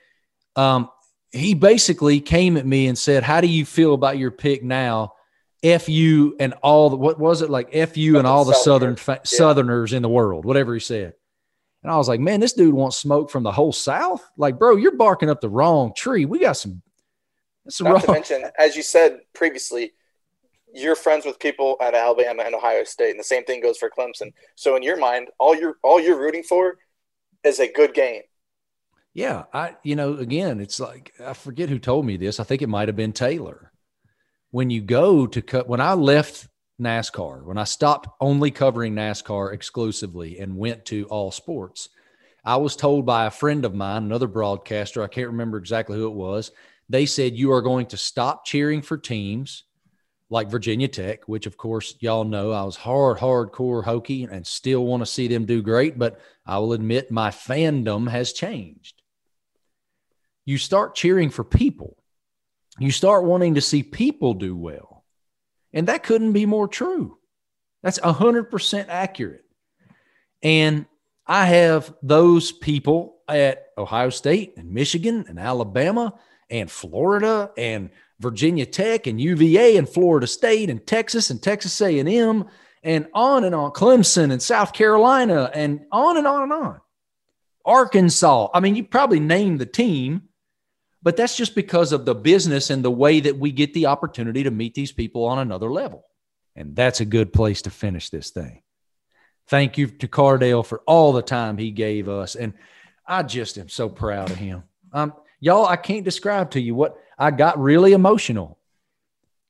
[0.57, 0.91] um,
[1.33, 5.15] he basically came at me and said, "How do you feel about your pick now?"
[5.63, 8.99] F you and all the what was it like F you and all the southern
[9.09, 9.17] yeah.
[9.25, 11.15] southerners in the world, whatever he said.
[11.83, 14.27] And I was like, man, this dude wants smoke from the whole South.
[14.39, 16.25] Like, bro, you're barking up the wrong tree.
[16.25, 16.81] We got some.
[17.65, 18.01] That's Not wrong.
[18.01, 19.93] to mention, as you said previously,
[20.75, 23.89] you're friends with people at Alabama and Ohio State, and the same thing goes for
[23.89, 24.33] Clemson.
[24.57, 26.77] So in your mind, all you're all you're rooting for
[27.45, 28.23] is a good game.
[29.15, 32.41] Yeah, I you know again, it's like I forget who told me this.
[32.41, 33.73] I think it might have been Taylor.
[34.51, 36.49] When you go to cut when I left
[36.81, 41.89] NASCAR, when I stopped only covering NASCAR exclusively and went to all sports,
[42.45, 46.09] I was told by a friend of mine, another broadcaster, I can't remember exactly who
[46.09, 46.51] it was.
[46.89, 49.65] They said you are going to stop cheering for teams
[50.35, 54.85] like Virginia Tech, which of course y'all know I was hard, hardcore Hokie and still
[54.85, 59.01] want to see them do great, but I will admit my fandom has changed
[60.45, 61.97] you start cheering for people.
[62.79, 65.05] You start wanting to see people do well.
[65.73, 67.19] And that couldn't be more true.
[67.83, 69.45] That's 100% accurate.
[70.43, 70.87] And
[71.27, 76.15] I have those people at Ohio State and Michigan and Alabama
[76.51, 77.91] and Florida and
[78.21, 82.45] Virginia Tech and UVA and Florida State and Texas and Texas A&M
[82.83, 86.81] and on and on Clemson and South Carolina and on and on and on.
[87.65, 88.49] Arkansas.
[88.53, 90.23] I mean, you probably named the team,
[91.03, 94.43] but that's just because of the business and the way that we get the opportunity
[94.43, 96.05] to meet these people on another level.
[96.55, 98.63] And that's a good place to finish this thing.
[99.49, 102.35] Thank you to Cardale for all the time he gave us.
[102.35, 102.55] And
[103.07, 104.63] I just am so proud of him.
[104.93, 108.59] Um, y'all, I can't describe to you what I got really emotional.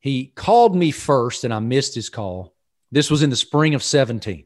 [0.00, 2.54] He called me first and I missed his call.
[2.92, 4.44] This was in the spring of 17.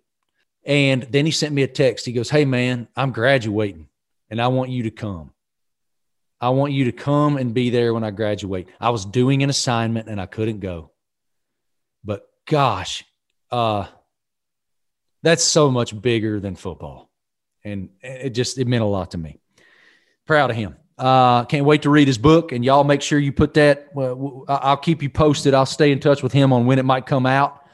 [0.64, 2.06] And then he sent me a text.
[2.06, 3.88] He goes, Hey, man, I'm graduating
[4.30, 5.32] and I want you to come.
[6.40, 8.68] I want you to come and be there when I graduate.
[8.80, 10.92] I was doing an assignment and I couldn't go.
[12.04, 13.04] But gosh,
[13.50, 13.86] uh,
[15.22, 17.10] that's so much bigger than football.
[17.64, 19.40] And it just, it meant a lot to me.
[20.26, 20.76] Proud of him.
[20.98, 22.52] Uh, can't wait to read his book.
[22.52, 23.88] And y'all make sure you put that.
[23.94, 25.54] Well, I'll keep you posted.
[25.54, 27.64] I'll stay in touch with him on when it might come out,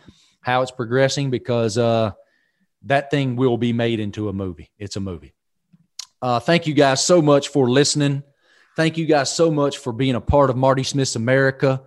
[0.40, 2.12] how it's progressing, because uh,
[2.82, 4.70] that thing will be made into a movie.
[4.78, 5.34] It's a movie.
[6.20, 8.22] Uh, thank you guys so much for listening.
[8.76, 11.82] Thank you guys so much for being a part of Marty Smith's America.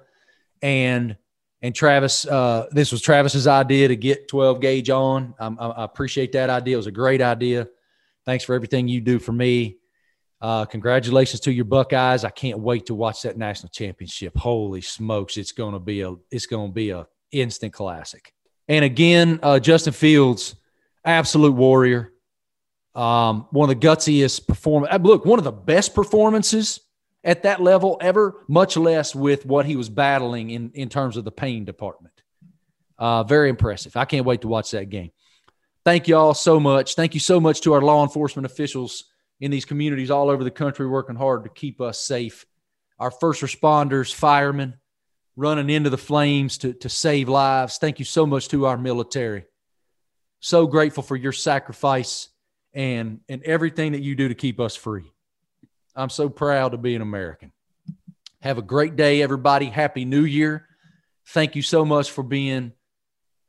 [0.62, 1.18] And
[1.62, 5.34] and Travis, uh, this was Travis's idea to get 12 gauge on.
[5.40, 6.76] I, I appreciate that idea.
[6.76, 7.68] It was a great idea.
[8.26, 9.78] Thanks for everything you do for me.
[10.40, 12.24] Uh, congratulations to your Buckeyes.
[12.24, 14.38] I can't wait to watch that national championship.
[14.38, 18.34] Holy smokes, it's going to be a it's going to be a instant classic.
[18.68, 20.56] And again, uh, Justin Fields,
[21.04, 22.14] absolute warrior.
[22.94, 24.94] Um, one of the gutsiest performance.
[24.94, 26.80] Uh, look, one of the best performances
[27.24, 31.24] at that level ever, much less with what he was battling in, in terms of
[31.24, 32.14] the pain department.
[32.98, 33.96] Uh, very impressive.
[33.96, 35.12] I can't wait to watch that game.
[35.86, 36.96] Thank you all so much.
[36.96, 39.06] Thank you so much to our law enforcement officials
[39.40, 42.46] in these communities all over the country working hard to keep us safe.
[43.00, 44.76] Our first responders, firemen,
[45.36, 47.78] running into the flames to, to save lives.
[47.78, 49.46] Thank you so much to our military.
[50.40, 52.30] So grateful for your sacrifice
[52.74, 55.12] and, and everything that you do to keep us free.
[55.96, 57.52] I'm so proud to be an American.
[58.42, 59.66] Have a great day, everybody.
[59.66, 60.68] Happy New Year.
[61.28, 62.72] Thank you so much for being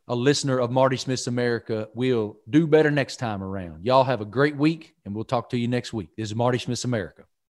[0.09, 1.89] a listener of Marty Smith's America.
[1.95, 3.85] We'll do better next time around.
[3.85, 6.09] Y'all have a great week, and we'll talk to you next week.
[6.17, 7.25] This is Marty Smith's America.